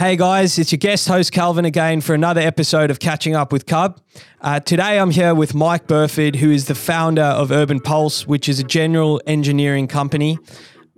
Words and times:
Hey 0.00 0.16
guys, 0.16 0.58
it's 0.58 0.72
your 0.72 0.78
guest 0.78 1.08
host 1.08 1.30
Calvin 1.30 1.66
again 1.66 2.00
for 2.00 2.14
another 2.14 2.40
episode 2.40 2.90
of 2.90 3.00
Catching 3.00 3.36
Up 3.36 3.52
with 3.52 3.66
Cub. 3.66 4.00
Uh, 4.40 4.58
today 4.58 4.98
I'm 4.98 5.10
here 5.10 5.34
with 5.34 5.54
Mike 5.54 5.86
Burford, 5.86 6.36
who 6.36 6.50
is 6.50 6.68
the 6.68 6.74
founder 6.74 7.20
of 7.20 7.50
Urban 7.50 7.80
Pulse, 7.80 8.26
which 8.26 8.48
is 8.48 8.58
a 8.58 8.64
general 8.64 9.20
engineering 9.26 9.86
company. 9.86 10.38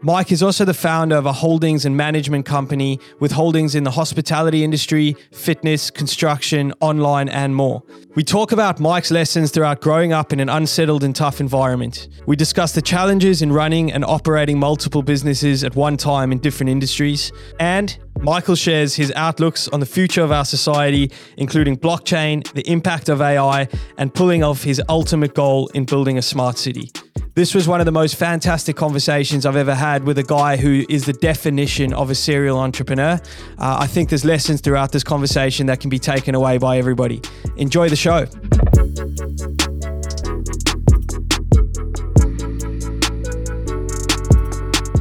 Mike 0.02 0.30
is 0.30 0.40
also 0.40 0.64
the 0.64 0.72
founder 0.72 1.16
of 1.16 1.26
a 1.26 1.32
holdings 1.32 1.84
and 1.84 1.96
management 1.96 2.46
company 2.46 3.00
with 3.18 3.32
holdings 3.32 3.74
in 3.74 3.82
the 3.82 3.90
hospitality 3.90 4.62
industry, 4.62 5.16
fitness, 5.32 5.90
construction, 5.90 6.72
online, 6.80 7.28
and 7.28 7.56
more. 7.56 7.82
We 8.14 8.22
talk 8.22 8.52
about 8.52 8.78
Mike's 8.78 9.10
lessons 9.10 9.50
throughout 9.50 9.80
growing 9.80 10.12
up 10.12 10.32
in 10.32 10.38
an 10.38 10.48
unsettled 10.48 11.02
and 11.02 11.14
tough 11.14 11.40
environment. 11.40 12.08
We 12.26 12.36
discuss 12.36 12.72
the 12.72 12.82
challenges 12.82 13.42
in 13.42 13.52
running 13.52 13.92
and 13.92 14.04
operating 14.04 14.60
multiple 14.60 15.02
businesses 15.02 15.64
at 15.64 15.74
one 15.74 15.96
time 15.96 16.30
in 16.30 16.38
different 16.38 16.70
industries. 16.70 17.32
And 17.58 17.96
Michael 18.20 18.54
shares 18.54 18.94
his 18.94 19.12
outlooks 19.16 19.68
on 19.68 19.80
the 19.80 19.86
future 19.86 20.22
of 20.22 20.30
our 20.30 20.44
society, 20.44 21.10
including 21.36 21.76
blockchain, 21.76 22.50
the 22.52 22.68
impact 22.70 23.08
of 23.08 23.20
AI, 23.20 23.68
and 23.98 24.14
pulling 24.14 24.44
off 24.44 24.62
his 24.62 24.80
ultimate 24.88 25.34
goal 25.34 25.68
in 25.74 25.84
building 25.84 26.18
a 26.18 26.22
smart 26.22 26.58
city. 26.58 26.90
This 27.34 27.54
was 27.54 27.66
one 27.66 27.80
of 27.80 27.86
the 27.86 27.92
most 27.92 28.16
fantastic 28.16 28.76
conversations 28.76 29.46
I've 29.46 29.56
ever 29.56 29.74
had 29.74 30.04
with 30.04 30.18
a 30.18 30.22
guy 30.22 30.58
who 30.58 30.84
is 30.90 31.06
the 31.06 31.14
definition 31.14 31.94
of 31.94 32.10
a 32.10 32.14
serial 32.14 32.58
entrepreneur. 32.58 33.18
Uh, 33.58 33.78
I 33.80 33.86
think 33.86 34.10
there's 34.10 34.24
lessons 34.24 34.60
throughout 34.60 34.92
this 34.92 35.02
conversation 35.02 35.66
that 35.66 35.80
can 35.80 35.88
be 35.88 35.98
taken 35.98 36.34
away 36.34 36.58
by 36.58 36.76
everybody. 36.76 37.22
Enjoy 37.56 37.88
the 37.88 37.96
show. 37.96 38.26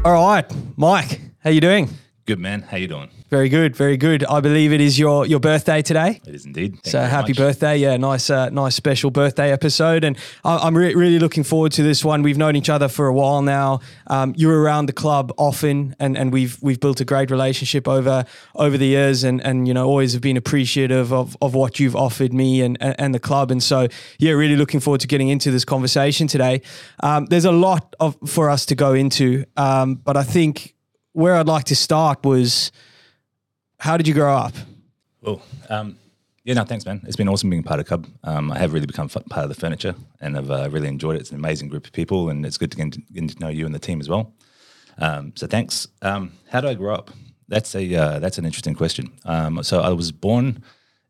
All 0.04 0.14
right, 0.14 0.46
Mike, 0.78 1.20
how 1.44 1.50
you 1.50 1.62
doing? 1.62 1.90
Good 2.32 2.40
man. 2.40 2.62
How 2.62 2.78
you 2.78 2.88
doing? 2.88 3.10
Very 3.30 3.50
good, 3.50 3.76
very 3.76 3.98
good. 3.98 4.24
I 4.24 4.40
believe 4.40 4.72
it 4.72 4.80
is 4.80 4.98
your 4.98 5.26
your 5.26 5.42
birthday 5.42 5.82
today. 5.82 6.22
It 6.26 6.34
is 6.34 6.46
indeed. 6.46 6.76
Thank 6.76 6.86
so 6.88 7.02
happy 7.02 7.32
much. 7.32 7.38
birthday! 7.38 7.76
Yeah, 7.76 7.98
nice, 7.98 8.30
uh, 8.30 8.48
nice 8.52 8.74
special 8.74 9.12
birthday 9.12 9.52
episode, 9.52 10.06
and 10.06 10.16
I- 10.46 10.60
I'm 10.60 10.78
re- 10.78 10.96
really 10.96 11.20
looking 11.20 11.44
forward 11.44 11.74
to 11.74 11.84
this 11.84 12.06
one. 12.06 12.24
We've 12.24 12.38
known 12.38 12.56
each 12.56 12.70
other 12.70 12.88
for 12.88 13.08
a 13.08 13.14
while 13.14 13.42
now. 13.42 13.82
Um, 14.08 14.34
you're 14.38 14.62
around 14.62 14.86
the 14.86 14.94
club 14.94 15.34
often, 15.38 15.94
and, 16.00 16.18
and 16.18 16.32
we've 16.32 16.58
we've 16.62 16.80
built 16.80 17.02
a 17.02 17.06
great 17.06 17.30
relationship 17.32 17.86
over 17.86 18.24
over 18.56 18.78
the 18.78 18.88
years, 18.88 19.26
and 19.26 19.42
and 19.44 19.68
you 19.68 19.74
know 19.74 19.86
always 19.90 20.14
have 20.14 20.22
been 20.22 20.38
appreciative 20.38 21.12
of, 21.12 21.36
of 21.42 21.54
what 21.54 21.82
you've 21.82 21.98
offered 21.98 22.32
me 22.32 22.62
and, 22.62 22.78
and 22.80 22.96
and 22.98 23.14
the 23.14 23.20
club, 23.20 23.52
and 23.52 23.62
so 23.62 23.90
yeah, 24.20 24.32
really 24.32 24.56
looking 24.56 24.80
forward 24.80 25.02
to 25.02 25.08
getting 25.08 25.28
into 25.28 25.52
this 25.52 25.66
conversation 25.66 26.28
today. 26.28 26.62
Um, 27.04 27.26
there's 27.26 27.44
a 27.44 27.52
lot 27.52 27.94
of 28.00 28.16
for 28.26 28.50
us 28.50 28.66
to 28.68 28.76
go 28.76 28.94
into, 28.94 29.44
um, 29.58 29.96
but 29.96 30.16
I 30.16 30.24
think 30.24 30.76
where 31.14 31.36
I'd 31.36 31.48
like 31.48 31.66
to 31.66 31.76
start 31.76 32.24
was 32.24 32.72
how 33.78 33.98
did 33.98 34.08
you 34.08 34.14
grow 34.14 34.36
up? 34.36 34.54
Well, 35.22 35.42
um, 35.70 35.98
yeah, 36.44 36.56
no, 36.56 36.64
thanks, 36.64 36.86
man. 36.86 37.02
It's 37.06 37.16
been 37.16 37.28
awesome 37.28 37.50
being 37.50 37.64
part 37.64 37.80
of 37.80 37.86
Cub. 37.86 38.08
Um, 38.24 38.52
I 38.52 38.58
have 38.58 38.74
really 38.74 38.88
become 38.88 39.06
f- 39.14 39.24
part 39.30 39.44
of 39.44 39.50
the 39.50 39.60
furniture, 39.60 39.94
and 40.20 40.38
I've 40.38 40.50
uh, 40.50 40.70
really 40.72 40.88
enjoyed 40.88 41.16
it. 41.16 41.22
It's 41.22 41.30
an 41.30 41.38
amazing 41.38 41.70
group 41.70 41.86
of 41.86 41.92
people, 41.92 42.30
and 42.30 42.46
it's 42.46 42.58
good 42.58 42.72
to 42.72 42.78
get 42.78 42.94
to, 42.94 43.02
get 43.14 43.30
to 43.30 43.40
know 43.40 43.50
you 43.50 43.66
and 43.66 43.76
the 43.76 43.80
team 43.80 44.00
as 44.00 44.10
well. 44.10 44.34
Um, 44.98 45.34
so 45.36 45.46
thanks. 45.46 45.88
Um, 46.02 46.34
how 46.50 46.62
did 46.62 46.70
I 46.70 46.74
grow 46.74 46.96
up? 46.96 47.12
That's 47.48 47.76
a 47.76 47.96
uh, 47.96 48.20
that's 48.20 48.38
an 48.38 48.46
interesting 48.46 48.74
question. 48.74 49.12
Um, 49.26 49.62
so 49.64 49.82
I 49.82 49.90
was 49.90 50.12
born 50.12 50.64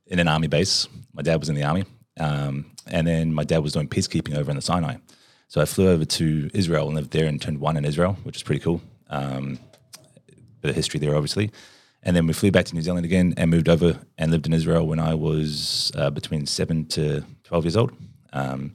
in 0.08 0.20
an 0.20 0.28
army 0.28 0.48
base. 0.48 0.88
My 1.14 1.22
dad 1.22 1.40
was 1.40 1.50
in 1.50 1.56
the 1.56 1.64
army, 1.64 1.86
um, 2.20 2.72
and 2.88 3.08
then 3.08 3.34
my 3.34 3.44
dad 3.44 3.60
was 3.60 3.74
doing 3.74 3.88
peacekeeping 3.88 4.36
over 4.36 4.50
in 4.50 4.56
the 4.56 4.62
Sinai. 4.62 4.96
So 5.48 5.62
I 5.62 5.66
flew 5.66 5.90
over 5.90 6.06
to 6.06 6.50
Israel 6.54 6.88
and 6.88 6.96
lived 6.96 7.12
there 7.12 7.28
and 7.28 7.42
turned 7.42 7.60
one 7.60 7.78
in 7.78 7.86
Israel, 7.86 8.18
which 8.24 8.38
is 8.38 8.44
pretty 8.44 8.62
cool. 8.62 8.82
Um, 9.10 9.60
bit 10.62 10.70
of 10.70 10.76
history 10.76 11.00
there, 11.00 11.16
obviously. 11.16 11.52
And 12.04 12.16
then 12.16 12.26
we 12.26 12.34
flew 12.34 12.52
back 12.52 12.66
to 12.66 12.76
New 12.76 12.82
Zealand 12.82 13.06
again 13.06 13.34
and 13.38 13.52
moved 13.52 13.70
over 13.70 14.00
and 14.18 14.32
lived 14.32 14.48
in 14.48 14.54
Israel 14.54 14.88
when 14.88 15.00
I 15.00 15.14
was 15.14 15.92
uh, 15.96 16.10
between 16.10 16.46
seven 16.46 16.86
to 16.88 17.24
12 17.44 17.66
years 17.66 17.78
old. 17.78 17.94
Um, 18.34 18.74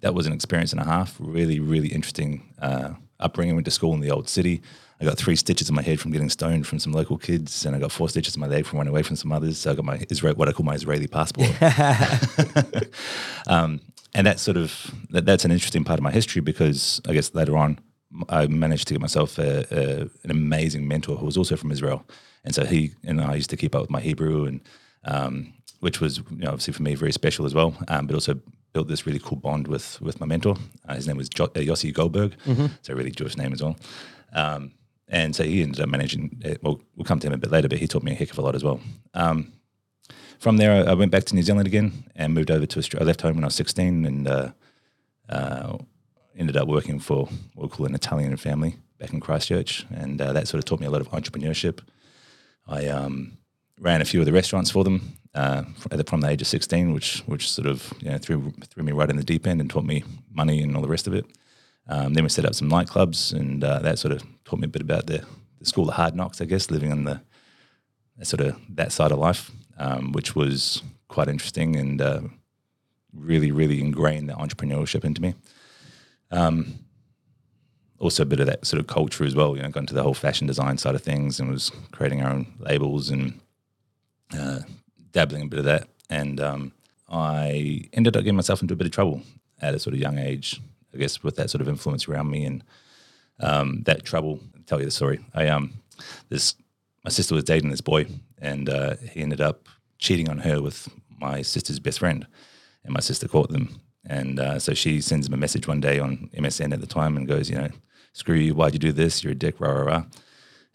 that 0.00 0.14
was 0.14 0.26
an 0.26 0.32
experience 0.32 0.72
and 0.72 0.80
a 0.80 0.84
half. 0.84 1.16
Really, 1.18 1.60
really 1.60 1.88
interesting 1.88 2.54
uh, 2.60 2.90
upbringing. 3.20 3.54
Went 3.54 3.64
to 3.64 3.70
school 3.70 3.94
in 3.94 4.00
the 4.00 4.10
old 4.10 4.28
city. 4.28 4.62
I 5.00 5.04
got 5.04 5.16
three 5.16 5.36
stitches 5.36 5.68
in 5.68 5.76
my 5.76 5.82
head 5.82 6.00
from 6.00 6.10
getting 6.10 6.28
stoned 6.28 6.66
from 6.66 6.80
some 6.80 6.92
local 6.92 7.16
kids, 7.18 7.64
and 7.64 7.74
I 7.74 7.78
got 7.78 7.92
four 7.92 8.08
stitches 8.08 8.34
in 8.34 8.40
my 8.40 8.48
leg 8.48 8.66
from 8.66 8.78
running 8.78 8.92
away 8.92 9.02
from 9.02 9.16
some 9.16 9.32
others. 9.32 9.58
So 9.58 9.70
I 9.70 9.74
got 9.74 9.84
my 9.84 10.04
Israel, 10.10 10.34
what 10.34 10.48
I 10.48 10.52
call 10.52 10.66
my 10.66 10.74
Israeli 10.74 11.06
passport. 11.06 11.50
um, 13.46 13.80
and 14.14 14.26
that's 14.26 14.42
sort 14.42 14.56
of 14.56 14.92
that, 15.10 15.24
that's 15.24 15.44
an 15.44 15.52
interesting 15.52 15.84
part 15.84 15.98
of 15.98 16.02
my 16.02 16.10
history 16.10 16.40
because 16.40 17.00
I 17.08 17.12
guess 17.12 17.34
later 17.34 17.56
on 17.56 17.78
I 18.28 18.46
managed 18.46 18.88
to 18.88 18.94
get 18.94 19.00
myself 19.00 19.38
a, 19.38 19.66
a, 19.70 20.00
an 20.24 20.30
amazing 20.30 20.88
mentor 20.88 21.16
who 21.16 21.26
was 21.26 21.36
also 21.36 21.56
from 21.56 21.70
Israel, 21.70 22.04
and 22.44 22.54
so 22.54 22.64
he 22.64 22.92
and 23.04 23.20
I 23.20 23.34
used 23.34 23.50
to 23.50 23.56
keep 23.56 23.74
up 23.74 23.82
with 23.82 23.90
my 23.90 24.00
Hebrew 24.00 24.46
and 24.46 24.60
um, 25.04 25.52
which 25.80 26.00
was 26.00 26.18
you 26.18 26.24
know, 26.38 26.48
obviously 26.48 26.72
for 26.72 26.82
me 26.82 26.94
very 26.94 27.12
special 27.12 27.46
as 27.46 27.54
well, 27.54 27.74
um, 27.88 28.06
but 28.06 28.14
also 28.14 28.34
built 28.72 28.88
this 28.88 29.06
really 29.06 29.18
cool 29.20 29.36
bond 29.36 29.68
with 29.68 30.00
with 30.00 30.20
my 30.20 30.26
mentor. 30.26 30.56
Uh, 30.88 30.94
his 30.94 31.06
name 31.06 31.16
was 31.16 31.28
jo- 31.28 31.44
uh, 31.56 31.60
Yossi 31.60 31.92
Goldberg, 31.92 32.32
so 32.82 32.92
a 32.92 32.96
really 32.96 33.10
Jewish 33.10 33.36
name 33.36 33.52
as 33.52 33.62
well. 33.62 33.76
Um, 34.32 34.72
and 35.10 35.34
so 35.36 35.42
he 35.44 35.62
ended 35.62 35.80
up 35.80 35.88
managing. 35.88 36.42
uh, 36.44 36.54
Well, 36.62 36.80
we'll 36.96 37.04
come 37.04 37.18
to 37.20 37.26
him 37.26 37.32
a 37.32 37.38
bit 37.38 37.50
later, 37.50 37.68
but 37.68 37.78
he 37.78 37.86
taught 37.88 38.02
me 38.02 38.12
a 38.12 38.14
heck 38.14 38.30
of 38.30 38.38
a 38.38 38.42
lot 38.42 38.54
as 38.54 38.62
well. 38.64 38.80
Um, 39.14 39.52
from 40.38 40.56
there, 40.58 40.72
I 40.72 40.90
I 40.90 40.94
went 40.94 41.10
back 41.12 41.24
to 41.24 41.34
New 41.34 41.42
Zealand 41.42 41.66
again 41.66 42.04
and 42.14 42.34
moved 42.34 42.50
over 42.50 42.66
to 42.66 42.78
Australia. 42.78 43.04
I 43.04 43.06
left 43.06 43.22
home 43.22 43.34
when 43.36 43.44
I 43.44 43.46
was 43.46 43.54
16 43.54 44.04
and 44.06 44.28
uh, 44.28 44.50
uh, 45.28 45.78
ended 46.38 46.56
up 46.56 46.68
working 46.68 47.00
for 47.00 47.26
what 47.54 47.64
we 47.64 47.68
call 47.68 47.86
an 47.86 47.94
Italian 47.94 48.36
family 48.36 48.76
back 48.98 49.12
in 49.12 49.20
Christchurch. 49.20 49.84
And 49.90 50.20
uh, 50.20 50.32
that 50.32 50.48
sort 50.48 50.58
of 50.58 50.64
taught 50.64 50.80
me 50.80 50.86
a 50.86 50.90
lot 50.90 51.00
of 51.00 51.10
entrepreneurship. 51.10 51.80
I 52.66 52.86
um, 52.86 53.38
ran 53.80 54.00
a 54.00 54.04
few 54.04 54.20
of 54.20 54.26
the 54.26 54.32
restaurants 54.32 54.70
for 54.70 54.84
them 54.84 55.18
uh, 55.34 55.64
from 56.06 56.20
the 56.20 56.28
age 56.28 56.40
of 56.40 56.48
16, 56.48 56.94
which 56.94 57.20
which 57.26 57.50
sort 57.50 57.66
of 57.66 57.92
you 58.00 58.10
know, 58.10 58.18
threw, 58.18 58.52
threw 58.68 58.82
me 58.82 58.92
right 58.92 59.10
in 59.10 59.16
the 59.16 59.24
deep 59.24 59.46
end 59.46 59.60
and 59.60 59.68
taught 59.68 59.84
me 59.84 60.04
money 60.32 60.62
and 60.62 60.74
all 60.76 60.82
the 60.82 60.88
rest 60.88 61.06
of 61.06 61.14
it. 61.14 61.26
Um, 61.88 62.14
then 62.14 62.24
we 62.24 62.28
set 62.28 62.44
up 62.44 62.54
some 62.54 62.70
nightclubs, 62.70 63.32
and 63.32 63.64
uh, 63.64 63.78
that 63.80 63.98
sort 63.98 64.12
of 64.12 64.22
taught 64.44 64.60
me 64.60 64.66
a 64.66 64.68
bit 64.68 64.82
about 64.82 65.06
the, 65.06 65.24
the 65.58 65.64
school 65.64 65.88
of 65.88 65.94
hard 65.94 66.14
knocks, 66.14 66.40
I 66.40 66.44
guess, 66.44 66.70
living 66.70 66.92
on 66.92 67.04
the 67.04 67.20
sort 68.22 68.40
of 68.40 68.56
that 68.70 68.92
side 68.92 69.10
of 69.10 69.18
life, 69.18 69.50
um, 69.78 70.12
which 70.12 70.34
was 70.34 70.82
quite 71.08 71.28
interesting 71.28 71.76
and 71.76 72.00
uh, 72.00 72.20
really, 73.14 73.50
really 73.50 73.80
ingrained 73.80 74.28
the 74.28 74.34
entrepreneurship 74.34 75.04
into 75.04 75.22
me. 75.22 75.34
Um, 76.30 76.78
also, 77.98 78.22
a 78.22 78.26
bit 78.26 78.40
of 78.40 78.46
that 78.46 78.64
sort 78.64 78.80
of 78.80 78.86
culture 78.86 79.24
as 79.24 79.34
well. 79.34 79.56
You 79.56 79.62
know, 79.62 79.70
got 79.70 79.80
into 79.80 79.94
the 79.94 80.02
whole 80.02 80.14
fashion 80.14 80.46
design 80.46 80.78
side 80.78 80.94
of 80.94 81.02
things 81.02 81.40
and 81.40 81.50
was 81.50 81.72
creating 81.90 82.22
our 82.22 82.30
own 82.30 82.46
labels 82.60 83.10
and 83.10 83.40
uh, 84.36 84.60
dabbling 85.12 85.42
a 85.42 85.46
bit 85.46 85.58
of 85.58 85.64
that. 85.64 85.88
And 86.08 86.40
um, 86.40 86.72
I 87.08 87.88
ended 87.92 88.16
up 88.16 88.22
getting 88.22 88.36
myself 88.36 88.62
into 88.62 88.74
a 88.74 88.76
bit 88.76 88.86
of 88.86 88.92
trouble 88.92 89.22
at 89.60 89.74
a 89.74 89.78
sort 89.78 89.94
of 89.94 90.00
young 90.00 90.18
age, 90.18 90.60
I 90.94 90.98
guess, 90.98 91.22
with 91.22 91.36
that 91.36 91.50
sort 91.50 91.60
of 91.60 91.68
influence 91.68 92.08
around 92.08 92.30
me 92.30 92.44
and 92.44 92.64
um, 93.40 93.82
that 93.82 94.04
trouble. 94.04 94.40
I'll 94.54 94.62
tell 94.62 94.78
you 94.78 94.84
the 94.84 94.90
story. 94.90 95.20
I 95.34 95.48
um, 95.48 95.74
this 96.28 96.54
my 97.04 97.10
sister 97.10 97.34
was 97.34 97.44
dating 97.44 97.70
this 97.70 97.80
boy, 97.80 98.06
and 98.40 98.68
uh, 98.68 98.96
he 99.12 99.22
ended 99.22 99.40
up 99.40 99.68
cheating 99.98 100.28
on 100.28 100.38
her 100.38 100.60
with 100.60 100.88
my 101.18 101.42
sister's 101.42 101.78
best 101.78 101.98
friend, 101.98 102.26
and 102.84 102.92
my 102.92 103.00
sister 103.00 103.28
caught 103.28 103.50
them. 103.50 103.80
And 104.08 104.40
uh, 104.40 104.58
so 104.58 104.74
she 104.74 105.00
sends 105.00 105.28
him 105.28 105.34
a 105.34 105.36
message 105.36 105.68
one 105.68 105.80
day 105.80 105.98
on 105.98 106.30
MSN 106.34 106.72
at 106.72 106.80
the 106.80 106.86
time 106.86 107.16
and 107.16 107.28
goes, 107.28 107.50
you 107.50 107.56
know, 107.56 107.68
screw 108.12 108.36
you, 108.36 108.54
why'd 108.54 108.72
you 108.72 108.78
do 108.78 108.92
this? 108.92 109.22
You're 109.22 109.32
a 109.32 109.36
dick, 109.36 109.60
rah 109.60 109.70
rah 109.70 109.82
rah. 109.82 110.04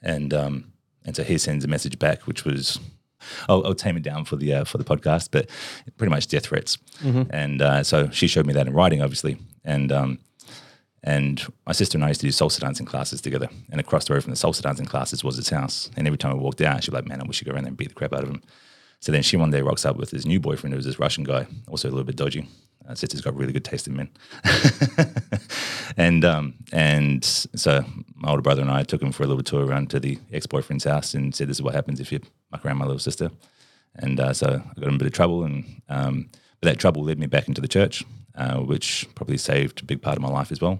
And 0.01 0.33
um, 0.33 0.73
and 1.05 1.15
so 1.15 1.23
he 1.23 1.37
sends 1.37 1.65
a 1.65 1.67
message 1.67 1.99
back, 1.99 2.27
which 2.27 2.45
was. 2.45 2.79
I'll, 3.47 3.65
I'll 3.65 3.73
tame 3.73 3.95
it 3.95 4.03
down 4.03 4.25
for 4.25 4.35
the 4.35 4.53
uh, 4.53 4.63
for 4.65 4.77
the 4.77 4.83
podcast, 4.83 5.29
but 5.31 5.49
pretty 5.95 6.11
much 6.11 6.27
death 6.27 6.47
threats. 6.47 6.77
And 7.31 7.61
uh, 7.61 7.83
so 7.83 8.09
she 8.09 8.27
showed 8.27 8.45
me 8.45 8.51
that 8.51 8.67
in 8.67 8.73
writing, 8.73 9.01
obviously, 9.01 9.37
and 9.63 9.93
um, 9.93 10.19
and 11.03 11.41
my 11.65 11.73
sister 11.73 11.97
and 11.97 12.03
I 12.03 12.09
used 12.09 12.21
to 12.21 12.27
do 12.27 12.31
salsa 12.31 12.59
dancing 12.59 12.85
classes 12.85 13.21
together. 13.21 13.49
And 13.71 13.79
across 13.79 14.05
the 14.05 14.13
road 14.13 14.23
from 14.23 14.31
the 14.31 14.37
salsa 14.37 14.61
dancing 14.61 14.85
classes 14.85 15.23
was 15.23 15.35
his 15.35 15.49
house. 15.49 15.89
And 15.97 16.07
every 16.07 16.17
time 16.17 16.31
I 16.31 16.35
walked 16.35 16.61
out, 16.61 16.83
she'd 16.83 16.91
be 16.91 16.97
like, 16.97 17.07
man, 17.07 17.21
I 17.21 17.25
wish 17.25 17.41
you 17.41 17.45
go 17.45 17.51
around 17.53 17.63
there 17.63 17.69
and 17.69 17.77
beat 17.77 17.89
the 17.89 17.95
crap 17.95 18.13
out 18.13 18.23
of 18.23 18.29
him. 18.29 18.41
So 18.99 19.11
then 19.11 19.21
she 19.21 19.35
one 19.35 19.51
day 19.51 19.61
rocks 19.61 19.85
up 19.85 19.97
with 19.97 20.11
his 20.11 20.25
new 20.25 20.39
boyfriend, 20.39 20.73
who 20.73 20.77
was 20.77 20.85
this 20.85 20.99
Russian 20.99 21.25
guy, 21.25 21.45
also 21.67 21.89
a 21.89 21.91
little 21.91 22.05
bit 22.05 22.15
dodgy. 22.15 22.47
Uh, 22.87 22.95
sister's 22.95 23.21
got 23.21 23.35
really 23.35 23.53
good 23.53 23.63
taste 23.63 23.87
in 23.87 23.95
men. 23.95 24.09
and 25.97 26.25
um, 26.25 26.53
and 26.71 27.23
so 27.23 27.85
my 28.15 28.29
older 28.29 28.41
brother 28.41 28.61
and 28.61 28.71
I 28.71 28.83
took 28.83 29.01
him 29.01 29.11
for 29.11 29.23
a 29.23 29.27
little 29.27 29.43
tour 29.43 29.65
around 29.65 29.89
to 29.91 29.99
the 29.99 30.19
ex 30.31 30.45
boyfriend's 30.45 30.83
house 30.83 31.13
and 31.13 31.33
said, 31.33 31.47
this 31.47 31.57
is 31.57 31.61
what 31.61 31.75
happens 31.75 31.99
if 31.99 32.11
you 32.11 32.19
muck 32.51 32.65
around 32.65 32.77
my 32.77 32.85
little 32.85 32.99
sister. 32.99 33.31
And 33.95 34.19
uh, 34.19 34.33
so 34.33 34.47
I 34.47 34.79
got 34.79 34.89
in 34.89 34.95
a 34.95 34.97
bit 34.97 35.07
of 35.07 35.13
trouble. 35.13 35.43
And 35.43 35.81
um, 35.89 36.29
but 36.59 36.69
that 36.69 36.79
trouble 36.79 37.03
led 37.03 37.19
me 37.19 37.27
back 37.27 37.47
into 37.47 37.61
the 37.61 37.67
church, 37.67 38.03
uh, 38.35 38.59
which 38.59 39.07
probably 39.15 39.37
saved 39.37 39.81
a 39.81 39.85
big 39.85 40.01
part 40.01 40.17
of 40.17 40.21
my 40.21 40.29
life 40.29 40.51
as 40.51 40.61
well. 40.61 40.79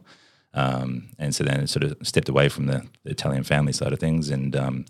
Um, 0.54 1.10
and 1.18 1.34
so 1.34 1.44
then 1.44 1.62
I 1.62 1.66
sort 1.66 1.84
of 1.84 1.98
stepped 2.04 2.30
away 2.30 2.48
from 2.50 2.68
the, 2.68 2.86
the 3.04 3.12
Italian 3.12 3.44
family 3.44 3.74
side 3.74 3.92
of 3.92 4.00
things 4.00 4.30
and 4.30 4.56
um, 4.56 4.86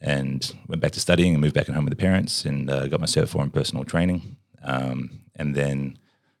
and 0.00 0.54
went 0.68 0.80
back 0.80 0.92
to 0.92 1.00
studying 1.00 1.34
and 1.34 1.40
moved 1.40 1.54
back 1.54 1.68
at 1.68 1.74
home 1.74 1.84
with 1.84 1.92
the 1.92 2.02
parents 2.02 2.44
and 2.44 2.70
uh, 2.70 2.86
got 2.86 3.00
my 3.00 3.06
Cert 3.06 3.28
4 3.28 3.42
in 3.42 3.50
personal 3.50 3.84
training. 3.84 4.36
Um, 4.62 5.20
and 5.34 5.54
then 5.54 5.98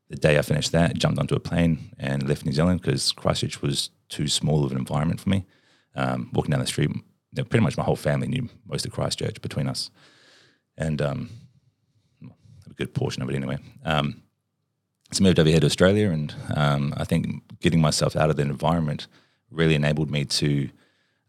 the 0.08 0.16
day 0.16 0.38
I 0.38 0.42
finished 0.42 0.72
that, 0.72 0.96
jumped 0.96 1.18
onto 1.18 1.34
a 1.34 1.40
plane 1.40 1.94
and 1.98 2.28
left 2.28 2.44
New 2.44 2.52
Zealand 2.52 2.80
because 2.80 3.12
Christchurch 3.12 3.60
was 3.60 3.90
too 4.08 4.26
small 4.26 4.64
of 4.64 4.72
an 4.72 4.78
environment 4.78 5.20
for 5.20 5.28
me. 5.28 5.44
Um, 5.94 6.30
walking 6.32 6.50
down 6.50 6.60
the 6.60 6.66
street, 6.66 6.90
pretty 7.34 7.60
much 7.60 7.76
my 7.76 7.84
whole 7.84 7.96
family 7.96 8.28
knew 8.28 8.48
most 8.66 8.86
of 8.86 8.92
Christchurch 8.92 9.42
between 9.42 9.68
us, 9.68 9.90
and 10.76 11.02
um, 11.02 11.30
a 12.22 12.74
good 12.74 12.94
portion 12.94 13.22
of 13.22 13.28
it 13.28 13.34
anyway. 13.34 13.58
Um, 13.84 14.22
so 15.12 15.24
moved 15.24 15.38
over 15.38 15.48
here 15.48 15.60
to 15.60 15.66
Australia, 15.66 16.10
and 16.10 16.34
um, 16.54 16.94
I 16.96 17.04
think 17.04 17.42
getting 17.60 17.80
myself 17.80 18.14
out 18.14 18.30
of 18.30 18.36
that 18.36 18.46
environment 18.46 19.06
really 19.50 19.74
enabled 19.74 20.10
me 20.10 20.24
to 20.24 20.70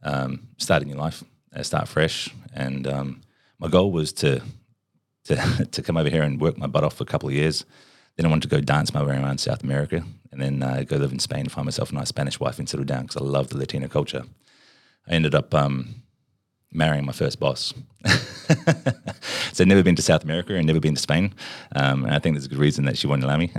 um, 0.04 0.50
start 0.58 0.84
a 0.84 0.86
new 0.86 0.96
life, 0.96 1.24
uh, 1.56 1.64
start 1.64 1.88
fresh. 1.88 2.30
And 2.54 2.86
um, 2.88 3.22
my 3.58 3.68
goal 3.68 3.92
was 3.92 4.14
to 4.14 4.42
to 5.26 5.68
to 5.72 5.82
come 5.82 5.98
over 5.98 6.10
here 6.10 6.24
and 6.24 6.40
work 6.40 6.58
my 6.58 6.68
butt 6.68 6.84
off 6.84 6.96
for 6.96 7.04
a 7.04 7.08
couple 7.08 7.30
of 7.30 7.36
years. 7.36 7.66
Then 8.16 8.26
I 8.26 8.30
wanted 8.30 8.50
to 8.50 8.56
go 8.56 8.62
dance 8.62 8.94
my 8.94 9.04
way 9.04 9.16
around 9.16 9.40
South 9.40 9.64
America, 9.64 10.04
and 10.32 10.42
then 10.42 10.62
uh, 10.62 10.84
go 10.86 10.98
live 10.98 11.12
in 11.12 11.20
Spain, 11.20 11.48
find 11.48 11.66
myself 11.66 11.92
a 11.92 11.96
nice 11.96 12.10
Spanish 12.10 12.40
wife, 12.40 12.60
and 12.60 12.68
settle 12.68 12.86
down 12.86 13.04
because 13.04 13.18
I 13.18 13.24
love 13.24 13.50
the 13.50 13.58
Latino 13.58 13.88
culture. 13.88 14.24
I 15.08 15.14
ended 15.14 15.34
up 15.34 15.54
um, 15.54 16.04
marrying 16.72 17.06
my 17.06 17.12
first 17.12 17.40
boss. 17.40 17.74
so 19.54 19.64
never 19.64 19.84
been 19.84 19.96
to 19.96 20.02
South 20.02 20.24
America 20.24 20.56
and 20.56 20.68
never 20.68 20.80
been 20.80 20.96
to 20.96 21.02
Spain. 21.02 21.34
Um, 21.76 22.06
and 22.06 22.14
I 22.14 22.20
think 22.20 22.36
there's 22.36 22.46
a 22.46 22.50
good 22.50 22.60
reason 22.60 22.86
that 22.86 22.98
she 22.98 23.08
wouldn't 23.08 23.24
allow 23.24 23.38
me. 23.38 23.52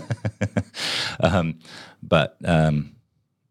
um, 1.20 1.58
but 2.02 2.36
um, 2.44 2.96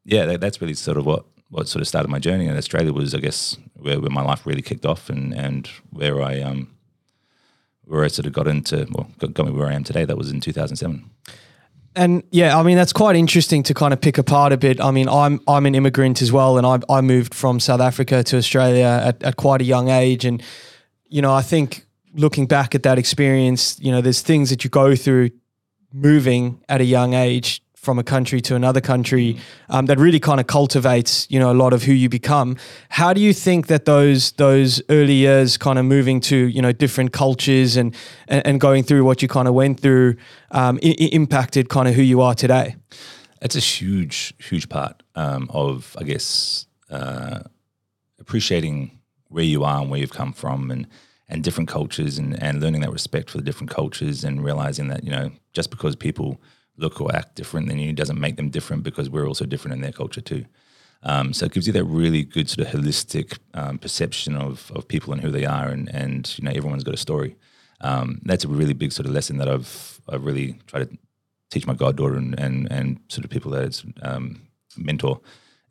yeah, 0.05 0.25
that, 0.25 0.41
that's 0.41 0.61
really 0.61 0.73
sort 0.73 0.97
of 0.97 1.05
what, 1.05 1.25
what 1.49 1.67
sort 1.67 1.81
of 1.81 1.87
started 1.87 2.09
my 2.09 2.19
journey. 2.19 2.47
And 2.47 2.57
Australia 2.57 2.93
was, 2.93 3.15
I 3.15 3.19
guess, 3.19 3.57
where, 3.75 3.99
where 3.99 4.09
my 4.09 4.21
life 4.21 4.45
really 4.45 4.61
kicked 4.61 4.85
off 4.85 5.09
and, 5.09 5.33
and 5.33 5.67
where 5.91 6.21
I 6.21 6.41
um, 6.41 6.69
where 7.89 8.03
I 8.03 8.07
sort 8.07 8.27
of 8.27 8.33
got 8.33 8.47
into, 8.47 8.87
well, 8.91 9.09
got, 9.19 9.33
got 9.33 9.45
me 9.47 9.51
where 9.51 9.67
I 9.67 9.73
am 9.73 9.83
today. 9.83 10.05
That 10.05 10.17
was 10.17 10.31
in 10.31 10.39
2007 10.39 11.09
and 11.95 12.23
yeah, 12.31 12.57
I 12.57 12.63
mean 12.63 12.77
that's 12.77 12.93
quite 12.93 13.15
interesting 13.15 13.63
to 13.63 13.73
kind 13.73 13.93
of 13.93 13.99
pick 13.99 14.17
apart 14.17 14.53
a 14.53 14.57
bit. 14.57 14.79
I 14.79 14.91
mean, 14.91 15.09
I'm 15.09 15.41
I'm 15.47 15.65
an 15.65 15.73
immigrant 15.73 16.21
as 16.21 16.31
well, 16.31 16.57
and 16.57 16.65
I 16.65 16.79
I 16.87 17.01
moved 17.01 17.33
from 17.33 17.59
South 17.59 17.81
Africa 17.81 18.23
to 18.23 18.37
Australia 18.37 19.01
at, 19.05 19.23
at 19.23 19.35
quite 19.37 19.59
a 19.59 19.63
young 19.63 19.89
age, 19.89 20.23
and 20.23 20.41
you 21.07 21.21
know 21.21 21.33
I 21.33 21.41
think 21.41 21.87
looking 22.13 22.45
back 22.45 22.75
at 22.75 22.83
that 22.83 22.97
experience, 22.97 23.79
you 23.79 23.91
know, 23.91 24.01
there's 24.01 24.21
things 24.21 24.49
that 24.49 24.63
you 24.63 24.69
go 24.69 24.95
through 24.95 25.31
moving 25.91 26.63
at 26.69 26.81
a 26.81 26.85
young 26.85 27.13
age 27.13 27.61
from 27.79 27.97
a 27.97 28.03
country 28.03 28.41
to 28.41 28.55
another 28.55 28.81
country 28.81 29.33
mm. 29.33 29.39
um, 29.69 29.85
that 29.85 29.97
really 29.97 30.19
kind 30.19 30.39
of 30.39 30.47
cultivates 30.47 31.25
you 31.29 31.39
know 31.39 31.51
a 31.51 31.53
lot 31.53 31.71
of 31.71 31.83
who 31.83 31.93
you 31.93 32.09
become 32.09 32.57
how 32.89 33.13
do 33.13 33.21
you 33.21 33.33
think 33.33 33.67
that 33.67 33.85
those 33.85 34.33
those 34.33 34.81
early 34.89 35.13
years 35.13 35.57
kind 35.57 35.79
of 35.79 35.85
moving 35.85 36.19
to 36.19 36.35
you 36.35 36.61
know 36.61 36.73
different 36.73 37.13
cultures 37.13 37.77
and 37.77 37.95
and, 38.27 38.45
and 38.45 38.59
going 38.59 38.83
through 38.83 39.05
what 39.05 39.21
you 39.21 39.27
kind 39.27 39.47
of 39.47 39.53
went 39.53 39.79
through 39.79 40.15
um, 40.51 40.77
I- 40.83 41.09
impacted 41.13 41.69
kind 41.69 41.87
of 41.87 41.95
who 41.95 42.01
you 42.01 42.21
are 42.21 42.35
today 42.35 42.75
it's 43.41 43.55
a 43.55 43.61
huge 43.61 44.33
huge 44.37 44.67
part 44.67 45.01
um, 45.15 45.49
of 45.53 45.95
i 45.99 46.03
guess 46.03 46.67
uh, 46.89 47.39
appreciating 48.19 48.99
where 49.29 49.43
you 49.43 49.63
are 49.63 49.81
and 49.81 49.89
where 49.89 49.99
you've 49.99 50.11
come 50.11 50.33
from 50.33 50.69
and 50.69 50.85
and 51.31 51.43
different 51.43 51.69
cultures 51.69 52.17
and, 52.17 52.41
and 52.41 52.59
learning 52.59 52.81
that 52.81 52.91
respect 52.91 53.29
for 53.29 53.37
the 53.37 53.43
different 53.43 53.69
cultures 53.69 54.23
and 54.23 54.43
realizing 54.43 54.89
that 54.89 55.03
you 55.03 55.11
know 55.11 55.31
just 55.53 55.69
because 55.69 55.95
people 55.95 56.41
look 56.79 57.01
or 57.01 57.13
act 57.15 57.35
different 57.35 57.67
than 57.67 57.79
you 57.79 57.93
doesn't 57.93 58.19
make 58.19 58.35
them 58.35 58.49
different 58.49 58.83
because 58.83 59.09
we're 59.09 59.27
also 59.27 59.45
different 59.45 59.75
in 59.75 59.81
their 59.81 59.91
culture 59.91 60.21
too. 60.21 60.45
Um, 61.03 61.33
so 61.33 61.45
it 61.45 61.53
gives 61.53 61.65
you 61.65 61.73
that 61.73 61.85
really 61.85 62.23
good 62.23 62.49
sort 62.49 62.67
of 62.67 62.73
holistic 62.73 63.37
um, 63.53 63.77
perception 63.77 64.35
of, 64.35 64.71
of 64.75 64.87
people 64.87 65.13
and 65.13 65.21
who 65.21 65.31
they 65.31 65.45
are, 65.45 65.69
and, 65.69 65.89
and 65.93 66.37
you 66.37 66.43
know 66.43 66.51
everyone's 66.51 66.83
got 66.83 66.93
a 66.93 66.97
story. 66.97 67.35
Um, 67.81 68.19
that's 68.23 68.43
a 68.43 68.49
really 68.49 68.73
big 68.73 68.91
sort 68.91 69.05
of 69.05 69.13
lesson 69.13 69.37
that 69.37 69.47
I've 69.47 70.01
I've 70.09 70.25
really 70.25 70.59
tried 70.67 70.89
to 70.89 70.97
teach 71.49 71.65
my 71.65 71.73
goddaughter 71.73 72.15
and 72.15 72.37
and, 72.37 72.69
and 72.71 72.99
sort 73.07 73.23
of 73.23 73.31
people 73.31 73.51
that 73.51 73.63
it's 73.63 73.85
um, 74.01 74.41
mentor 74.77 75.21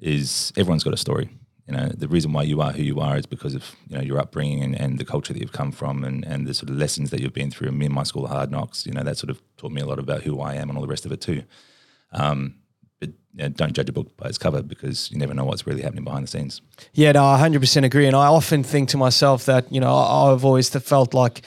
is 0.00 0.52
everyone's 0.56 0.84
got 0.84 0.94
a 0.94 0.98
story, 0.98 1.28
you 1.68 1.76
know 1.76 1.88
the 1.88 2.08
reason 2.08 2.32
why 2.32 2.42
you 2.42 2.62
are 2.62 2.72
who 2.72 2.82
you 2.82 2.98
are 2.98 3.18
is 3.18 3.26
because 3.26 3.54
of 3.54 3.76
you 3.88 3.96
know 3.96 4.02
your 4.02 4.18
upbringing 4.18 4.62
and, 4.62 4.80
and 4.80 4.98
the 4.98 5.04
culture 5.04 5.34
that 5.34 5.40
you've 5.40 5.52
come 5.52 5.70
from 5.70 6.02
and, 6.02 6.24
and 6.24 6.46
the 6.46 6.54
sort 6.54 6.70
of 6.70 6.76
lessons 6.76 7.10
that 7.10 7.20
you've 7.20 7.34
been 7.34 7.50
through. 7.50 7.68
And 7.68 7.78
me 7.78 7.86
and 7.86 7.94
my 7.94 8.04
school 8.04 8.26
hard 8.26 8.50
knocks, 8.50 8.86
you 8.86 8.92
know, 8.92 9.02
that 9.02 9.18
sort 9.18 9.28
of 9.30 9.42
taught 9.58 9.72
me 9.72 9.82
a 9.82 9.86
lot 9.86 9.98
about 9.98 10.22
who 10.22 10.40
I 10.40 10.54
am 10.54 10.70
and 10.70 10.78
all 10.78 10.82
the 10.82 10.88
rest 10.88 11.04
of 11.04 11.12
it 11.12 11.20
too. 11.20 11.42
Um, 12.12 12.54
but 12.98 13.10
you 13.34 13.42
know, 13.42 13.48
don't 13.50 13.74
judge 13.74 13.90
a 13.90 13.92
book 13.92 14.16
by 14.16 14.28
its 14.28 14.38
cover 14.38 14.62
because 14.62 15.10
you 15.10 15.18
never 15.18 15.34
know 15.34 15.44
what's 15.44 15.66
really 15.66 15.82
happening 15.82 16.04
behind 16.04 16.24
the 16.24 16.28
scenes. 16.28 16.62
Yeah, 16.94 17.12
no, 17.12 17.22
I 17.22 17.38
100% 17.38 17.84
agree. 17.84 18.06
And 18.06 18.16
I 18.16 18.26
often 18.26 18.62
think 18.62 18.88
to 18.90 18.96
myself 18.96 19.44
that, 19.44 19.70
you 19.70 19.80
know, 19.80 19.94
I've 19.94 20.46
always 20.46 20.70
felt 20.70 21.12
like 21.12 21.42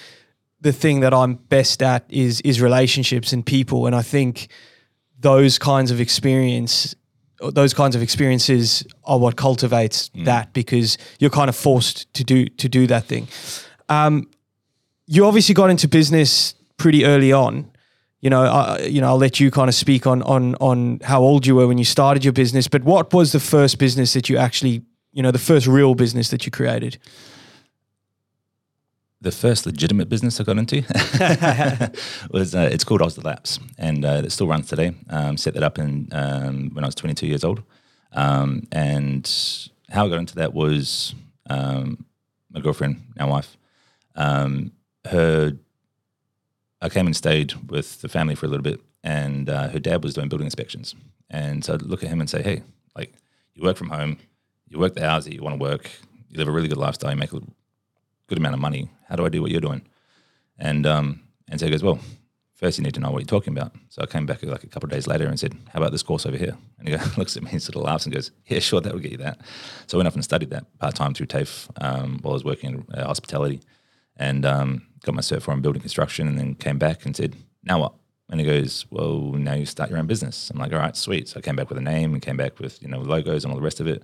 the 0.61 0.71
thing 0.71 0.99
that 0.99 1.15
I'm 1.15 1.33
best 1.33 1.81
at 1.81 2.05
is 2.09 2.41
is 2.41 2.61
relationships 2.61 3.33
and 3.33 3.43
people. 3.43 3.87
And 3.87 3.95
I 3.95 4.03
think 4.03 4.49
those 5.19 5.57
kinds 5.57 5.89
of 5.89 5.99
experience 5.99 6.95
those 7.41 7.73
kinds 7.73 7.95
of 7.95 8.01
experiences 8.01 8.85
are 9.03 9.17
what 9.17 9.35
cultivates 9.35 10.09
mm. 10.09 10.25
that 10.25 10.53
because 10.53 10.97
you're 11.19 11.29
kind 11.29 11.49
of 11.49 11.55
forced 11.55 12.11
to 12.13 12.23
do 12.23 12.45
to 12.45 12.69
do 12.69 12.87
that 12.87 13.05
thing. 13.05 13.27
Um, 13.89 14.29
you 15.07 15.25
obviously 15.25 15.53
got 15.53 15.69
into 15.69 15.87
business 15.87 16.53
pretty 16.77 17.05
early 17.05 17.33
on. 17.33 17.69
You 18.21 18.29
know, 18.29 18.43
uh, 18.43 18.77
you 18.81 19.01
know, 19.01 19.07
I'll 19.07 19.17
let 19.17 19.39
you 19.39 19.49
kind 19.49 19.67
of 19.67 19.75
speak 19.75 20.05
on 20.05 20.21
on 20.23 20.55
on 20.55 20.99
how 21.03 21.21
old 21.21 21.47
you 21.47 21.55
were 21.55 21.67
when 21.67 21.77
you 21.77 21.85
started 21.85 22.23
your 22.23 22.33
business. 22.33 22.67
But 22.67 22.83
what 22.83 23.13
was 23.13 23.31
the 23.31 23.39
first 23.39 23.79
business 23.79 24.13
that 24.13 24.29
you 24.29 24.37
actually, 24.37 24.83
you 25.11 25.23
know, 25.23 25.31
the 25.31 25.39
first 25.39 25.67
real 25.67 25.95
business 25.95 26.29
that 26.29 26.45
you 26.45 26.51
created? 26.51 26.97
The 29.21 29.31
first 29.31 29.65
legitimate 29.65 30.09
business 30.09 30.39
I 30.39 30.43
got 30.43 30.57
into 30.57 30.81
was 32.31 32.55
uh, 32.55 32.69
it's 32.71 32.83
called 32.83 33.01
Oz 33.01 33.15
the 33.15 33.21
Laps, 33.21 33.59
and 33.77 34.03
uh, 34.03 34.21
it 34.25 34.31
still 34.31 34.47
runs 34.47 34.67
today. 34.67 34.93
Um, 35.09 35.37
set 35.37 35.53
that 35.53 35.63
up 35.63 35.77
in 35.77 36.09
um, 36.11 36.71
when 36.73 36.83
I 36.83 36.87
was 36.87 36.95
22 36.95 37.27
years 37.27 37.43
old, 37.43 37.61
um, 38.13 38.63
and 38.71 39.29
how 39.89 40.05
I 40.05 40.09
got 40.09 40.17
into 40.17 40.35
that 40.35 40.53
was 40.53 41.13
um, 41.49 42.05
my 42.51 42.59
girlfriend, 42.59 43.01
now 43.15 43.29
wife. 43.29 43.57
Um, 44.15 44.71
her, 45.05 45.53
I 46.81 46.89
came 46.89 47.05
and 47.05 47.15
stayed 47.15 47.53
with 47.69 48.01
the 48.01 48.09
family 48.09 48.35
for 48.35 48.47
a 48.47 48.49
little 48.49 48.63
bit, 48.63 48.81
and 49.03 49.49
uh, 49.49 49.69
her 49.69 49.79
dad 49.79 50.03
was 50.03 50.15
doing 50.15 50.29
building 50.29 50.47
inspections, 50.47 50.95
and 51.29 51.63
so 51.63 51.75
I'd 51.75 51.83
look 51.83 52.03
at 52.03 52.09
him 52.09 52.21
and 52.21 52.29
say, 52.29 52.41
"Hey, 52.41 52.63
like 52.95 53.13
you 53.53 53.63
work 53.63 53.77
from 53.77 53.89
home, 53.89 54.17
you 54.67 54.79
work 54.79 54.95
the 54.95 55.07
hours 55.07 55.25
that 55.25 55.33
you 55.35 55.43
want 55.43 55.59
to 55.59 55.63
work, 55.63 55.91
you 56.27 56.39
live 56.39 56.47
a 56.47 56.51
really 56.51 56.67
good 56.67 56.77
lifestyle, 56.77 57.11
you 57.11 57.17
make 57.17 57.33
a 57.33 57.39
good 58.31 58.37
amount 58.37 58.55
of 58.55 58.61
money. 58.61 58.89
How 59.09 59.17
do 59.17 59.25
I 59.25 59.29
do 59.29 59.41
what 59.41 59.51
you're 59.51 59.59
doing? 59.59 59.81
And 60.57 60.87
um, 60.87 61.21
and 61.49 61.59
so 61.59 61.65
he 61.65 61.71
goes, 61.71 61.83
well, 61.83 61.99
first 62.55 62.77
you 62.77 62.83
need 62.83 62.93
to 62.93 63.01
know 63.01 63.11
what 63.11 63.19
you're 63.19 63.39
talking 63.39 63.57
about. 63.57 63.73
So 63.89 64.01
I 64.01 64.05
came 64.05 64.25
back 64.25 64.41
like 64.41 64.63
a 64.63 64.67
couple 64.67 64.87
of 64.87 64.91
days 64.91 65.05
later 65.05 65.27
and 65.27 65.37
said, 65.37 65.53
how 65.73 65.79
about 65.79 65.91
this 65.91 66.01
course 66.01 66.25
over 66.25 66.37
here? 66.37 66.55
And 66.79 66.87
he 66.87 66.95
goes, 66.95 67.17
looks 67.17 67.35
at 67.35 67.43
me 67.43 67.51
and 67.51 67.61
sort 67.61 67.75
of 67.75 67.81
laughs 67.81 68.05
and 68.05 68.13
goes, 68.13 68.31
yeah, 68.45 68.59
sure, 68.59 68.79
that 68.79 68.93
will 68.93 69.01
get 69.01 69.11
you 69.11 69.17
that. 69.17 69.41
So 69.87 69.97
I 69.97 69.99
went 69.99 70.07
off 70.07 70.15
and 70.15 70.23
studied 70.23 70.51
that 70.51 70.65
part 70.79 70.95
time 70.95 71.13
through 71.13 71.25
TAFE 71.25 71.69
um, 71.81 72.19
while 72.21 72.31
I 72.31 72.35
was 72.35 72.45
working 72.45 72.69
in 72.69 72.97
uh, 72.97 73.05
hospitality, 73.05 73.59
and 74.15 74.45
um, 74.45 74.83
got 75.03 75.13
my 75.13 75.21
cert 75.21 75.41
4 75.41 75.55
in 75.55 75.61
building 75.61 75.81
construction, 75.81 76.27
and 76.29 76.37
then 76.39 76.55
came 76.55 76.77
back 76.77 77.05
and 77.05 77.15
said, 77.15 77.35
now 77.63 77.79
what? 77.81 77.93
And 78.29 78.39
he 78.39 78.45
goes, 78.45 78.85
well, 78.89 79.33
now 79.33 79.55
you 79.55 79.65
start 79.65 79.89
your 79.89 79.99
own 79.99 80.07
business. 80.07 80.49
I'm 80.51 80.59
like, 80.59 80.71
all 80.71 80.79
right, 80.79 80.95
sweet. 80.95 81.27
So 81.27 81.39
I 81.39 81.41
came 81.41 81.57
back 81.57 81.67
with 81.67 81.77
a 81.77 81.81
name 81.81 82.13
and 82.13 82.21
came 82.21 82.37
back 82.37 82.59
with 82.59 82.81
you 82.81 82.87
know 82.87 82.99
logos 82.99 83.43
and 83.43 83.51
all 83.51 83.59
the 83.59 83.63
rest 83.63 83.81
of 83.81 83.87
it. 83.87 84.03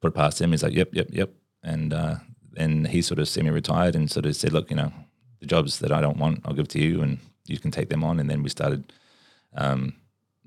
Put 0.00 0.12
it 0.12 0.14
past 0.14 0.40
him. 0.40 0.52
He's 0.52 0.62
like, 0.62 0.74
yep, 0.74 0.90
yep, 0.92 1.08
yep. 1.10 1.30
And 1.64 1.92
uh, 1.92 2.16
and 2.56 2.86
he 2.88 3.02
sort 3.02 3.18
of 3.18 3.28
semi-retired 3.28 3.94
and 3.94 4.10
sort 4.10 4.26
of 4.26 4.36
said, 4.36 4.52
"Look, 4.52 4.70
you 4.70 4.76
know, 4.76 4.92
the 5.40 5.46
jobs 5.46 5.78
that 5.80 5.92
I 5.92 6.00
don't 6.00 6.18
want, 6.18 6.40
I'll 6.44 6.54
give 6.54 6.68
to 6.68 6.78
you, 6.80 7.02
and 7.02 7.18
you 7.46 7.58
can 7.58 7.70
take 7.70 7.88
them 7.88 8.04
on." 8.04 8.20
And 8.20 8.28
then 8.28 8.42
we 8.42 8.48
started 8.48 8.92
um, 9.54 9.94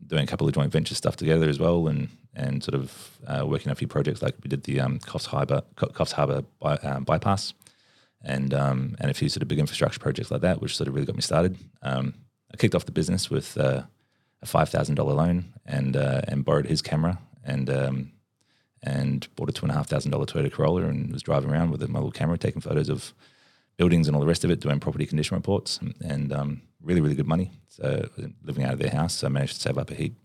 doing 0.06 0.24
a 0.24 0.28
couple 0.28 0.48
of 0.48 0.54
joint 0.54 0.72
venture 0.72 0.96
stuff 0.96 1.16
together 1.16 1.48
as 1.48 1.60
well, 1.60 1.88
and 1.88 2.10
and 2.36 2.64
sort 2.64 2.76
of 2.76 3.18
uh, 3.26 3.46
working 3.46 3.70
on 3.70 3.74
a 3.74 3.76
few 3.76 3.88
projects 3.88 4.22
like 4.22 4.36
we 4.44 4.48
did 4.48 4.64
the 4.64 4.80
um, 4.80 5.00
Coffs 5.00 5.26
Harbour 5.28 5.64
Coffs 5.76 6.12
Harbour 6.12 6.44
by, 6.60 6.76
uh, 6.76 7.00
bypass, 7.00 7.54
and 8.24 8.54
um, 8.54 8.96
and 9.00 9.12
a 9.12 9.14
few 9.14 9.30
sort 9.30 9.42
of 9.42 9.48
big 9.48 9.60
infrastructure 9.60 10.00
projects 10.00 10.32
like 10.32 10.42
that, 10.42 10.62
which 10.62 10.76
sort 10.76 10.88
of 10.88 10.94
really 10.94 11.08
got 11.08 11.16
me 11.16 11.22
started. 11.22 11.58
Um, 11.82 12.14
I 12.54 12.58
kicked 12.58 12.76
off 12.76 12.86
the 12.86 12.92
business 12.92 13.30
with 13.30 13.58
uh, 13.58 13.84
a 14.42 14.46
five 14.46 14.70
thousand 14.70 14.96
dollar 14.96 15.14
loan 15.14 15.54
and 15.66 15.98
uh, 15.98 16.22
and 16.28 16.46
borrowed 16.46 16.68
his 16.68 16.82
camera 16.82 17.20
and 17.44 17.70
um, 17.70 18.12
and 18.84 19.28
bought 19.36 19.50
a 19.50 19.52
two 19.52 19.66
and 19.66 19.72
a 19.72 19.76
half 19.76 19.88
thousand 19.88 20.12
dollar 20.12 20.26
Toyota 20.26 20.52
Corolla 20.52 20.84
and 20.84 21.12
was 21.12 21.24
driving 21.24 21.50
around 21.50 21.72
with 21.72 21.88
my 21.90 22.00
little 22.00 22.12
camera, 22.12 22.38
taking 22.38 22.62
photos 22.62 22.90
of 22.90 23.14
buildings 23.78 24.08
and 24.08 24.16
all 24.16 24.22
the 24.22 24.28
rest 24.28 24.44
of 24.44 24.52
it, 24.52 24.60
doing 24.60 24.80
property 24.80 25.06
condition 25.06 25.36
reports, 25.36 25.78
and, 25.78 25.96
and 26.02 26.34
um, 26.34 26.62
really, 26.82 27.02
really 27.02 27.16
good 27.16 27.28
money. 27.28 27.52
So 27.70 28.10
living 28.44 28.64
out 28.64 28.74
of 28.74 28.80
their 28.80 28.92
house, 28.92 29.16
so 29.16 29.28
I 29.28 29.30
managed 29.30 29.56
to 29.56 29.62
save 29.62 29.78
up 29.78 29.92
a 29.92 29.96
heap, 29.96 30.16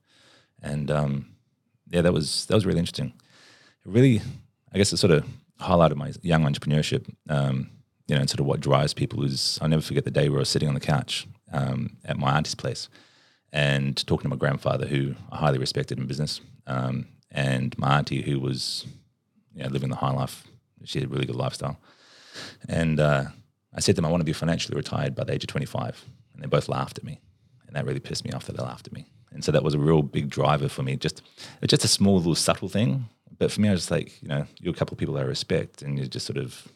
and 0.62 0.90
um, 0.90 1.26
yeah, 1.88 2.02
that 2.02 2.12
was 2.12 2.46
that 2.46 2.54
was 2.54 2.66
really 2.66 2.78
interesting. 2.78 3.12
Really, 3.84 4.22
I 4.72 4.78
guess, 4.78 4.92
it 4.92 4.98
sort 4.98 5.12
of 5.12 5.24
highlighted 5.60 5.96
my 5.96 6.12
young 6.22 6.44
entrepreneurship. 6.44 7.12
Um, 7.28 7.70
you 8.08 8.16
know, 8.16 8.20
and 8.20 8.28
sort 8.28 8.40
of 8.40 8.46
what 8.46 8.60
drives 8.60 8.92
people 8.92 9.24
is 9.24 9.58
I 9.62 9.68
never 9.68 9.80
forget 9.80 10.04
the 10.04 10.10
day 10.10 10.28
where 10.28 10.38
I 10.38 10.40
was 10.40 10.48
sitting 10.48 10.68
on 10.68 10.74
the 10.74 10.80
couch 10.80 11.26
um, 11.52 11.96
at 12.04 12.18
my 12.18 12.36
auntie's 12.36 12.54
place 12.54 12.88
and 13.52 14.04
talking 14.06 14.24
to 14.24 14.28
my 14.28 14.36
grandfather, 14.36 14.86
who 14.86 15.14
I 15.30 15.36
highly 15.36 15.58
respected 15.58 15.98
in 15.98 16.06
business. 16.06 16.40
Um, 16.66 17.06
and 17.32 17.76
my 17.78 17.98
auntie 17.98 18.22
who 18.22 18.38
was 18.38 18.86
you 19.54 19.64
know, 19.64 19.68
living 19.70 19.90
the 19.90 19.96
high 19.96 20.12
life. 20.12 20.46
She 20.84 21.00
had 21.00 21.08
a 21.08 21.10
really 21.10 21.26
good 21.26 21.36
lifestyle. 21.36 21.78
And 22.68 22.98
uh, 22.98 23.24
I 23.74 23.80
said 23.80 23.94
to 23.94 24.02
them, 24.02 24.06
I 24.06 24.10
want 24.10 24.20
to 24.20 24.24
be 24.24 24.32
financially 24.32 24.76
retired 24.76 25.14
by 25.14 25.24
the 25.24 25.32
age 25.32 25.44
of 25.44 25.48
25. 25.48 26.04
And 26.34 26.42
they 26.42 26.46
both 26.46 26.68
laughed 26.68 26.98
at 26.98 27.04
me. 27.04 27.20
And 27.66 27.76
that 27.76 27.84
really 27.84 28.00
pissed 28.00 28.24
me 28.24 28.32
off 28.32 28.46
that 28.46 28.56
they 28.56 28.62
laughed 28.62 28.86
at 28.86 28.92
me. 28.92 29.06
And 29.32 29.44
so 29.44 29.52
that 29.52 29.62
was 29.62 29.74
a 29.74 29.78
real 29.78 30.02
big 30.02 30.28
driver 30.28 30.68
for 30.68 30.82
me. 30.82 30.96
Just, 30.96 31.22
it's 31.60 31.70
just 31.70 31.84
a 31.84 31.88
small 31.88 32.16
little 32.16 32.34
subtle 32.34 32.68
thing, 32.68 33.08
but 33.42 33.50
for 33.50 33.60
me, 33.60 33.68
I 33.68 33.72
was 33.72 33.90
like, 33.90 34.22
you 34.22 34.28
know, 34.28 34.46
you're 34.60 34.72
a 34.72 34.76
couple 34.76 34.94
of 34.94 34.98
people 34.98 35.18
I 35.18 35.22
respect, 35.22 35.82
and 35.82 35.98
you're 35.98 36.06
just 36.06 36.26
sort 36.26 36.36
of 36.36 36.68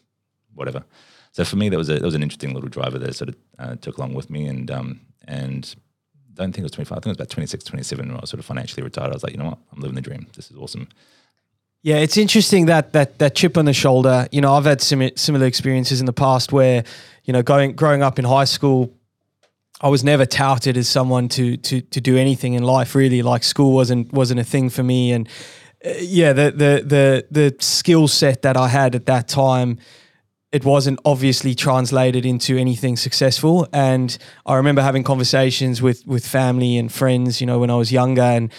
whatever. 0.54 0.82
So 1.30 1.44
for 1.44 1.54
me, 1.54 1.68
that 1.68 1.76
was 1.76 1.88
a 1.88 1.94
that 1.94 2.02
was 2.02 2.16
an 2.16 2.24
interesting 2.24 2.54
little 2.54 2.68
driver 2.68 2.98
that 2.98 3.14
sort 3.14 3.28
of 3.28 3.36
uh, 3.58 3.76
took 3.76 3.98
along 3.98 4.14
with 4.14 4.30
me, 4.30 4.46
and 4.46 4.68
um, 4.70 5.00
and 5.28 5.76
don't 6.36 6.52
think 6.52 6.58
it 6.58 6.62
was 6.64 6.72
25. 6.72 6.92
I 6.92 7.00
think 7.00 7.06
it 7.06 7.08
was 7.10 7.16
about 7.16 7.30
26, 7.30 7.64
27 7.64 8.08
when 8.08 8.16
I 8.16 8.20
was 8.20 8.30
sort 8.30 8.40
of 8.40 8.46
financially 8.46 8.82
retired. 8.82 9.10
I 9.10 9.14
was 9.14 9.22
like, 9.22 9.32
you 9.32 9.38
know 9.38 9.46
what, 9.46 9.58
I'm 9.72 9.80
living 9.80 9.94
the 9.94 10.00
dream. 10.00 10.26
This 10.34 10.50
is 10.50 10.56
awesome. 10.56 10.88
Yeah, 11.82 11.98
it's 11.98 12.16
interesting 12.16 12.66
that 12.66 12.92
that 12.94 13.18
that 13.20 13.36
chip 13.36 13.56
on 13.56 13.64
the 13.64 13.72
shoulder. 13.72 14.26
You 14.32 14.40
know, 14.40 14.54
I've 14.54 14.64
had 14.64 14.80
simi- 14.80 15.12
similar 15.14 15.46
experiences 15.46 16.00
in 16.00 16.06
the 16.06 16.12
past 16.12 16.52
where, 16.52 16.82
you 17.24 17.32
know, 17.32 17.42
going 17.42 17.76
growing 17.76 18.02
up 18.02 18.18
in 18.18 18.24
high 18.24 18.44
school, 18.44 18.92
I 19.80 19.88
was 19.88 20.02
never 20.02 20.26
touted 20.26 20.76
as 20.76 20.88
someone 20.88 21.28
to 21.30 21.56
to 21.56 21.80
to 21.80 22.00
do 22.00 22.16
anything 22.16 22.54
in 22.54 22.64
life. 22.64 22.94
Really, 22.94 23.22
like 23.22 23.44
school 23.44 23.72
wasn't 23.72 24.12
wasn't 24.12 24.40
a 24.40 24.44
thing 24.44 24.68
for 24.68 24.82
me, 24.82 25.12
and 25.12 25.28
uh, 25.84 25.90
yeah, 26.00 26.32
the 26.32 26.50
the 26.50 26.82
the 26.84 27.26
the 27.30 27.56
skill 27.60 28.08
set 28.08 28.42
that 28.42 28.56
I 28.56 28.68
had 28.68 28.94
at 28.94 29.06
that 29.06 29.28
time. 29.28 29.78
It 30.56 30.64
wasn't 30.64 30.98
obviously 31.04 31.54
translated 31.54 32.24
into 32.24 32.56
anything 32.56 32.96
successful, 32.96 33.68
and 33.72 34.08
I 34.46 34.54
remember 34.56 34.82
having 34.82 35.04
conversations 35.04 35.82
with 35.82 35.98
with 36.06 36.24
family 36.26 36.78
and 36.80 36.90
friends, 36.90 37.40
you 37.40 37.46
know, 37.46 37.58
when 37.58 37.70
I 37.70 37.76
was 37.76 37.90
younger, 37.92 38.22
and 38.38 38.50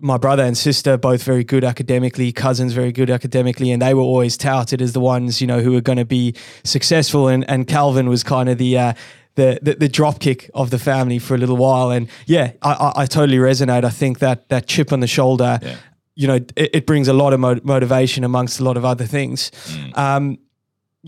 my 0.00 0.16
brother 0.16 0.44
and 0.44 0.56
sister 0.56 0.96
both 0.96 1.22
very 1.24 1.44
good 1.44 1.64
academically, 1.64 2.32
cousins 2.32 2.72
very 2.72 2.92
good 2.92 3.10
academically, 3.10 3.70
and 3.72 3.82
they 3.82 3.92
were 3.94 4.06
always 4.14 4.36
touted 4.36 4.80
as 4.80 4.92
the 4.92 5.00
ones 5.00 5.40
you 5.40 5.46
know 5.46 5.60
who 5.60 5.72
were 5.72 5.82
going 5.90 5.98
to 5.98 6.04
be 6.20 6.34
successful. 6.64 7.28
And 7.28 7.44
and 7.50 7.66
Calvin 7.68 8.08
was 8.08 8.22
kind 8.22 8.48
of 8.48 8.56
the. 8.58 8.78
Uh, 8.78 8.92
the, 9.34 9.56
the, 9.62 9.74
the 9.76 9.88
drop 9.88 10.18
kick 10.18 10.50
of 10.52 10.70
the 10.70 10.78
family 10.80 11.20
for 11.20 11.36
a 11.36 11.38
little 11.38 11.56
while, 11.56 11.92
and 11.96 12.08
yeah, 12.26 12.50
I, 12.60 12.72
I, 12.72 13.02
I 13.02 13.06
totally 13.06 13.38
resonate. 13.38 13.84
I 13.84 13.90
think 13.90 14.18
that 14.18 14.48
that 14.48 14.66
chip 14.66 14.92
on 14.92 14.98
the 14.98 15.06
shoulder, 15.06 15.60
Yeah. 15.62 15.76
you 16.16 16.26
know, 16.26 16.34
it, 16.56 16.70
it 16.78 16.86
brings 16.86 17.06
a 17.06 17.12
lot 17.12 17.32
of 17.32 17.38
mo- 17.38 17.60
motivation 17.62 18.24
amongst 18.24 18.58
a 18.58 18.64
lot 18.64 18.76
of 18.76 18.84
other 18.84 19.06
things. 19.06 19.52
Um, 19.94 20.38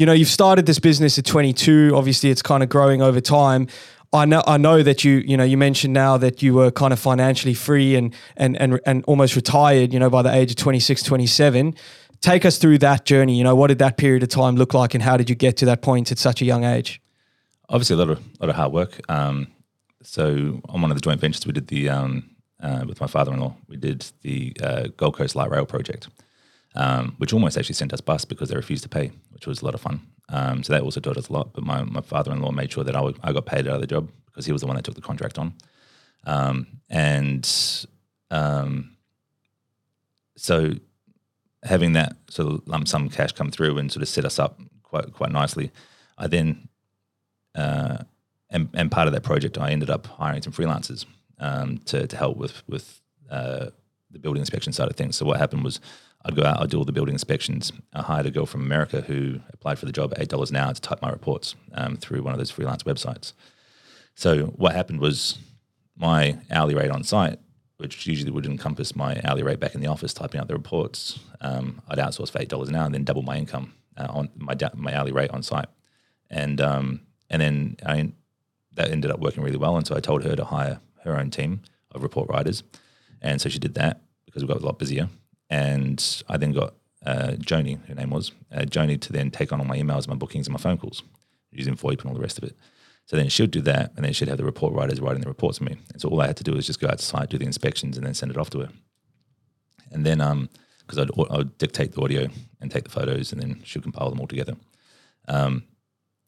you 0.00 0.06
know, 0.06 0.12
you've 0.12 0.28
started 0.28 0.66
this 0.66 0.78
business 0.78 1.18
at 1.18 1.24
22. 1.26 1.92
Obviously, 1.94 2.30
it's 2.30 2.42
kind 2.42 2.62
of 2.62 2.68
growing 2.68 3.02
over 3.02 3.20
time. 3.20 3.68
I 4.12 4.24
know, 4.24 4.42
I 4.46 4.56
know 4.56 4.82
that 4.82 5.04
you, 5.04 5.22
you 5.26 5.36
know, 5.36 5.44
you 5.44 5.56
mentioned 5.56 5.94
now 5.94 6.16
that 6.16 6.42
you 6.42 6.54
were 6.54 6.72
kind 6.72 6.92
of 6.92 6.98
financially 6.98 7.54
free 7.54 7.94
and 7.94 8.12
and 8.36 8.60
and 8.60 8.80
and 8.86 9.04
almost 9.04 9.36
retired. 9.36 9.92
You 9.92 10.00
know, 10.00 10.10
by 10.10 10.22
the 10.22 10.34
age 10.34 10.50
of 10.50 10.56
26, 10.56 11.02
27. 11.04 11.74
Take 12.20 12.44
us 12.44 12.58
through 12.58 12.78
that 12.78 13.06
journey. 13.06 13.38
You 13.38 13.44
know, 13.44 13.54
what 13.54 13.68
did 13.68 13.78
that 13.78 13.96
period 13.96 14.22
of 14.22 14.28
time 14.30 14.56
look 14.56 14.74
like, 14.74 14.94
and 14.94 15.02
how 15.02 15.16
did 15.16 15.30
you 15.30 15.36
get 15.36 15.56
to 15.58 15.64
that 15.66 15.80
point 15.80 16.10
at 16.10 16.18
such 16.18 16.42
a 16.42 16.44
young 16.44 16.64
age? 16.64 17.00
obviously 17.70 17.94
a 17.94 17.98
lot 17.98 18.10
of 18.10 18.20
lot 18.40 18.50
of 18.50 18.56
hard 18.56 18.72
work. 18.72 19.00
Um, 19.08 19.46
so 20.02 20.60
on 20.68 20.82
one 20.82 20.90
of 20.90 20.96
the 20.96 21.00
joint 21.00 21.20
ventures 21.20 21.46
we 21.46 21.52
did 21.52 21.68
the 21.68 21.88
um, 21.88 22.30
uh, 22.62 22.84
with 22.86 23.00
my 23.00 23.06
father-in-law, 23.06 23.56
we 23.68 23.76
did 23.76 24.04
the 24.22 24.54
uh, 24.62 24.88
Gold 24.96 25.16
Coast 25.16 25.34
Light 25.34 25.50
Rail 25.50 25.64
project, 25.64 26.08
um, 26.74 27.14
which 27.18 27.32
almost 27.32 27.56
actually 27.58 27.74
sent 27.74 27.92
us 27.92 28.00
bust 28.00 28.28
because 28.28 28.48
they 28.48 28.56
refused 28.56 28.82
to 28.82 28.88
pay, 28.88 29.10
which 29.30 29.46
was 29.46 29.62
a 29.62 29.64
lot 29.64 29.74
of 29.74 29.80
fun. 29.80 30.00
Um, 30.28 30.62
so 30.62 30.72
that 30.72 30.82
also 30.82 31.00
taught 31.00 31.16
us 31.16 31.28
a 31.28 31.32
lot. 31.32 31.52
But 31.52 31.64
my, 31.64 31.82
my 31.82 32.00
father-in-law 32.00 32.52
made 32.52 32.72
sure 32.72 32.84
that 32.84 32.96
I, 32.96 33.12
I 33.22 33.32
got 33.32 33.46
paid 33.46 33.66
out 33.66 33.76
of 33.76 33.80
the 33.80 33.86
job 33.86 34.10
because 34.26 34.46
he 34.46 34.52
was 34.52 34.60
the 34.60 34.66
one 34.66 34.76
that 34.76 34.84
took 34.84 34.94
the 34.94 35.00
contract 35.00 35.38
on, 35.38 35.54
um, 36.24 36.66
and 36.88 37.48
um, 38.30 38.96
so 40.36 40.74
having 41.62 41.92
that 41.92 42.16
sort 42.28 42.52
of 42.52 42.66
lump 42.66 42.88
sum 42.88 43.08
cash 43.10 43.32
come 43.32 43.50
through 43.50 43.76
and 43.78 43.90
sort 43.92 44.02
of 44.02 44.08
set 44.08 44.24
us 44.24 44.38
up 44.38 44.60
quite 44.82 45.12
quite 45.12 45.32
nicely. 45.32 45.70
I 46.16 46.26
then 46.26 46.68
uh, 47.54 48.04
and, 48.50 48.68
and 48.74 48.90
part 48.90 49.06
of 49.06 49.12
that 49.14 49.22
project, 49.22 49.58
I 49.58 49.70
ended 49.70 49.90
up 49.90 50.06
hiring 50.06 50.42
some 50.42 50.52
freelancers 50.52 51.06
um, 51.38 51.78
to, 51.86 52.06
to 52.06 52.16
help 52.16 52.36
with 52.36 52.62
with 52.68 53.00
uh, 53.30 53.66
the 54.10 54.18
building 54.18 54.40
inspection 54.40 54.72
side 54.72 54.88
of 54.88 54.96
things. 54.96 55.16
So 55.16 55.24
what 55.24 55.38
happened 55.38 55.64
was, 55.64 55.80
I'd 56.24 56.36
go 56.36 56.44
out, 56.44 56.60
I'd 56.60 56.70
do 56.70 56.78
all 56.78 56.84
the 56.84 56.92
building 56.92 57.14
inspections. 57.14 57.72
I 57.94 58.02
hired 58.02 58.26
a 58.26 58.30
girl 58.30 58.46
from 58.46 58.60
America 58.60 59.00
who 59.00 59.40
applied 59.52 59.78
for 59.78 59.86
the 59.86 59.92
job 59.92 60.12
at 60.12 60.20
eight 60.20 60.28
dollars 60.28 60.50
an 60.50 60.56
hour 60.56 60.74
to 60.74 60.80
type 60.80 61.00
my 61.00 61.10
reports 61.10 61.54
um, 61.74 61.96
through 61.96 62.22
one 62.22 62.34
of 62.34 62.38
those 62.38 62.50
freelance 62.50 62.82
websites. 62.82 63.32
So 64.14 64.46
what 64.46 64.74
happened 64.74 65.00
was, 65.00 65.38
my 65.96 66.38
hourly 66.50 66.74
rate 66.74 66.90
on 66.90 67.04
site, 67.04 67.38
which 67.78 68.06
usually 68.06 68.30
would 68.30 68.46
encompass 68.46 68.94
my 68.94 69.20
hourly 69.24 69.42
rate 69.42 69.60
back 69.60 69.74
in 69.74 69.80
the 69.80 69.86
office 69.86 70.12
typing 70.12 70.40
out 70.40 70.48
the 70.48 70.54
reports, 70.54 71.20
um, 71.40 71.80
I'd 71.88 71.98
outsource 71.98 72.30
for 72.30 72.40
eight 72.40 72.48
dollars 72.48 72.68
an 72.68 72.76
hour 72.76 72.84
and 72.84 72.94
then 72.94 73.04
double 73.04 73.22
my 73.22 73.36
income 73.36 73.72
uh, 73.96 74.08
on 74.10 74.28
my 74.36 74.54
my 74.74 74.94
hourly 74.94 75.12
rate 75.12 75.30
on 75.30 75.42
site, 75.42 75.68
and 76.28 76.60
um, 76.60 77.00
and 77.30 77.40
then 77.40 77.76
I 77.86 78.12
that 78.74 78.90
ended 78.90 79.10
up 79.10 79.20
working 79.20 79.42
really 79.42 79.56
well. 79.56 79.76
And 79.76 79.86
so 79.86 79.96
I 79.96 80.00
told 80.00 80.22
her 80.24 80.36
to 80.36 80.44
hire 80.44 80.80
her 81.04 81.16
own 81.16 81.30
team 81.30 81.62
of 81.92 82.02
report 82.02 82.28
writers, 82.28 82.62
and 83.22 83.40
so 83.40 83.48
she 83.48 83.58
did 83.58 83.74
that 83.74 84.02
because 84.26 84.42
we 84.42 84.48
got 84.48 84.58
a 84.62 84.66
lot 84.66 84.78
busier. 84.78 85.08
And 85.50 86.22
I 86.28 86.36
then 86.36 86.52
got 86.52 86.74
uh, 87.04 87.32
Joni, 87.38 87.84
her 87.88 87.94
name 87.94 88.10
was 88.10 88.32
uh, 88.52 88.60
Joni, 88.60 89.00
to 89.00 89.12
then 89.12 89.30
take 89.30 89.52
on 89.52 89.60
all 89.60 89.66
my 89.66 89.76
emails, 89.76 90.08
my 90.08 90.14
bookings, 90.14 90.46
and 90.46 90.52
my 90.52 90.60
phone 90.60 90.78
calls 90.78 91.02
using 91.50 91.74
VoIP 91.74 92.00
and 92.00 92.06
all 92.06 92.14
the 92.14 92.20
rest 92.20 92.38
of 92.38 92.44
it. 92.44 92.56
So 93.06 93.16
then 93.16 93.28
she'd 93.28 93.50
do 93.50 93.60
that, 93.62 93.92
and 93.96 94.04
then 94.04 94.12
she'd 94.12 94.28
have 94.28 94.38
the 94.38 94.44
report 94.44 94.72
writers 94.72 95.00
writing 95.00 95.20
the 95.20 95.28
reports 95.28 95.58
for 95.58 95.64
me. 95.64 95.76
And 95.92 96.00
so 96.00 96.08
all 96.08 96.20
I 96.20 96.28
had 96.28 96.36
to 96.36 96.44
do 96.44 96.52
was 96.52 96.66
just 96.66 96.80
go 96.80 96.86
out 96.86 96.98
to 96.98 97.04
site, 97.04 97.30
do 97.30 97.38
the 97.38 97.46
inspections, 97.46 97.96
and 97.96 98.06
then 98.06 98.14
send 98.14 98.30
it 98.30 98.38
off 98.38 98.50
to 98.50 98.60
her. 98.60 98.68
And 99.90 100.06
then, 100.06 100.20
um, 100.20 100.48
because 100.86 100.98
I'd, 100.98 101.10
I'd 101.30 101.58
dictate 101.58 101.92
the 101.92 102.02
audio 102.02 102.28
and 102.60 102.70
take 102.70 102.84
the 102.84 102.90
photos, 102.90 103.32
and 103.32 103.42
then 103.42 103.62
she'd 103.64 103.82
compile 103.82 104.10
them 104.10 104.20
all 104.20 104.28
together. 104.28 104.54
Um, 105.26 105.64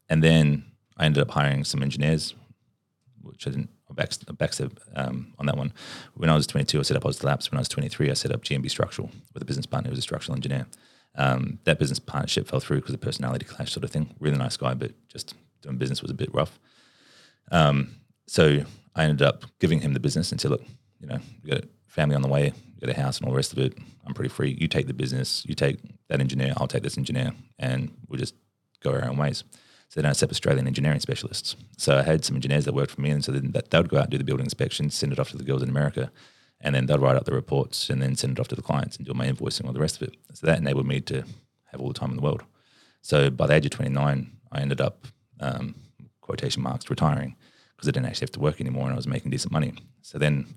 and 0.09 0.21
then 0.21 0.65
I 0.97 1.05
ended 1.05 1.21
up 1.21 1.31
hiring 1.31 1.63
some 1.63 1.81
engineers, 1.81 2.33
which 3.21 3.47
I 3.47 3.51
didn't 3.51 3.69
back, 3.95 4.11
um, 4.95 5.33
on 5.39 5.45
that 5.45 5.57
one. 5.57 5.73
When 6.15 6.29
I 6.29 6.35
was 6.35 6.47
22, 6.47 6.79
I 6.79 6.81
set 6.83 6.97
up 6.97 7.05
Oz 7.05 7.23
Labs. 7.23 7.51
When 7.51 7.57
I 7.57 7.61
was 7.61 7.69
23, 7.69 8.09
I 8.09 8.13
set 8.13 8.31
up 8.31 8.43
GMB 8.43 8.69
Structural 8.69 9.09
with 9.33 9.43
a 9.43 9.45
business 9.45 9.65
partner 9.65 9.89
who 9.89 9.91
was 9.91 9.99
a 9.99 10.03
structural 10.03 10.35
engineer. 10.35 10.67
Um, 11.15 11.59
that 11.65 11.79
business 11.79 11.99
partnership 11.99 12.47
fell 12.47 12.59
through 12.59 12.81
because 12.81 12.95
of 12.95 13.01
personality 13.01 13.45
clash 13.45 13.71
sort 13.71 13.83
of 13.83 13.91
thing. 13.91 14.15
Really 14.19 14.37
nice 14.37 14.57
guy, 14.57 14.73
but 14.73 14.91
just 15.07 15.35
doing 15.61 15.77
business 15.77 16.01
was 16.01 16.11
a 16.11 16.15
bit 16.15 16.33
rough. 16.33 16.59
Um, 17.51 17.95
so 18.27 18.63
I 18.95 19.03
ended 19.03 19.21
up 19.21 19.45
giving 19.59 19.79
him 19.79 19.93
the 19.93 19.99
business 19.99 20.31
and 20.31 20.39
said, 20.39 20.51
look, 20.51 20.63
you 20.99 21.07
know, 21.07 21.19
you 21.43 21.51
got 21.51 21.63
a 21.63 21.67
family 21.87 22.15
on 22.15 22.21
the 22.21 22.27
way, 22.27 22.45
you 22.45 22.79
got 22.79 22.89
a 22.89 22.99
house 22.99 23.17
and 23.17 23.25
all 23.25 23.31
the 23.31 23.37
rest 23.37 23.53
of 23.53 23.59
it. 23.59 23.77
I'm 24.05 24.13
pretty 24.13 24.29
free. 24.29 24.57
You 24.59 24.67
take 24.67 24.87
the 24.87 24.93
business, 24.93 25.45
you 25.45 25.55
take 25.55 25.79
that 26.09 26.19
engineer, 26.19 26.53
I'll 26.57 26.67
take 26.67 26.83
this 26.83 26.97
engineer, 26.97 27.31
and 27.59 27.91
we'll 28.07 28.19
just 28.19 28.35
go 28.81 28.91
our 28.91 29.05
own 29.05 29.17
ways. 29.17 29.43
So 29.93 30.01
I 30.01 30.11
set 30.13 30.29
up 30.29 30.31
Australian 30.31 30.65
engineering 30.65 30.99
specialists. 30.99 31.55
So 31.77 31.99
I 31.99 32.01
had 32.01 32.25
some 32.25 32.35
engineers 32.35 32.65
that 32.65 32.73
worked 32.73 32.89
for 32.89 33.01
me, 33.01 33.11
and 33.11 33.23
so 33.23 33.31
then 33.31 33.51
that, 33.51 33.69
they 33.69 33.77
would 33.77 33.89
go 33.89 33.97
out 33.97 34.05
and 34.05 34.11
do 34.11 34.17
the 34.17 34.23
building 34.23 34.47
inspections, 34.47 34.95
send 34.95 35.13
it 35.13 35.19
off 35.19 35.29
to 35.29 35.37
the 35.37 35.43
girls 35.43 35.61
in 35.61 35.69
America, 35.69 36.11
and 36.59 36.73
then 36.73 36.87
they'd 36.87 36.99
write 36.99 37.15
up 37.15 37.25
the 37.25 37.31
reports 37.31 37.91
and 37.91 38.01
then 38.01 38.15
send 38.15 38.33
it 38.33 38.41
off 38.41 38.47
to 38.47 38.55
the 38.55 38.63
clients 38.63 38.97
and 38.97 39.05
do 39.05 39.13
my 39.13 39.27
invoicing 39.27 39.59
and 39.59 39.67
all 39.67 39.73
the 39.73 39.79
rest 39.79 40.01
of 40.01 40.07
it. 40.07 40.15
So 40.33 40.47
that 40.47 40.57
enabled 40.57 40.87
me 40.87 40.99
to 41.01 41.23
have 41.71 41.79
all 41.79 41.89
the 41.89 41.93
time 41.93 42.09
in 42.09 42.15
the 42.15 42.23
world. 42.23 42.41
So 43.03 43.29
by 43.29 43.45
the 43.45 43.53
age 43.53 43.65
of 43.65 43.71
29, 43.71 44.31
I 44.51 44.59
ended 44.59 44.81
up, 44.81 45.05
um, 45.39 45.75
quotation 46.21 46.63
marks, 46.63 46.89
retiring 46.89 47.35
because 47.75 47.87
I 47.87 47.91
didn't 47.91 48.07
actually 48.07 48.25
have 48.25 48.31
to 48.31 48.39
work 48.39 48.59
anymore 48.59 48.85
and 48.85 48.93
I 48.93 48.95
was 48.95 49.05
making 49.05 49.29
decent 49.29 49.51
money. 49.51 49.75
So 50.01 50.17
then 50.17 50.55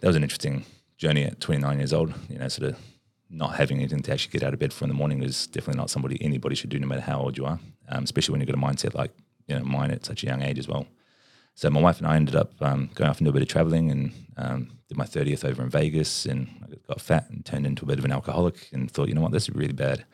that 0.00 0.06
was 0.06 0.16
an 0.16 0.22
interesting 0.22 0.64
journey 0.96 1.24
at 1.24 1.40
29 1.40 1.76
years 1.76 1.92
old, 1.92 2.14
you 2.30 2.38
know, 2.38 2.48
sort 2.48 2.70
of 2.70 2.78
not 3.28 3.56
having 3.56 3.78
anything 3.78 4.00
to 4.02 4.12
actually 4.12 4.32
get 4.32 4.42
out 4.42 4.52
of 4.52 4.58
bed 4.58 4.72
for 4.72 4.84
in 4.84 4.88
the 4.88 4.94
morning 4.94 5.22
is 5.22 5.46
definitely 5.48 5.78
not 5.78 5.90
somebody 5.90 6.22
anybody 6.22 6.54
should 6.54 6.70
do 6.70 6.78
no 6.78 6.86
matter 6.86 7.00
how 7.00 7.20
old 7.20 7.36
you 7.36 7.44
are, 7.44 7.58
um, 7.88 8.04
especially 8.04 8.32
when 8.32 8.40
you've 8.40 8.48
got 8.48 8.56
a 8.56 8.60
mindset 8.60 8.94
like, 8.94 9.10
you 9.48 9.56
know, 9.56 9.64
mine 9.64 9.90
at 9.90 10.04
such 10.04 10.22
a 10.22 10.26
young 10.26 10.42
age 10.42 10.58
as 10.58 10.68
well. 10.68 10.86
So 11.54 11.70
my 11.70 11.80
wife 11.80 11.98
and 11.98 12.06
I 12.06 12.16
ended 12.16 12.36
up 12.36 12.52
um, 12.60 12.90
going 12.94 13.08
off 13.08 13.18
and 13.18 13.24
do 13.24 13.30
a 13.30 13.32
bit 13.32 13.42
of 13.42 13.48
traveling 13.48 13.90
and 13.90 14.12
um, 14.36 14.70
did 14.88 14.98
my 14.98 15.06
30th 15.06 15.44
over 15.44 15.62
in 15.62 15.70
Vegas 15.70 16.26
and 16.26 16.48
I 16.62 16.74
got 16.86 17.00
fat 17.00 17.30
and 17.30 17.44
turned 17.44 17.66
into 17.66 17.84
a 17.84 17.86
bit 17.86 17.98
of 17.98 18.04
an 18.04 18.12
alcoholic 18.12 18.68
and 18.72 18.90
thought, 18.90 19.08
you 19.08 19.14
know 19.14 19.22
what, 19.22 19.32
this 19.32 19.48
is 19.48 19.54
really 19.54 19.72
bad. 19.72 20.04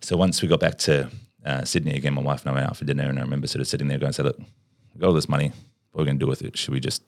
So 0.00 0.16
once 0.16 0.42
we 0.42 0.48
got 0.48 0.60
back 0.60 0.76
to 0.78 1.08
uh, 1.44 1.64
Sydney 1.64 1.94
again, 1.94 2.14
my 2.14 2.22
wife 2.22 2.42
and 2.42 2.50
I 2.50 2.54
went 2.54 2.66
out 2.66 2.76
for 2.76 2.84
dinner 2.84 3.08
and 3.08 3.18
I 3.18 3.22
remember 3.22 3.46
sort 3.46 3.60
of 3.60 3.68
sitting 3.68 3.86
there 3.86 3.98
going, 3.98 4.12
so 4.12 4.24
look, 4.24 4.38
we've 4.38 5.00
got 5.00 5.06
all 5.06 5.14
this 5.14 5.28
money, 5.28 5.52
what 5.92 6.00
are 6.00 6.02
we 6.02 6.06
going 6.06 6.18
to 6.18 6.24
do 6.24 6.28
with 6.28 6.42
it? 6.42 6.58
Should 6.58 6.74
we 6.74 6.80
just 6.80 7.02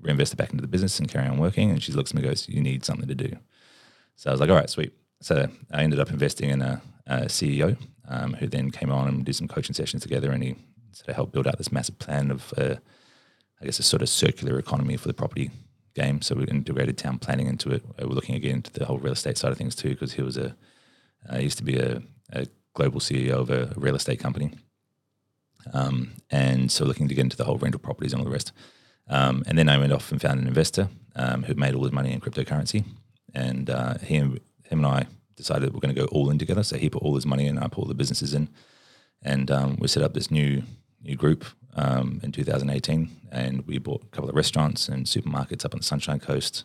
reinvest 0.00 0.32
it 0.32 0.36
back 0.36 0.50
into 0.50 0.62
the 0.62 0.68
business 0.68 0.98
and 0.98 1.10
carry 1.10 1.28
on 1.28 1.36
working? 1.36 1.70
And 1.70 1.82
she 1.82 1.92
looks 1.92 2.10
at 2.10 2.16
me 2.16 2.22
and 2.22 2.30
goes, 2.30 2.48
you 2.48 2.62
need 2.62 2.84
something 2.84 3.06
to 3.06 3.14
do. 3.14 3.36
So 4.16 4.30
I 4.30 4.32
was 4.32 4.40
like, 4.40 4.50
all 4.50 4.56
right, 4.56 4.70
sweet. 4.70 4.92
So 5.20 5.48
I 5.70 5.82
ended 5.82 6.00
up 6.00 6.10
investing 6.10 6.50
in 6.50 6.62
a, 6.62 6.82
a 7.06 7.16
CEO 7.22 7.76
um, 8.08 8.34
who 8.34 8.46
then 8.46 8.70
came 8.70 8.90
on 8.90 9.08
and 9.08 9.24
did 9.24 9.36
some 9.36 9.48
coaching 9.48 9.74
sessions 9.74 10.02
together, 10.02 10.30
and 10.32 10.42
he 10.42 10.56
sort 10.92 11.08
of 11.08 11.16
helped 11.16 11.32
build 11.32 11.46
out 11.46 11.58
this 11.58 11.72
massive 11.72 11.98
plan 11.98 12.30
of, 12.30 12.52
uh, 12.56 12.76
I 13.60 13.64
guess, 13.64 13.78
a 13.78 13.82
sort 13.82 14.02
of 14.02 14.08
circular 14.08 14.58
economy 14.58 14.96
for 14.96 15.08
the 15.08 15.14
property 15.14 15.50
game. 15.94 16.22
So 16.22 16.34
we 16.34 16.44
integrated 16.44 16.98
town 16.98 17.18
planning 17.18 17.46
into 17.46 17.70
it. 17.70 17.84
Uh, 18.00 18.08
We're 18.08 18.14
looking 18.14 18.34
again 18.34 18.56
into 18.56 18.72
the 18.72 18.84
whole 18.84 18.98
real 18.98 19.12
estate 19.12 19.38
side 19.38 19.52
of 19.52 19.58
things 19.58 19.74
too, 19.74 19.90
because 19.90 20.14
he 20.14 20.22
was 20.22 20.36
a, 20.36 20.56
uh, 21.28 21.36
he 21.36 21.44
used 21.44 21.58
to 21.58 21.64
be 21.64 21.78
a, 21.78 22.02
a 22.32 22.46
global 22.74 23.00
CEO 23.00 23.32
of 23.32 23.50
a, 23.50 23.72
real 23.76 23.94
estate 23.94 24.18
company, 24.18 24.52
um, 25.72 26.12
and 26.30 26.70
so 26.70 26.84
looking 26.84 27.08
to 27.08 27.14
get 27.14 27.22
into 27.22 27.36
the 27.36 27.44
whole 27.44 27.58
rental 27.58 27.80
properties 27.80 28.12
and 28.12 28.20
all 28.20 28.24
the 28.24 28.32
rest. 28.32 28.52
Um, 29.08 29.42
and 29.46 29.58
then 29.58 29.68
I 29.68 29.78
went 29.78 29.92
off 29.92 30.10
and 30.10 30.20
found 30.20 30.40
an 30.40 30.46
investor 30.46 30.88
um, 31.16 31.42
who 31.42 31.54
made 31.54 31.74
all 31.74 31.82
his 31.82 31.92
money 31.92 32.12
in 32.12 32.20
cryptocurrency 32.20 32.84
and 33.34 33.70
uh, 33.70 33.98
he 33.98 34.16
and 34.16 34.40
him 34.64 34.84
and 34.84 34.86
I 34.86 35.06
decided 35.36 35.72
we're 35.74 35.80
going 35.80 35.94
to 35.94 36.00
go 36.00 36.06
all 36.06 36.30
in 36.30 36.38
together. 36.38 36.62
So 36.62 36.76
he 36.76 36.88
put 36.88 37.02
all 37.02 37.14
his 37.14 37.26
money 37.26 37.46
in, 37.46 37.56
and 37.56 37.64
I 37.64 37.68
put 37.68 37.78
all 37.78 37.86
the 37.86 37.94
businesses 37.94 38.34
in, 38.34 38.48
and 39.22 39.50
um, 39.50 39.76
we 39.78 39.88
set 39.88 40.02
up 40.02 40.14
this 40.14 40.30
new 40.30 40.62
new 41.02 41.16
group 41.16 41.44
um, 41.74 42.20
in 42.22 42.32
2018, 42.32 43.10
and 43.30 43.66
we 43.66 43.78
bought 43.78 44.02
a 44.04 44.06
couple 44.08 44.30
of 44.30 44.36
restaurants 44.36 44.88
and 44.88 45.06
supermarkets 45.06 45.64
up 45.64 45.74
on 45.74 45.80
the 45.80 45.84
Sunshine 45.84 46.20
Coast, 46.20 46.64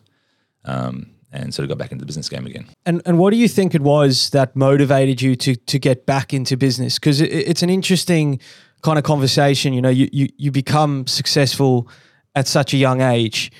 um, 0.64 1.10
and 1.32 1.52
sort 1.52 1.64
of 1.64 1.68
got 1.68 1.78
back 1.78 1.92
into 1.92 2.02
the 2.02 2.06
business 2.06 2.28
game 2.28 2.46
again. 2.46 2.66
And 2.86 3.02
and 3.04 3.18
what 3.18 3.30
do 3.30 3.36
you 3.36 3.48
think 3.48 3.74
it 3.74 3.82
was 3.82 4.30
that 4.30 4.54
motivated 4.54 5.22
you 5.22 5.36
to 5.36 5.56
to 5.56 5.78
get 5.78 6.06
back 6.06 6.32
into 6.32 6.56
business? 6.56 6.98
Because 6.98 7.20
it, 7.20 7.32
it's 7.32 7.62
an 7.62 7.70
interesting 7.70 8.40
kind 8.82 8.98
of 8.98 9.04
conversation. 9.04 9.72
You 9.72 9.82
know, 9.82 9.88
you 9.88 10.08
you 10.12 10.28
you 10.36 10.50
become 10.50 11.06
successful 11.06 11.88
at 12.34 12.46
such 12.46 12.72
a 12.74 12.76
young 12.76 13.00
age. 13.00 13.50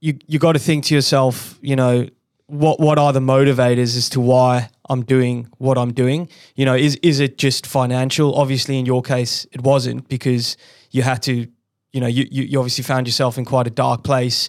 You 0.00 0.18
you 0.26 0.38
got 0.38 0.52
to 0.52 0.58
think 0.58 0.84
to 0.86 0.94
yourself, 0.94 1.58
you 1.60 1.76
know, 1.76 2.08
what 2.46 2.80
what 2.80 2.98
are 2.98 3.12
the 3.12 3.20
motivators 3.20 3.96
as 3.96 4.08
to 4.10 4.20
why 4.20 4.70
I'm 4.88 5.02
doing 5.02 5.48
what 5.58 5.78
I'm 5.78 5.92
doing? 5.92 6.28
You 6.56 6.64
know, 6.64 6.74
is 6.74 6.96
is 6.96 7.20
it 7.20 7.38
just 7.38 7.66
financial? 7.66 8.34
Obviously, 8.34 8.78
in 8.78 8.86
your 8.86 9.02
case, 9.02 9.46
it 9.52 9.62
wasn't 9.62 10.08
because 10.08 10.56
you 10.90 11.02
had 11.02 11.22
to. 11.24 11.46
You 11.92 12.00
know, 12.00 12.06
you 12.06 12.24
you 12.30 12.58
obviously 12.60 12.84
found 12.84 13.08
yourself 13.08 13.36
in 13.36 13.44
quite 13.44 13.66
a 13.66 13.70
dark 13.70 14.04
place 14.04 14.48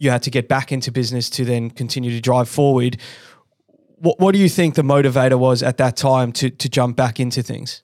you 0.00 0.10
had 0.10 0.22
to 0.22 0.30
get 0.30 0.48
back 0.48 0.72
into 0.72 0.90
business 0.90 1.30
to 1.30 1.44
then 1.44 1.70
continue 1.70 2.10
to 2.10 2.20
drive 2.20 2.48
forward. 2.48 2.96
What, 3.96 4.18
what 4.18 4.32
do 4.32 4.38
you 4.38 4.48
think 4.48 4.74
the 4.74 4.82
motivator 4.82 5.38
was 5.38 5.62
at 5.62 5.76
that 5.76 5.96
time 5.96 6.32
to, 6.32 6.50
to 6.50 6.68
jump 6.68 6.96
back 6.96 7.20
into 7.20 7.42
things? 7.42 7.82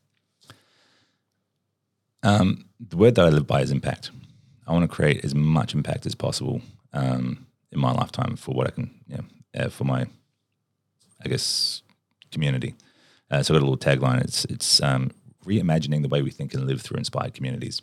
Um, 2.23 2.65
the 2.81 2.97
word 2.97 3.15
that 3.17 3.27
I 3.27 3.29
live 3.29 3.47
by 3.47 3.61
is 3.61 3.71
impact. 3.71 4.11
I 4.67 4.73
want 4.73 4.91
to 4.91 4.95
create 4.95 5.25
as 5.25 5.35
much 5.35 5.75
impact 5.75 6.07
as 6.07 6.15
possible 6.15 6.63
um, 6.93 7.47
in 7.73 7.81
my 7.81 7.93
lifetime 7.93 8.37
for 8.37 8.55
what 8.55 8.67
I 8.67 8.71
can, 8.71 8.91
uh, 9.57 9.69
for 9.69 9.85
my, 9.85 10.07
I 11.25 11.29
guess, 11.29 11.83
community. 12.31 12.75
Uh, 13.31 13.43
so 13.43 13.55
I 13.55 13.59
got 13.59 13.65
a 13.65 13.69
little 13.69 13.79
tagline. 13.79 14.23
It's 14.23 14.45
it's 14.47 14.83
um, 14.83 15.11
reimagining 15.45 16.03
the 16.03 16.09
way 16.09 16.23
we 16.23 16.31
think 16.31 16.55
and 16.55 16.67
live 16.67 16.81
through 16.81 16.99
inspired 16.99 17.35
communities. 17.35 17.83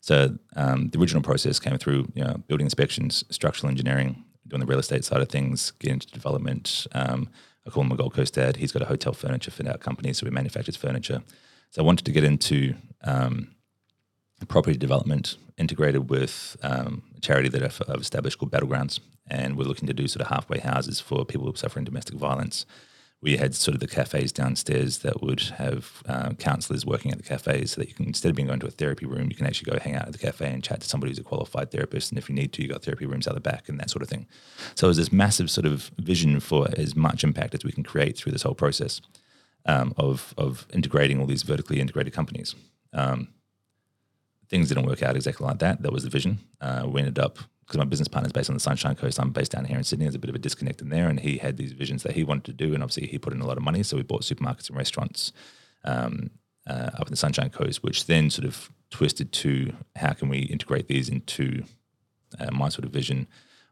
So 0.00 0.38
um, 0.56 0.88
the 0.88 0.98
original 0.98 1.22
process 1.22 1.58
came 1.58 1.76
through 1.76 2.08
you 2.14 2.24
know, 2.24 2.36
building 2.48 2.66
inspections, 2.66 3.24
structural 3.28 3.70
engineering, 3.70 4.24
doing 4.48 4.60
the 4.60 4.66
real 4.66 4.78
estate 4.78 5.04
side 5.04 5.20
of 5.20 5.28
things, 5.28 5.72
getting 5.72 5.94
into 5.94 6.06
development. 6.10 6.86
Um, 6.92 7.28
I 7.66 7.70
call 7.70 7.84
him 7.84 7.92
a 7.92 7.96
Gold 7.96 8.14
Coast 8.14 8.34
dad. 8.34 8.56
He's 8.56 8.72
got 8.72 8.82
a 8.82 8.86
hotel 8.86 9.12
furniture 9.12 9.50
fit 9.50 9.68
out 9.68 9.80
company, 9.80 10.12
so 10.12 10.24
we 10.24 10.30
manufactures 10.30 10.76
furniture. 10.76 11.22
So 11.70 11.82
I 11.82 11.84
wanted 11.84 12.06
to 12.06 12.12
get 12.12 12.24
into 12.24 12.74
um, 13.04 13.54
property 14.46 14.76
development 14.76 15.36
integrated 15.58 16.10
with 16.10 16.56
um, 16.62 17.02
a 17.16 17.20
charity 17.20 17.48
that 17.50 17.62
I've, 17.62 17.82
I've 17.88 18.00
established 18.00 18.38
called 18.38 18.52
Battlegrounds, 18.52 19.00
and 19.28 19.56
we're 19.56 19.64
looking 19.64 19.86
to 19.86 19.94
do 19.94 20.08
sort 20.08 20.22
of 20.22 20.28
halfway 20.28 20.58
houses 20.58 21.00
for 21.00 21.24
people 21.24 21.46
who 21.46 21.52
are 21.52 21.56
suffering 21.56 21.84
domestic 21.84 22.16
violence 22.16 22.66
we 23.22 23.36
had 23.36 23.54
sort 23.54 23.74
of 23.74 23.80
the 23.80 23.86
cafes 23.86 24.32
downstairs 24.32 24.98
that 24.98 25.22
would 25.22 25.40
have 25.58 26.02
um, 26.06 26.36
counselors 26.36 26.86
working 26.86 27.12
at 27.12 27.18
the 27.18 27.24
cafes 27.24 27.72
so 27.72 27.80
that 27.80 27.88
you 27.88 27.94
can, 27.94 28.06
instead 28.06 28.30
of 28.30 28.36
being 28.36 28.48
going 28.48 28.60
to 28.60 28.66
a 28.66 28.70
therapy 28.70 29.04
room, 29.04 29.28
you 29.28 29.36
can 29.36 29.46
actually 29.46 29.70
go 29.70 29.78
hang 29.78 29.94
out 29.94 30.06
at 30.06 30.12
the 30.12 30.18
cafe 30.18 30.50
and 30.50 30.64
chat 30.64 30.80
to 30.80 30.88
somebody 30.88 31.10
who's 31.10 31.18
a 31.18 31.22
qualified 31.22 31.70
therapist. 31.70 32.10
And 32.10 32.18
if 32.18 32.28
you 32.28 32.34
need 32.34 32.52
to, 32.54 32.62
you've 32.62 32.72
got 32.72 32.82
therapy 32.82 33.04
rooms 33.04 33.28
out 33.28 33.34
the 33.34 33.40
back 33.40 33.68
and 33.68 33.78
that 33.78 33.90
sort 33.90 34.02
of 34.02 34.08
thing. 34.08 34.26
So 34.74 34.86
there's 34.86 34.96
this 34.96 35.12
massive 35.12 35.50
sort 35.50 35.66
of 35.66 35.90
vision 35.98 36.40
for 36.40 36.68
as 36.78 36.96
much 36.96 37.22
impact 37.22 37.54
as 37.54 37.64
we 37.64 37.72
can 37.72 37.84
create 37.84 38.16
through 38.16 38.32
this 38.32 38.42
whole 38.42 38.54
process 38.54 39.02
um, 39.66 39.92
of, 39.98 40.34
of 40.38 40.66
integrating 40.72 41.20
all 41.20 41.26
these 41.26 41.42
vertically 41.42 41.78
integrated 41.78 42.14
companies. 42.14 42.54
Um, 42.94 43.28
things 44.50 44.68
didn't 44.68 44.86
work 44.86 45.02
out 45.02 45.16
exactly 45.16 45.46
like 45.46 45.60
that. 45.60 45.82
That 45.82 45.92
was 45.92 46.02
the 46.02 46.10
vision. 46.10 46.40
Uh, 46.60 46.86
we 46.86 47.00
ended 47.00 47.18
up 47.18 47.38
because 47.60 47.78
my 47.78 47.84
business 47.84 48.08
partner 48.08 48.26
is 48.26 48.32
based 48.32 48.50
on 48.50 48.54
the 48.54 48.60
Sunshine 48.60 48.96
Coast. 48.96 49.20
I'm 49.20 49.30
based 49.30 49.52
down 49.52 49.64
here 49.64 49.78
in 49.78 49.84
Sydney. 49.84 50.06
There's 50.06 50.16
a 50.16 50.18
bit 50.18 50.28
of 50.28 50.34
a 50.34 50.40
disconnect 50.40 50.82
in 50.82 50.88
there, 50.88 51.08
and 51.08 51.20
he 51.20 51.38
had 51.38 51.56
these 51.56 51.70
visions 51.70 52.02
that 52.02 52.16
he 52.16 52.24
wanted 52.24 52.46
to 52.46 52.52
do, 52.52 52.74
and 52.74 52.82
obviously 52.82 53.06
he 53.06 53.16
put 53.16 53.32
in 53.32 53.40
a 53.40 53.46
lot 53.46 53.56
of 53.56 53.62
money. 53.62 53.84
So 53.84 53.96
we 53.96 54.02
bought 54.02 54.22
supermarkets 54.22 54.68
and 54.68 54.76
restaurants 54.76 55.32
um, 55.84 56.30
uh, 56.66 56.90
up 56.94 57.06
in 57.06 57.12
the 57.12 57.16
Sunshine 57.16 57.50
Coast, 57.50 57.84
which 57.84 58.06
then 58.06 58.28
sort 58.28 58.44
of 58.44 58.70
twisted 58.90 59.30
to 59.32 59.72
how 59.94 60.12
can 60.14 60.28
we 60.28 60.40
integrate 60.40 60.88
these 60.88 61.08
into 61.08 61.62
uh, 62.40 62.50
my 62.50 62.68
sort 62.68 62.84
of 62.84 62.90
vision 62.90 63.28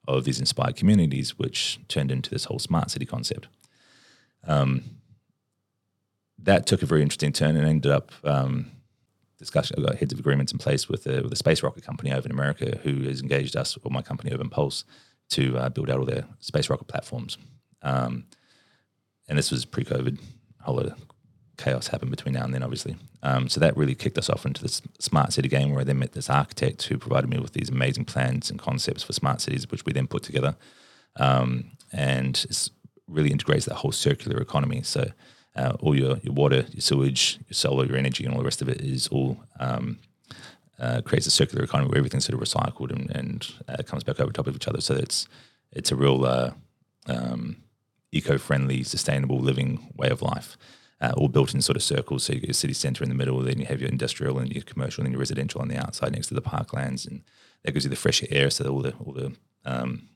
of 0.06 0.24
these 0.24 0.38
inspired 0.38 0.76
communities, 0.76 1.36
which 1.36 1.80
turned 1.88 2.12
into 2.12 2.30
this 2.30 2.44
whole 2.44 2.60
smart 2.60 2.92
city 2.92 3.04
concept. 3.04 3.48
Um, 4.46 4.84
that 6.38 6.66
took 6.66 6.82
a 6.82 6.86
very 6.86 7.02
interesting 7.02 7.32
turn 7.32 7.56
and 7.56 7.66
ended 7.66 7.90
up 7.90 8.12
um, 8.22 8.70
discussion. 9.38 9.76
I've 9.78 9.86
got 9.86 9.96
heads 9.96 10.12
of 10.12 10.18
agreements 10.18 10.52
in 10.52 10.58
place 10.58 10.88
with 10.88 11.06
a, 11.06 11.22
with 11.22 11.32
a 11.32 11.36
space 11.36 11.62
rocket 11.62 11.84
company 11.84 12.12
over 12.12 12.26
in 12.26 12.32
America 12.32 12.78
who 12.82 13.02
has 13.04 13.20
engaged 13.20 13.56
us 13.56 13.78
or 13.82 13.90
my 13.90 14.02
company 14.02 14.32
Urban 14.32 14.50
Pulse 14.50 14.84
to 15.30 15.56
uh, 15.58 15.68
build 15.68 15.90
out 15.90 15.98
all 15.98 16.04
their 16.04 16.24
space 16.40 16.70
rocket 16.70 16.88
platforms. 16.88 17.38
Um, 17.82 18.24
and 19.28 19.38
this 19.38 19.50
was 19.50 19.64
pre-COVID. 19.64 20.18
A 20.60 20.64
whole 20.64 20.76
lot 20.76 20.86
of 20.86 20.94
chaos 21.58 21.88
happened 21.88 22.10
between 22.10 22.34
now 22.34 22.44
and 22.44 22.54
then, 22.54 22.62
obviously. 22.62 22.96
Um, 23.22 23.48
so 23.48 23.60
that 23.60 23.76
really 23.76 23.94
kicked 23.94 24.16
us 24.16 24.30
off 24.30 24.46
into 24.46 24.62
this 24.62 24.80
smart 24.98 25.32
city 25.32 25.48
game 25.48 25.70
where 25.70 25.80
I 25.80 25.84
then 25.84 25.98
met 25.98 26.12
this 26.12 26.30
architect 26.30 26.84
who 26.84 26.98
provided 26.98 27.28
me 27.28 27.38
with 27.38 27.52
these 27.52 27.68
amazing 27.68 28.06
plans 28.06 28.50
and 28.50 28.58
concepts 28.58 29.02
for 29.02 29.12
smart 29.12 29.40
cities, 29.40 29.70
which 29.70 29.84
we 29.84 29.92
then 29.92 30.06
put 30.06 30.22
together. 30.22 30.56
Um, 31.16 31.72
and 31.92 32.46
it 32.48 32.70
really 33.06 33.30
integrates 33.30 33.66
that 33.66 33.74
whole 33.74 33.92
circular 33.92 34.40
economy. 34.40 34.82
So 34.82 35.10
uh, 35.58 35.76
all 35.80 35.94
your, 36.02 36.18
your 36.22 36.34
water, 36.42 36.60
your 36.76 36.80
sewage, 36.80 37.38
your 37.48 37.54
solar, 37.64 37.84
your 37.84 37.96
energy, 37.96 38.24
and 38.24 38.32
all 38.32 38.40
the 38.42 38.44
rest 38.44 38.62
of 38.62 38.68
it 38.68 38.80
is 38.80 39.08
all 39.08 39.30
um, 39.58 39.98
uh, 40.78 41.00
creates 41.02 41.26
a 41.26 41.30
circular 41.30 41.64
economy 41.64 41.88
where 41.88 41.98
everything's 41.98 42.24
sort 42.24 42.40
of 42.40 42.48
recycled 42.48 42.90
and, 42.92 43.10
and 43.10 43.54
uh, 43.68 43.82
comes 43.82 44.04
back 44.04 44.20
over 44.20 44.32
top 44.32 44.46
of 44.46 44.54
each 44.54 44.68
other. 44.68 44.80
So 44.80 44.94
it's 44.94 45.28
it's 45.72 45.92
a 45.92 45.96
real 45.96 46.24
uh, 46.24 46.50
um, 47.06 47.56
eco-friendly, 48.12 48.84
sustainable 48.84 49.38
living 49.38 49.92
way 49.96 50.08
of 50.08 50.22
life. 50.22 50.56
Uh, 51.00 51.12
all 51.16 51.28
built 51.28 51.54
in 51.54 51.62
sort 51.62 51.76
of 51.76 51.82
circles. 51.82 52.24
So 52.24 52.32
you 52.32 52.40
get 52.40 52.48
your 52.48 52.54
city 52.54 52.74
centre 52.74 53.04
in 53.04 53.10
the 53.10 53.14
middle, 53.14 53.40
then 53.40 53.60
you 53.60 53.66
have 53.66 53.80
your 53.80 53.90
industrial 53.90 54.38
and 54.40 54.52
your 54.52 54.64
commercial 54.64 55.04
and 55.04 55.12
your 55.12 55.20
residential 55.20 55.60
on 55.60 55.68
the 55.68 55.76
outside 55.76 56.10
next 56.12 56.28
to 56.28 56.34
the 56.34 56.42
parklands, 56.42 57.06
and 57.06 57.22
that 57.62 57.72
gives 57.72 57.84
you 57.84 57.90
the 57.90 57.96
fresh 58.04 58.20
air. 58.30 58.50
So 58.50 58.68
all 58.68 58.82
the 58.82 58.94
all 59.04 59.12
the 59.12 59.28
um, 59.64 60.08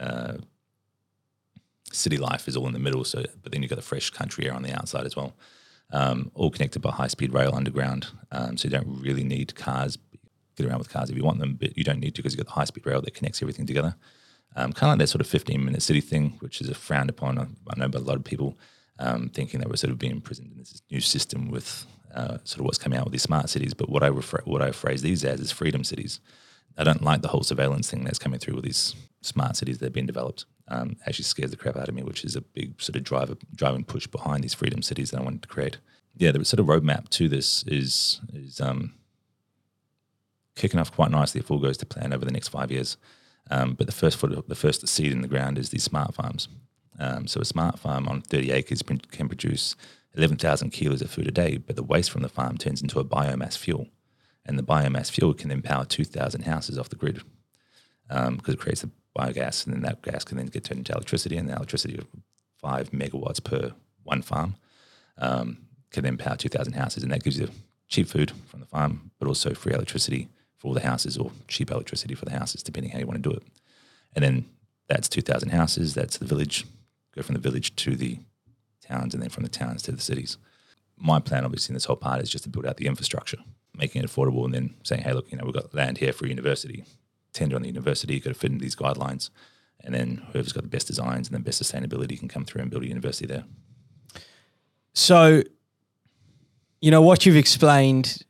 uh, 0.00 0.34
city 1.94 2.16
life 2.16 2.48
is 2.48 2.56
all 2.56 2.66
in 2.66 2.72
the 2.72 2.78
middle. 2.78 3.04
So, 3.04 3.24
but 3.42 3.52
then 3.52 3.62
you've 3.62 3.70
got 3.70 3.76
the 3.76 3.82
fresh 3.82 4.10
country 4.10 4.46
air 4.46 4.54
on 4.54 4.62
the 4.62 4.72
outside 4.72 5.06
as 5.06 5.16
well. 5.16 5.34
Um, 5.92 6.30
all 6.34 6.50
connected 6.50 6.80
by 6.80 6.90
high 6.90 7.08
speed 7.08 7.32
rail 7.32 7.54
underground. 7.54 8.08
Um, 8.32 8.56
so 8.56 8.66
you 8.66 8.70
don't 8.70 9.00
really 9.00 9.24
need 9.24 9.54
cars. 9.54 9.98
Get 10.56 10.66
around 10.66 10.78
with 10.78 10.88
cars 10.90 11.10
if 11.10 11.16
you 11.16 11.24
want 11.24 11.40
them, 11.40 11.54
but 11.54 11.76
you 11.76 11.84
don't 11.84 12.00
need 12.00 12.14
to 12.14 12.22
because 12.22 12.32
you've 12.32 12.44
got 12.44 12.46
the 12.46 12.58
high 12.58 12.64
speed 12.64 12.86
rail 12.86 13.00
that 13.02 13.14
connects 13.14 13.42
everything 13.42 13.66
together. 13.66 13.96
Um, 14.56 14.72
kind 14.72 14.90
of 14.90 14.92
like 14.94 14.98
that 15.00 15.08
sort 15.08 15.20
of 15.20 15.26
15 15.26 15.64
minute 15.64 15.82
city 15.82 16.00
thing, 16.00 16.36
which 16.40 16.60
is 16.60 16.68
a 16.68 16.74
frowned 16.74 17.10
upon. 17.10 17.38
I 17.38 17.78
know 17.78 17.88
by 17.88 17.98
a 17.98 18.02
lot 18.02 18.16
of 18.16 18.24
people 18.24 18.56
um, 18.98 19.28
thinking 19.30 19.60
that 19.60 19.68
we're 19.68 19.76
sort 19.76 19.90
of 19.90 19.98
being 19.98 20.12
imprisoned 20.12 20.52
in 20.52 20.58
this 20.58 20.80
new 20.90 21.00
system 21.00 21.50
with 21.50 21.86
uh, 22.14 22.38
sort 22.44 22.60
of 22.60 22.66
what's 22.66 22.78
coming 22.78 22.98
out 22.98 23.04
with 23.04 23.12
these 23.12 23.22
smart 23.22 23.48
cities. 23.50 23.74
But 23.74 23.88
what 23.88 24.04
I 24.04 24.06
refer, 24.06 24.40
what 24.44 24.62
I 24.62 24.70
phrase 24.70 25.02
these 25.02 25.24
as 25.24 25.40
is 25.40 25.50
freedom 25.50 25.82
cities. 25.82 26.20
I 26.78 26.84
don't 26.84 27.02
like 27.02 27.22
the 27.22 27.28
whole 27.28 27.42
surveillance 27.42 27.90
thing 27.90 28.04
that's 28.04 28.18
coming 28.18 28.38
through 28.38 28.54
with 28.54 28.64
these 28.64 28.94
smart 29.22 29.56
cities 29.56 29.78
that 29.78 29.86
have 29.86 29.92
been 29.92 30.06
developed 30.06 30.44
um, 30.68 30.96
actually 31.06 31.24
scares 31.24 31.50
the 31.50 31.56
crap 31.56 31.76
out 31.76 31.88
of 31.88 31.94
me, 31.94 32.02
which 32.02 32.24
is 32.24 32.36
a 32.36 32.40
big 32.40 32.80
sort 32.80 32.96
of 32.96 33.04
driver 33.04 33.36
driving 33.54 33.84
push 33.84 34.06
behind 34.06 34.42
these 34.42 34.54
freedom 34.54 34.82
cities 34.82 35.10
that 35.10 35.20
I 35.20 35.24
wanted 35.24 35.42
to 35.42 35.48
create. 35.48 35.78
Yeah, 36.16 36.32
the 36.32 36.44
sort 36.44 36.60
of 36.60 36.66
roadmap 36.66 37.08
to 37.10 37.28
this 37.28 37.64
is 37.64 38.20
is 38.32 38.60
um, 38.60 38.94
kicking 40.54 40.80
off 40.80 40.92
quite 40.92 41.10
nicely 41.10 41.40
if 41.40 41.50
all 41.50 41.58
goes 41.58 41.76
to 41.78 41.86
plan 41.86 42.12
over 42.12 42.24
the 42.24 42.32
next 42.32 42.48
five 42.48 42.70
years. 42.70 42.96
Um, 43.50 43.74
but 43.74 43.86
the 43.86 43.92
first 43.92 44.16
foot, 44.16 44.48
the 44.48 44.54
first 44.54 44.86
seed 44.88 45.12
in 45.12 45.20
the 45.20 45.28
ground 45.28 45.58
is 45.58 45.70
these 45.70 45.82
smart 45.82 46.14
farms. 46.14 46.48
Um, 46.98 47.26
so 47.26 47.40
a 47.40 47.44
smart 47.44 47.78
farm 47.78 48.08
on 48.08 48.22
30 48.22 48.52
acres 48.52 48.82
can 48.82 49.28
produce 49.28 49.74
11,000 50.14 50.70
kilos 50.70 51.02
of 51.02 51.10
food 51.10 51.26
a 51.26 51.32
day, 51.32 51.58
but 51.58 51.76
the 51.76 51.82
waste 51.82 52.10
from 52.10 52.22
the 52.22 52.28
farm 52.28 52.56
turns 52.56 52.80
into 52.80 53.00
a 53.00 53.04
biomass 53.04 53.58
fuel, 53.58 53.88
and 54.46 54.58
the 54.58 54.62
biomass 54.62 55.10
fuel 55.10 55.34
can 55.34 55.48
then 55.48 55.60
power 55.60 55.84
2,000 55.84 56.42
houses 56.42 56.78
off 56.78 56.88
the 56.88 56.96
grid 56.96 57.20
because 58.08 58.28
um, 58.28 58.40
it 58.46 58.58
creates 58.58 58.84
a 58.84 58.90
biogas, 59.16 59.64
and 59.64 59.74
then 59.74 59.82
that 59.82 60.02
gas 60.02 60.24
can 60.24 60.36
then 60.36 60.46
get 60.46 60.64
turned 60.64 60.78
into 60.78 60.92
electricity, 60.92 61.36
and 61.36 61.48
the 61.48 61.54
electricity 61.54 61.96
of 61.98 62.06
five 62.60 62.90
megawatts 62.90 63.42
per 63.42 63.72
one 64.02 64.22
farm 64.22 64.54
um, 65.18 65.58
can 65.90 66.04
then 66.04 66.16
power 66.16 66.36
2,000 66.36 66.72
houses, 66.72 67.02
and 67.02 67.12
that 67.12 67.22
gives 67.22 67.38
you 67.38 67.48
cheap 67.88 68.08
food 68.08 68.32
from 68.48 68.60
the 68.60 68.66
farm, 68.66 69.10
but 69.18 69.28
also 69.28 69.54
free 69.54 69.72
electricity 69.72 70.28
for 70.58 70.68
all 70.68 70.74
the 70.74 70.80
houses 70.80 71.16
or 71.16 71.30
cheap 71.48 71.70
electricity 71.70 72.14
for 72.14 72.24
the 72.24 72.32
houses, 72.32 72.62
depending 72.62 72.90
how 72.90 72.98
you 72.98 73.06
want 73.06 73.22
to 73.22 73.30
do 73.30 73.34
it. 73.34 73.42
And 74.14 74.24
then 74.24 74.46
that's 74.88 75.08
2,000 75.08 75.50
houses, 75.50 75.94
that's 75.94 76.18
the 76.18 76.24
village, 76.24 76.64
go 77.14 77.22
from 77.22 77.34
the 77.34 77.40
village 77.40 77.74
to 77.76 77.96
the 77.96 78.18
towns, 78.82 79.14
and 79.14 79.22
then 79.22 79.30
from 79.30 79.44
the 79.44 79.48
towns 79.48 79.82
to 79.82 79.92
the 79.92 80.00
cities. 80.00 80.36
My 80.96 81.20
plan, 81.20 81.44
obviously, 81.44 81.72
in 81.72 81.74
this 81.74 81.86
whole 81.86 81.96
part 81.96 82.22
is 82.22 82.30
just 82.30 82.44
to 82.44 82.50
build 82.50 82.66
out 82.66 82.76
the 82.76 82.86
infrastructure, 82.86 83.38
making 83.76 84.02
it 84.02 84.10
affordable, 84.10 84.44
and 84.44 84.54
then 84.54 84.74
saying, 84.82 85.02
hey, 85.02 85.12
look, 85.12 85.30
you 85.30 85.38
know, 85.38 85.44
we've 85.44 85.54
got 85.54 85.74
land 85.74 85.98
here 85.98 86.12
for 86.12 86.26
a 86.26 86.28
university 86.28 86.84
tender 87.34 87.56
on 87.56 87.62
the 87.62 87.68
university, 87.68 88.14
you've 88.14 88.24
got 88.24 88.30
to 88.30 88.38
fit 88.38 88.50
into 88.50 88.62
these 88.62 88.76
guidelines. 88.76 89.28
And 89.84 89.94
then 89.94 90.22
whoever's 90.32 90.52
got 90.52 90.62
the 90.62 90.68
best 90.70 90.86
designs 90.86 91.28
and 91.28 91.36
the 91.36 91.40
best 91.40 91.62
sustainability 91.62 92.18
can 92.18 92.28
come 92.28 92.46
through 92.46 92.62
and 92.62 92.70
build 92.70 92.84
a 92.84 92.88
university 92.88 93.26
there. 93.26 93.44
So, 94.94 95.42
you 96.80 96.90
know, 96.90 97.02
what 97.02 97.26
you've 97.26 97.36
explained 97.36 98.22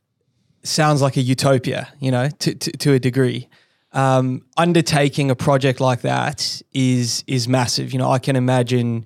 sounds 0.63 1.01
like 1.01 1.15
a 1.15 1.21
utopia, 1.21 1.93
you 1.99 2.11
know, 2.11 2.29
to, 2.39 2.55
to, 2.55 2.71
to 2.71 2.93
a 2.93 2.99
degree. 2.99 3.47
Um, 3.93 4.41
undertaking 4.57 5.31
a 5.31 5.35
project 5.35 5.79
like 5.79 6.01
that 6.01 6.61
is 6.73 7.23
is 7.27 7.47
massive. 7.47 7.93
You 7.93 7.99
know, 7.99 8.11
I 8.11 8.19
can 8.19 8.35
imagine, 8.35 9.05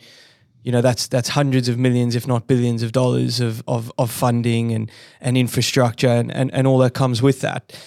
you 0.64 0.72
know, 0.72 0.82
that's 0.82 1.08
that's 1.08 1.30
hundreds 1.30 1.70
of 1.70 1.78
millions, 1.78 2.16
if 2.16 2.26
not 2.26 2.48
billions 2.48 2.82
of 2.82 2.92
dollars 2.92 3.40
of 3.40 3.62
of, 3.68 3.92
of 4.00 4.10
funding 4.10 4.72
and 4.72 4.90
and 5.22 5.38
infrastructure 5.38 6.08
and, 6.08 6.34
and, 6.34 6.52
and 6.54 6.66
all 6.66 6.80
that 6.80 6.96
comes 6.96 7.22
with 7.22 7.42
that. 7.42 7.80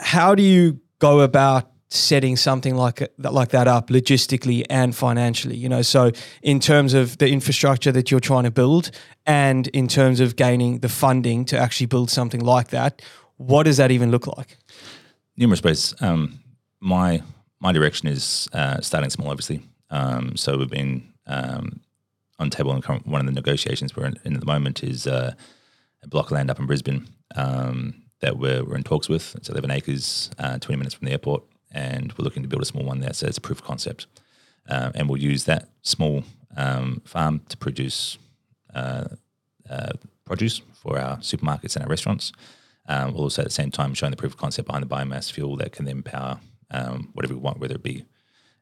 How 0.00 0.34
do 0.34 0.42
you 0.42 0.80
go 0.98 1.20
about 1.20 1.70
setting 1.88 2.36
something 2.36 2.74
like 2.74 3.12
like 3.18 3.50
that 3.50 3.68
up 3.68 3.88
logistically 3.88 4.64
and 4.68 4.94
financially 4.94 5.56
you 5.56 5.68
know? 5.68 5.82
So 5.82 6.10
in 6.42 6.58
terms 6.60 6.94
of 6.94 7.18
the 7.18 7.28
infrastructure 7.28 7.92
that 7.92 8.10
you're 8.10 8.20
trying 8.20 8.44
to 8.44 8.50
build 8.50 8.90
and 9.24 9.68
in 9.68 9.86
terms 9.86 10.20
of 10.20 10.36
gaining 10.36 10.80
the 10.80 10.88
funding 10.88 11.44
to 11.46 11.58
actually 11.58 11.86
build 11.86 12.10
something 12.10 12.40
like 12.40 12.68
that 12.68 13.02
what 13.36 13.64
does 13.64 13.76
that 13.76 13.90
even 13.90 14.10
look 14.10 14.26
like? 14.26 14.56
Numerous 15.36 15.62
ways. 15.62 15.94
Um, 16.00 16.40
my 16.80 17.22
my 17.60 17.72
direction 17.72 18.08
is 18.08 18.48
uh, 18.52 18.80
starting 18.80 19.10
small 19.10 19.30
obviously. 19.30 19.62
Um, 19.90 20.36
so 20.36 20.58
we've 20.58 20.70
been 20.70 21.12
um, 21.26 21.80
on 22.38 22.50
table 22.50 22.72
and 22.72 22.84
one 23.04 23.20
of 23.20 23.26
the 23.26 23.32
negotiations 23.32 23.94
we're 23.94 24.06
in, 24.06 24.18
in 24.24 24.34
at 24.34 24.40
the 24.40 24.46
moment 24.46 24.82
is 24.82 25.06
uh, 25.06 25.32
a 26.02 26.08
block 26.08 26.26
of 26.26 26.32
land 26.32 26.50
up 26.50 26.58
in 26.58 26.66
Brisbane. 26.66 27.08
Um, 27.34 28.02
that 28.20 28.38
we're, 28.38 28.64
we're 28.64 28.76
in 28.76 28.82
talks 28.82 29.08
with 29.08 29.34
it's 29.36 29.48
11 29.48 29.70
acres 29.70 30.30
uh, 30.38 30.58
20 30.58 30.76
minutes 30.78 30.94
from 30.94 31.06
the 31.06 31.12
airport 31.12 31.42
and 31.72 32.12
we're 32.16 32.24
looking 32.24 32.42
to 32.42 32.48
build 32.48 32.62
a 32.62 32.66
small 32.66 32.84
one 32.84 33.00
there. 33.00 33.12
So 33.12 33.26
it's 33.26 33.38
a 33.38 33.40
proof 33.40 33.58
of 33.58 33.64
concept, 33.64 34.06
um, 34.68 34.92
and 34.94 35.08
we'll 35.08 35.20
use 35.20 35.44
that 35.44 35.68
small 35.82 36.24
um, 36.56 37.02
farm 37.04 37.42
to 37.48 37.56
produce 37.56 38.18
uh, 38.74 39.08
uh, 39.68 39.92
produce 40.24 40.60
for 40.72 40.98
our 40.98 41.18
supermarkets 41.18 41.76
and 41.76 41.84
our 41.84 41.88
restaurants. 41.88 42.32
Um, 42.88 43.12
we'll 43.12 43.24
also 43.24 43.42
at 43.42 43.48
the 43.48 43.52
same 43.52 43.70
time 43.70 43.94
showing 43.94 44.10
the 44.10 44.16
proof 44.16 44.32
of 44.32 44.38
concept 44.38 44.66
behind 44.66 44.84
the 44.84 44.94
biomass 44.94 45.30
fuel 45.30 45.56
that 45.56 45.72
can 45.72 45.84
then 45.84 46.02
power 46.02 46.38
um, 46.70 47.10
whatever 47.14 47.34
we 47.34 47.40
want, 47.40 47.58
whether 47.58 47.74
it 47.74 47.82
be 47.82 48.04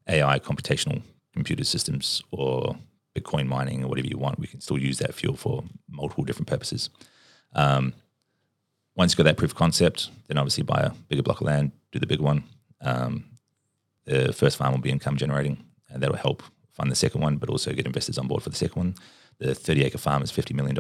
AI, 0.09 0.39
computational 0.39 1.03
computer 1.33 1.65
systems, 1.65 2.23
or 2.31 2.77
Bitcoin 3.15 3.47
mining, 3.47 3.85
or 3.85 3.89
whatever 3.89 4.09
you 4.09 4.19
want. 4.19 4.39
We 4.39 4.47
can 4.47 4.61
still 4.61 4.79
use 4.79 4.99
that 4.99 5.15
fuel 5.15 5.37
for 5.37 5.65
multiple 5.91 6.25
different 6.25 6.49
purposes. 6.49 6.91
Um, 7.55 7.95
once 8.97 9.13
you've 9.13 9.19
got 9.19 9.25
that 9.25 9.37
proof 9.37 9.53
of 9.53 9.57
concept, 9.57 10.11
then 10.29 10.39
obviously 10.39 10.63
buy 10.63 10.81
a 10.81 10.91
bigger 11.09 11.23
block 11.23 11.41
of 11.41 11.47
land, 11.47 11.73
do 11.93 11.99
the 11.99 12.07
big 12.07 12.21
one, 12.21 12.45
um, 12.81 13.25
the 14.05 14.33
first 14.33 14.57
farm 14.57 14.73
will 14.73 14.81
be 14.81 14.91
income 14.91 15.17
generating, 15.17 15.65
and 15.89 16.03
that'll 16.03 16.17
help 16.17 16.43
fund 16.73 16.91
the 16.91 16.97
second 16.97 17.21
one, 17.21 17.37
but 17.37 17.49
also 17.49 17.73
get 17.73 17.87
investors 17.87 18.19
on 18.19 18.29
board 18.29 18.43
for 18.43 18.51
the 18.51 18.57
second 18.57 18.77
one. 18.77 18.95
The 19.39 19.55
30 19.55 19.85
acre 19.85 19.99
farm 19.99 20.23
is 20.23 20.31
$50 20.31 20.55
million 20.55 20.77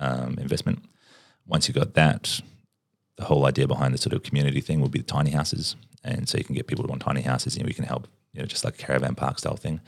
um, 0.00 0.36
investment. 0.38 0.84
Once 1.46 1.68
you've 1.68 1.76
got 1.76 1.94
that, 1.94 2.40
the 3.16 3.24
whole 3.24 3.46
idea 3.46 3.68
behind 3.68 3.94
the 3.94 3.98
sort 3.98 4.14
of 4.14 4.22
community 4.22 4.60
thing 4.60 4.80
will 4.80 4.88
be 4.88 4.98
the 4.98 5.04
tiny 5.04 5.30
houses. 5.30 5.76
And 6.02 6.28
so 6.28 6.36
you 6.38 6.44
can 6.44 6.54
get 6.54 6.66
people 6.66 6.84
to 6.84 6.88
want 6.88 7.02
tiny 7.02 7.22
houses 7.22 7.56
and 7.56 7.66
we 7.66 7.72
can 7.72 7.84
help, 7.84 8.08
you 8.32 8.40
know, 8.40 8.46
just 8.46 8.64
like 8.64 8.74
a 8.74 8.78
caravan 8.78 9.14
park 9.14 9.38
style 9.38 9.56
thing 9.56 9.80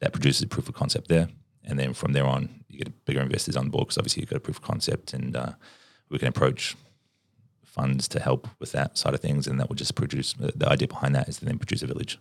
that 0.00 0.12
produces 0.12 0.44
proof 0.46 0.68
of 0.68 0.74
concept 0.74 1.08
there. 1.08 1.28
And 1.64 1.78
then 1.78 1.94
from 1.94 2.12
there 2.12 2.26
on, 2.26 2.64
you 2.68 2.78
get 2.78 3.04
bigger 3.06 3.20
investors 3.20 3.56
on 3.56 3.70
board 3.70 3.86
because 3.86 3.98
obviously 3.98 4.20
you've 4.20 4.30
got 4.30 4.36
a 4.36 4.40
proof 4.40 4.58
of 4.58 4.62
concept 4.62 5.14
and 5.14 5.34
uh, 5.34 5.52
we 6.10 6.18
can 6.18 6.28
approach 6.28 6.76
funds 7.74 8.06
to 8.08 8.20
help 8.20 8.48
with 8.60 8.72
that 8.72 8.96
side 8.96 9.14
of 9.14 9.20
things, 9.20 9.46
and 9.46 9.58
that 9.58 9.68
will 9.68 9.76
just 9.76 9.94
produce 9.94 10.32
the 10.34 10.68
idea 10.68 10.88
behind 10.88 11.14
that 11.14 11.28
is 11.28 11.38
to 11.38 11.44
then 11.44 11.58
produce 11.58 11.82
a 11.82 11.86
village. 11.86 12.18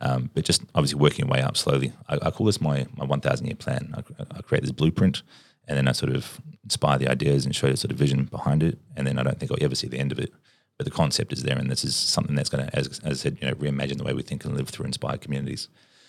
Um, 0.00 0.30
but 0.34 0.44
just 0.44 0.62
obviously 0.74 1.00
working 1.00 1.28
way 1.28 1.40
up 1.40 1.56
slowly. 1.56 1.92
I, 2.08 2.18
I 2.22 2.30
call 2.30 2.46
this 2.46 2.60
my 2.60 2.86
my 2.96 3.04
one 3.04 3.20
thousand 3.20 3.46
year 3.46 3.56
plan. 3.56 3.94
I, 3.96 4.00
I, 4.38 4.42
create 4.42 4.62
this 4.62 4.72
blueprint, 4.72 5.22
and 5.66 5.76
then 5.76 5.88
I 5.88 5.92
sort 5.92 6.12
of 6.12 6.40
inspire 6.62 6.98
the 6.98 7.08
ideas 7.08 7.46
and 7.46 7.56
show 7.56 7.70
the 7.70 7.76
sort 7.76 7.92
of 7.92 7.98
vision 7.98 8.24
behind 8.24 8.62
it, 8.62 8.78
and 8.96 9.06
then 9.06 9.18
I 9.18 9.22
don't 9.22 9.38
think 9.38 9.50
I'll 9.50 9.64
ever 9.64 9.74
see 9.74 9.88
the 9.88 9.98
end 9.98 10.12
of 10.12 10.18
it. 10.18 10.32
But 10.76 10.84
the 10.84 10.90
concept 10.90 11.32
is 11.32 11.44
there, 11.44 11.56
and 11.56 11.70
this 11.70 11.84
is 11.84 11.94
something 11.94 12.34
that's 12.34 12.50
going 12.50 12.66
to, 12.66 12.76
as, 12.76 13.00
as 13.00 13.00
I 13.04 13.12
said, 13.12 13.38
you 13.40 13.46
know, 13.46 13.54
reimagine 13.54 13.96
the 13.96 14.04
way 14.04 14.12
we 14.12 14.22
think 14.22 14.44
and 14.44 14.56
live 14.56 14.68
through 14.68 14.86
inspired 14.86 15.20
communities. 15.20 15.68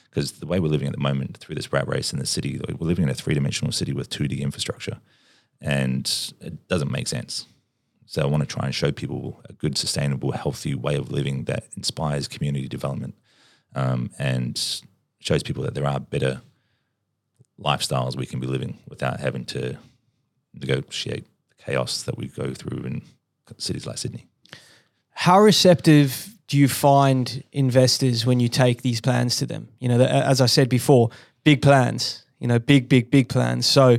Because 0.09 0.31
the 0.33 0.47
way 0.47 0.59
we're 0.59 0.69
living 0.69 0.88
at 0.88 0.93
the 0.93 0.99
moment 0.99 1.38
through 1.38 1.55
this 1.55 1.71
rat 1.71 1.88
race 1.88 2.11
in 2.11 2.19
the 2.19 2.25
city, 2.25 2.59
we're 2.67 2.88
living 2.88 3.03
in 3.03 3.09
a 3.09 3.13
three 3.13 3.35
dimensional 3.35 3.71
city 3.71 3.93
with 3.93 4.09
two 4.09 4.27
D 4.27 4.41
infrastructure, 4.41 4.97
and 5.61 6.33
it 6.41 6.67
doesn't 6.67 6.91
make 6.91 7.07
sense 7.07 7.45
so 8.05 8.21
I 8.21 8.25
want 8.25 8.41
to 8.41 8.47
try 8.47 8.65
and 8.65 8.75
show 8.75 8.91
people 8.91 9.41
a 9.49 9.53
good, 9.53 9.77
sustainable, 9.77 10.31
healthy 10.31 10.75
way 10.75 10.95
of 10.95 11.11
living 11.11 11.45
that 11.45 11.65
inspires 11.75 12.27
community 12.27 12.67
development 12.67 13.15
um, 13.73 14.11
and 14.19 14.61
shows 15.19 15.43
people 15.43 15.63
that 15.63 15.73
there 15.73 15.87
are 15.87 15.99
better 15.99 16.41
lifestyles 17.59 18.15
we 18.15 18.25
can 18.25 18.39
be 18.39 18.47
living 18.47 18.79
without 18.87 19.19
having 19.19 19.45
to 19.45 19.77
negotiate 20.53 21.25
the 21.49 21.63
chaos 21.63 22.03
that 22.03 22.17
we 22.17 22.27
go 22.27 22.53
through 22.53 22.83
in 22.85 23.01
cities 23.57 23.87
like 23.87 23.97
Sydney. 23.97 24.27
How 25.11 25.39
receptive 25.39 26.29
do 26.47 26.57
you 26.57 26.67
find 26.67 27.43
investors 27.51 28.25
when 28.25 28.39
you 28.39 28.49
take 28.49 28.81
these 28.81 29.01
plans 29.01 29.37
to 29.37 29.45
them? 29.45 29.69
You 29.79 29.89
know, 29.89 30.01
as 30.01 30.41
I 30.41 30.45
said 30.45 30.69
before, 30.69 31.09
big 31.43 31.61
plans, 31.61 32.23
you 32.39 32.47
know, 32.47 32.59
big, 32.59 32.89
big, 32.89 33.09
big 33.09 33.29
plans. 33.29 33.65
So 33.65 33.97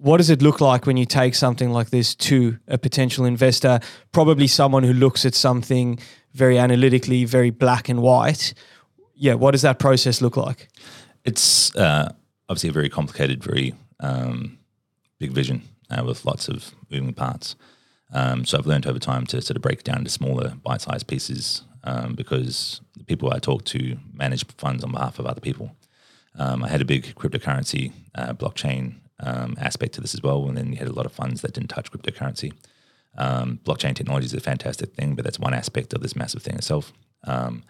what 0.00 0.18
does 0.18 0.30
it 0.30 0.42
look 0.42 0.60
like 0.60 0.86
when 0.86 0.96
you 0.96 1.04
take 1.04 1.34
something 1.34 1.70
like 1.70 1.90
this 1.90 2.14
to 2.14 2.58
a 2.68 2.78
potential 2.78 3.24
investor? 3.24 3.80
Probably 4.12 4.46
someone 4.46 4.84
who 4.84 4.92
looks 4.92 5.26
at 5.26 5.34
something 5.34 5.98
very 6.32 6.58
analytically, 6.58 7.24
very 7.24 7.50
black 7.50 7.88
and 7.88 8.00
white. 8.00 8.54
Yeah, 9.14 9.34
what 9.34 9.52
does 9.52 9.62
that 9.62 9.78
process 9.78 10.20
look 10.20 10.36
like? 10.36 10.68
It's 11.24 11.74
uh, 11.74 12.12
obviously 12.48 12.70
a 12.70 12.72
very 12.72 12.88
complicated, 12.88 13.42
very 13.42 13.74
um, 14.00 14.58
big 15.18 15.32
vision 15.32 15.62
uh, 15.90 16.04
with 16.04 16.24
lots 16.24 16.48
of 16.48 16.74
moving 16.90 17.12
parts. 17.12 17.56
Um, 18.12 18.44
so 18.44 18.56
I've 18.56 18.66
learned 18.66 18.86
over 18.86 18.98
time 18.98 19.26
to 19.26 19.42
sort 19.42 19.56
of 19.56 19.62
break 19.62 19.82
down 19.82 19.98
into 19.98 20.10
smaller, 20.10 20.54
bite-sized 20.62 21.08
pieces 21.08 21.62
um, 21.84 22.14
because 22.14 22.80
the 22.96 23.04
people 23.04 23.32
I 23.32 23.38
talk 23.38 23.64
to 23.66 23.98
manage 24.12 24.46
funds 24.56 24.84
on 24.84 24.92
behalf 24.92 25.18
of 25.18 25.26
other 25.26 25.40
people. 25.40 25.74
Um, 26.36 26.62
I 26.62 26.68
had 26.68 26.80
a 26.80 26.84
big 26.84 27.14
cryptocurrency 27.16 27.92
uh, 28.14 28.32
blockchain 28.32 28.94
um, 29.20 29.56
aspect 29.60 29.94
to 29.94 30.00
this 30.00 30.14
as 30.14 30.22
well. 30.22 30.46
And 30.46 30.56
then 30.56 30.72
you 30.72 30.78
had 30.78 30.88
a 30.88 30.92
lot 30.92 31.06
of 31.06 31.12
funds 31.12 31.40
that 31.42 31.54
didn't 31.54 31.68
touch 31.68 31.90
cryptocurrency. 31.90 32.52
Um, 33.16 33.60
blockchain 33.64 33.94
technology 33.94 34.26
is 34.26 34.34
a 34.34 34.40
fantastic 34.40 34.94
thing, 34.94 35.14
but 35.14 35.24
that's 35.24 35.38
one 35.38 35.54
aspect 35.54 35.92
of 35.92 36.02
this 36.02 36.14
massive 36.14 36.42
thing 36.42 36.54
itself. 36.54 36.92
Um, 37.24 37.64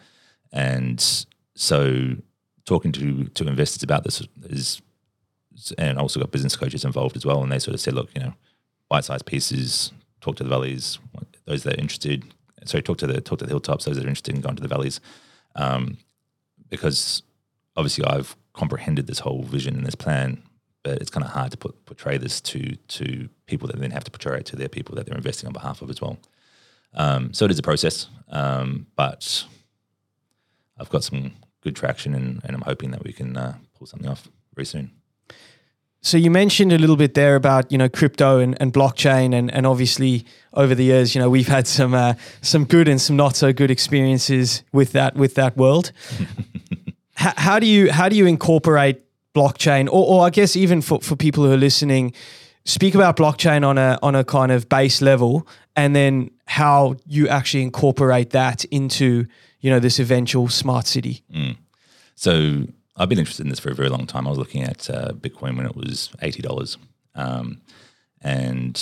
and 0.52 1.26
so, 1.54 2.16
talking 2.66 2.92
to 2.92 3.24
to 3.24 3.46
investors 3.46 3.82
about 3.82 4.04
this 4.04 4.22
is, 4.44 4.82
and 5.78 5.98
also 5.98 6.20
got 6.20 6.30
business 6.30 6.56
coaches 6.56 6.84
involved 6.84 7.16
as 7.16 7.24
well, 7.24 7.42
and 7.42 7.50
they 7.50 7.58
sort 7.58 7.74
of 7.74 7.80
said, 7.80 7.94
look, 7.94 8.10
you 8.14 8.22
know, 8.22 8.34
bite-sized 8.88 9.26
pieces. 9.26 9.92
Talk 10.20 10.34
to 10.36 10.42
the 10.42 10.50
valleys, 10.50 10.98
those 11.44 11.62
that 11.62 11.78
are 11.78 11.80
interested. 11.80 12.24
Sorry, 12.64 12.82
talk 12.82 12.98
to 12.98 13.06
the 13.06 13.20
talk 13.20 13.38
to 13.38 13.44
the 13.44 13.50
hilltops, 13.50 13.84
those 13.84 13.96
that 13.96 14.04
are 14.04 14.08
interested 14.08 14.34
in 14.34 14.40
going 14.40 14.56
to 14.56 14.62
the 14.62 14.68
valleys, 14.68 15.00
um, 15.54 15.96
because 16.68 17.22
obviously 17.76 18.04
I've 18.04 18.36
comprehended 18.52 19.06
this 19.06 19.20
whole 19.20 19.44
vision 19.44 19.76
and 19.76 19.86
this 19.86 19.94
plan 19.94 20.42
but 20.82 21.00
it's 21.00 21.10
kind 21.10 21.24
of 21.24 21.32
hard 21.32 21.50
to 21.50 21.56
put, 21.56 21.84
portray 21.84 22.18
this 22.18 22.40
to 22.40 22.76
to 22.76 23.28
people 23.46 23.68
that 23.68 23.78
then 23.78 23.90
have 23.90 24.04
to 24.04 24.10
portray 24.10 24.38
it 24.38 24.46
to 24.46 24.56
their 24.56 24.68
people 24.68 24.94
that 24.94 25.06
they're 25.06 25.16
investing 25.16 25.46
on 25.46 25.52
behalf 25.52 25.82
of 25.82 25.90
as 25.90 26.00
well. 26.00 26.18
Um, 26.94 27.32
so 27.34 27.44
it 27.44 27.50
is 27.50 27.58
a 27.58 27.62
process, 27.62 28.08
um, 28.30 28.86
but 28.96 29.44
I've 30.78 30.88
got 30.88 31.04
some 31.04 31.32
good 31.60 31.76
traction, 31.76 32.14
and, 32.14 32.40
and 32.44 32.54
I'm 32.56 32.62
hoping 32.62 32.90
that 32.92 33.04
we 33.04 33.12
can 33.12 33.36
uh, 33.36 33.56
pull 33.76 33.86
something 33.86 34.08
off 34.08 34.28
very 34.54 34.66
soon. 34.66 34.92
So 36.00 36.16
you 36.16 36.30
mentioned 36.30 36.72
a 36.72 36.78
little 36.78 36.96
bit 36.96 37.14
there 37.14 37.34
about 37.34 37.72
you 37.72 37.78
know 37.78 37.88
crypto 37.88 38.38
and, 38.38 38.56
and 38.62 38.72
blockchain, 38.72 39.34
and, 39.34 39.52
and 39.52 39.66
obviously 39.66 40.24
over 40.54 40.74
the 40.74 40.84
years, 40.84 41.14
you 41.14 41.20
know 41.20 41.28
we've 41.28 41.48
had 41.48 41.66
some 41.66 41.92
uh, 41.92 42.14
some 42.40 42.64
good 42.64 42.88
and 42.88 43.00
some 43.00 43.16
not 43.16 43.36
so 43.36 43.52
good 43.52 43.70
experiences 43.70 44.62
with 44.72 44.92
that 44.92 45.16
with 45.16 45.34
that 45.34 45.56
world. 45.56 45.92
how, 47.14 47.32
how 47.36 47.58
do 47.58 47.66
you 47.66 47.90
how 47.92 48.08
do 48.08 48.16
you 48.16 48.26
incorporate 48.26 49.02
blockchain, 49.38 49.86
or, 49.86 50.06
or 50.06 50.26
I 50.26 50.30
guess 50.30 50.56
even 50.56 50.80
for, 50.82 51.00
for 51.00 51.16
people 51.16 51.44
who 51.44 51.52
are 51.52 51.62
listening, 51.68 52.12
speak 52.64 52.94
about 52.94 53.16
blockchain 53.16 53.66
on 53.66 53.78
a 53.78 53.98
on 54.02 54.14
a 54.14 54.24
kind 54.24 54.52
of 54.52 54.68
base 54.68 55.00
level, 55.02 55.46
and 55.76 55.94
then 55.94 56.30
how 56.46 56.96
you 57.06 57.28
actually 57.28 57.62
incorporate 57.62 58.30
that 58.30 58.64
into 58.66 59.26
you 59.60 59.70
know 59.70 59.80
this 59.80 59.98
eventual 59.98 60.48
smart 60.48 60.86
city. 60.86 61.22
Mm. 61.32 61.56
So 62.14 62.64
I've 62.96 63.08
been 63.08 63.18
interested 63.18 63.44
in 63.46 63.50
this 63.50 63.60
for 63.60 63.70
a 63.70 63.74
very 63.74 63.88
long 63.88 64.06
time. 64.06 64.26
I 64.26 64.30
was 64.30 64.38
looking 64.38 64.62
at 64.62 64.90
uh, 64.90 65.12
Bitcoin 65.12 65.56
when 65.56 65.66
it 65.66 65.76
was 65.76 66.10
eighty 66.22 66.42
dollars, 66.42 66.78
um, 67.14 67.60
and 68.20 68.76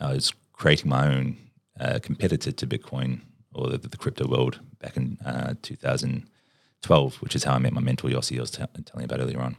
I 0.00 0.12
was 0.12 0.32
creating 0.52 0.88
my 0.88 1.06
own 1.14 1.36
uh, 1.78 1.98
competitor 2.02 2.52
to 2.52 2.66
Bitcoin 2.66 3.20
or 3.54 3.68
the, 3.68 3.78
the, 3.78 3.96
crypto 3.96 4.26
world 4.26 4.60
back 4.80 4.96
in 4.96 5.18
uh, 5.24 5.54
2012, 5.62 7.16
which 7.16 7.34
is 7.34 7.44
how 7.44 7.54
I 7.54 7.58
met 7.58 7.72
my 7.72 7.80
mentor 7.80 8.10
Yossi. 8.10 8.38
I 8.38 8.40
was 8.40 8.50
t- 8.50 8.58
telling 8.58 9.00
you 9.00 9.04
about 9.04 9.20
earlier 9.20 9.40
on. 9.40 9.56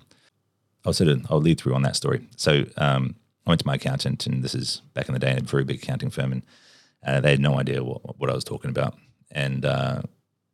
I'll 0.88 0.93
sort 0.93 1.10
of 1.10 1.26
I'll 1.30 1.41
lead 1.41 1.60
through 1.60 1.76
on 1.76 1.82
that 1.82 1.97
story. 1.97 2.26
So 2.38 2.65
um, 2.78 3.15
I 3.45 3.50
went 3.50 3.60
to 3.60 3.67
my 3.67 3.76
accountant, 3.76 4.26
and 4.26 4.41
this 4.41 4.56
is 4.56 4.82
back 4.93 5.10
in 5.10 5.13
the 5.13 5.19
day, 5.19 5.32
in 5.32 5.39
a 5.39 5.41
very 5.41 5.65
big 5.65 5.84
accounting 5.84 6.10
firm, 6.10 6.32
and 6.32 6.43
uh, 7.06 7.19
they 7.19 7.32
had 7.32 7.41
no 7.41 7.60
idea 7.60 7.84
what, 7.84 8.17
what 8.17 8.30
I 8.30 8.34
was 8.34 8.45
talking 8.45 8.69
about. 8.69 8.97
And 9.30 9.65
uh, 9.65 10.04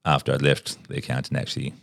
after 0.05 0.33
I'd 0.33 0.41
left, 0.41 0.87
the 0.87 0.97
accountant 0.97 1.39
actually 1.39 1.73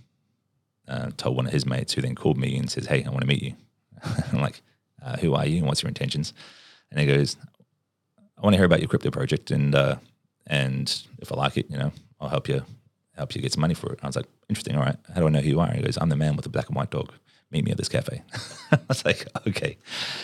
uh, 0.89 1.11
told 1.17 1.37
one 1.37 1.47
of 1.47 1.53
his 1.53 1.65
mates, 1.65 1.93
who 1.93 2.03
then 2.03 2.17
called 2.17 2.39
me 2.39 2.59
and 2.59 2.69
says, 2.69 2.87
"Hey, 2.87 3.05
I 3.05 3.11
want 3.11 3.21
to 3.21 3.29
meet 3.29 3.43
you." 3.43 3.55
I'm 4.33 4.41
like, 4.41 4.63
uh, 5.01 5.17
"Who 5.19 5.35
are 5.35 5.47
you? 5.47 5.59
And 5.59 5.69
what's 5.69 5.85
your 5.85 5.89
intentions?" 5.89 6.35
And 6.91 6.99
he 6.99 7.07
goes, 7.07 7.37
"I 8.37 8.41
want 8.43 8.55
to 8.55 8.59
hear 8.59 8.67
about 8.67 8.81
your 8.81 8.89
crypto 8.89 9.13
project, 9.13 9.53
and 9.53 9.77
uh, 9.77 9.95
and 10.49 10.93
if 11.21 11.31
I 11.31 11.37
like 11.37 11.57
it, 11.57 11.71
you 11.71 11.79
know, 11.79 11.93
I'll 12.21 12.29
help 12.29 12.49
you 12.49 12.65
help 13.17 13.33
you 13.37 13.43
get 13.43 13.53
some 13.53 13.61
money 13.61 13.75
for 13.75 13.93
it." 13.93 14.01
I 14.03 14.09
was 14.09 14.17
like, 14.17 14.27
"Interesting. 14.49 14.75
All 14.75 14.83
right. 14.83 14.97
How 15.15 15.21
do 15.21 15.29
I 15.29 15.31
know 15.31 15.41
who 15.41 15.51
you 15.51 15.61
are?" 15.61 15.69
And 15.69 15.77
he 15.77 15.85
goes, 15.85 15.99
"I'm 16.01 16.09
the 16.09 16.17
man 16.17 16.35
with 16.35 16.43
the 16.43 16.51
black 16.51 16.67
and 16.67 16.75
white 16.75 16.91
dog." 16.91 17.13
Meet 17.51 17.65
me 17.65 17.71
at 17.71 17.77
this 17.77 17.89
cafe. 17.89 18.23
I 18.73 18.79
was 18.89 19.05
like, 19.05 19.27
okay. 19.47 19.77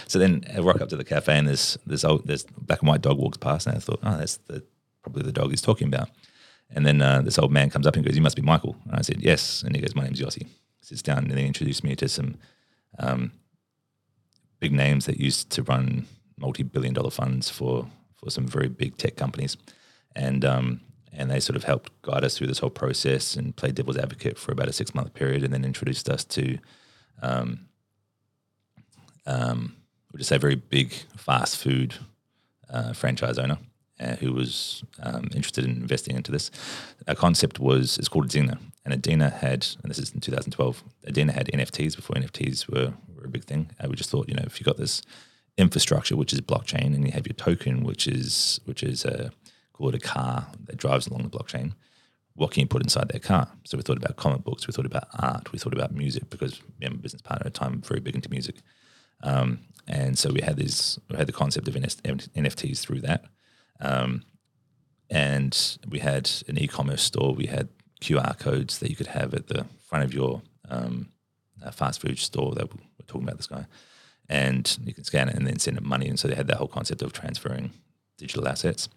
So 0.07 0.19
then 0.19 0.45
I 0.55 0.61
walk 0.61 0.81
up 0.81 0.89
to 0.91 0.97
the 0.97 1.05
cafe 1.05 1.37
and 1.37 1.49
this 1.49 1.77
this 1.87 2.05
old 2.05 2.27
this 2.27 2.45
black 2.45 2.81
and 2.81 2.89
white 2.89 3.03
dog 3.03 3.19
walks 3.19 3.39
past 3.39 3.67
and 3.67 3.77
I 3.77 3.81
thought, 3.81 4.01
oh, 4.03 4.19
that's 4.19 4.37
the 4.49 4.63
probably 5.03 5.23
the 5.23 5.33
dog 5.33 5.51
he's 5.51 5.63
talking 5.63 5.89
about. 5.89 6.09
And 6.71 6.85
then 6.85 7.01
uh, 7.01 7.23
this 7.23 7.39
old 7.39 7.53
man 7.53 7.71
comes 7.71 7.87
up 7.87 7.95
and 7.95 8.05
goes, 8.05 8.17
"You 8.17 8.23
must 8.23 8.37
be 8.37 8.43
Michael." 8.43 8.77
And 8.87 8.97
I 8.97 9.03
said, 9.03 9.21
"Yes." 9.21 9.63
And 9.63 9.75
he 9.77 9.83
goes, 9.83 9.95
"My 9.95 10.03
name's 10.03 10.21
Yossi." 10.21 10.49
Sits 10.81 11.03
down 11.03 11.19
and 11.19 11.31
then 11.31 11.39
he 11.39 11.47
introduced 11.47 11.85
me 11.85 11.97
to 11.97 12.09
some 12.09 12.37
um, 12.99 13.33
big 14.61 14.73
names 14.73 15.07
that 15.07 15.19
used 15.19 15.51
to 15.51 15.63
run 15.63 16.07
multi-billion-dollar 16.39 17.11
funds 17.11 17.51
for 17.51 17.89
for 18.15 18.31
some 18.31 18.47
very 18.47 18.69
big 18.69 18.97
tech 18.97 19.17
companies, 19.17 19.57
and 20.15 20.45
um, 20.45 20.81
and 21.13 21.31
they 21.31 21.41
sort 21.41 21.57
of 21.57 21.65
helped 21.65 21.91
guide 22.03 22.25
us 22.25 22.37
through 22.37 22.47
this 22.47 22.59
whole 22.59 22.71
process 22.71 23.37
and 23.37 23.57
played 23.57 23.75
devil's 23.75 23.97
advocate 23.97 24.39
for 24.39 24.53
about 24.53 24.69
a 24.69 24.73
six-month 24.73 25.15
period, 25.15 25.45
and 25.45 25.53
then 25.53 25.65
introduced 25.65 26.09
us 26.09 26.25
to, 26.25 26.59
um, 27.23 27.67
um, 29.27 29.77
we'll 30.13 30.19
just 30.19 30.29
say, 30.29 30.39
very 30.39 30.55
big 30.55 30.93
fast 31.17 31.57
food 31.57 31.95
uh, 32.71 32.93
franchise 32.93 33.39
owner 33.39 33.59
uh, 34.01 34.17
who 34.17 34.33
was 34.33 34.85
um, 35.03 35.29
interested 35.35 35.65
in 35.65 35.71
investing 35.71 36.17
into 36.17 36.33
this. 36.33 36.51
Our 37.09 37.15
concept 37.15 37.59
was 37.59 37.99
it's 37.99 38.09
called 38.09 38.29
Adena, 38.29 38.59
and 38.85 39.03
Adena 39.03 39.33
had, 39.33 39.67
and 39.83 39.91
this 39.91 39.99
is 39.99 40.13
in 40.13 40.21
2012. 40.21 40.83
Adena 41.09 41.33
had 41.33 41.49
NFTs 41.49 41.97
before 41.97 42.17
NFTs 42.17 42.69
were, 42.69 42.95
were 43.15 43.25
a 43.25 43.29
big 43.29 43.45
thing. 43.45 43.71
Uh, 43.81 43.89
we 43.89 43.97
just 43.97 44.11
thought, 44.11 44.29
you 44.29 44.35
know, 44.35 44.45
if 44.47 44.61
you 44.61 44.65
got 44.65 44.77
this 44.77 45.03
infrastructure 45.57 46.17
which 46.17 46.33
is 46.33 46.41
blockchain, 46.41 46.95
and 46.95 47.07
you 47.07 47.13
have 47.13 47.27
your 47.27 47.35
token 47.35 47.83
which 47.83 48.07
is 48.07 48.61
which 48.65 48.83
is 48.83 49.05
a 49.05 49.33
called 49.73 49.95
a 49.95 49.99
car 49.99 50.47
that 50.65 50.77
drives 50.77 51.07
along 51.07 51.23
the 51.23 51.29
blockchain. 51.29 51.73
What 52.37 52.53
can 52.53 52.61
you 52.61 52.67
put 52.67 52.83
inside 52.83 53.09
their 53.09 53.21
car? 53.21 53.49
So 53.65 53.77
we 53.77 53.83
thought 53.83 53.97
about 53.97 54.17
comic 54.17 54.45
books, 54.45 54.67
we 54.67 54.73
thought 54.73 54.87
about 54.87 55.09
art, 55.19 55.53
we 55.53 55.59
thought 55.59 55.73
about 55.73 55.93
music 55.93 56.31
because 56.31 56.61
I'm 56.83 56.95
a 56.95 56.97
business 56.97 57.23
partner 57.23 57.47
at 57.47 57.55
the 57.55 57.59
time, 57.59 57.83
very 57.83 58.01
big 58.01 58.15
into 58.15 58.31
music. 58.31 58.57
Um, 59.23 59.61
and 59.89 60.19
so 60.19 60.31
we 60.31 60.43
had 60.43 60.57
this, 60.57 60.99
we 61.09 61.17
had 61.17 61.27
the 61.27 61.33
concept 61.33 61.67
of 61.69 61.75
NFTs 61.75 62.81
through 62.81 63.01
that. 63.01 63.25
Um, 63.81 64.23
and 65.11 65.79
we 65.89 65.99
had 66.01 66.31
an 66.49 66.59
e-commerce 66.59 67.03
store. 67.03 67.35
We 67.35 67.47
had 67.47 67.69
QR 68.01 68.39
codes 68.39 68.79
that 68.81 68.91
you 68.91 68.97
could 68.97 69.09
have 69.09 69.35
at 69.35 69.47
the 69.47 69.67
front 69.89 70.05
of 70.05 70.13
your 70.13 70.43
um, 70.69 71.09
fast 71.73 72.01
food 72.01 72.19
store 72.19 72.55
that 72.55 72.73
we're 72.73 72.81
talking 73.07 73.27
about 73.27 73.37
this 73.37 73.47
guy, 73.47 73.67
and 74.29 74.79
you 74.85 74.93
can 74.93 75.05
scan 75.05 75.29
it 75.29 75.37
and 75.37 75.47
then 75.47 75.59
send 75.59 75.77
it 75.77 75.83
money. 75.83 76.09
And 76.09 76.19
so 76.19 76.29
they 76.29 76.35
had 76.35 76.49
that 76.49 76.57
whole 76.57 76.69
concept 76.69 77.03
of 77.03 77.13
transferring 77.13 77.71
digital 78.19 78.49
assets. 78.49 78.89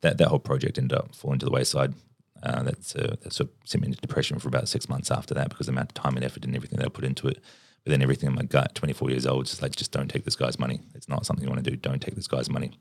That 0.00 0.18
that 0.18 0.28
whole 0.28 0.38
project 0.38 0.78
ended 0.78 0.98
up 0.98 1.14
falling 1.14 1.38
to 1.40 1.46
the 1.46 1.52
wayside. 1.52 1.94
Uh, 2.42 2.62
that's 2.62 2.96
uh, 2.96 3.16
that 3.22 3.32
sort 3.32 3.50
of 3.50 3.54
sent 3.64 3.82
me 3.82 3.88
into 3.88 4.00
depression 4.00 4.38
for 4.38 4.48
about 4.48 4.68
six 4.68 4.88
months 4.88 5.10
after 5.10 5.32
that 5.34 5.48
because 5.48 5.66
the 5.66 5.72
amount 5.72 5.90
of 5.90 5.94
time 5.94 6.16
and 6.16 6.24
effort 6.24 6.44
and 6.44 6.56
everything 6.56 6.78
they 6.78 6.88
put 6.88 7.04
into 7.04 7.28
it. 7.28 7.38
But 7.84 7.90
then 7.90 8.02
everything 8.02 8.28
in 8.28 8.34
my 8.34 8.42
gut, 8.42 8.74
24 8.74 9.10
years 9.10 9.26
old, 9.26 9.46
just 9.46 9.60
like, 9.60 9.74
just 9.74 9.90
don't 9.90 10.08
take 10.08 10.24
this 10.24 10.36
guy's 10.36 10.58
money. 10.58 10.80
It's 10.94 11.08
not 11.08 11.26
something 11.26 11.44
you 11.44 11.50
want 11.50 11.64
to 11.64 11.70
do. 11.70 11.76
Don't 11.76 12.00
take 12.00 12.14
this 12.14 12.28
guy's 12.28 12.48
money. 12.48 12.72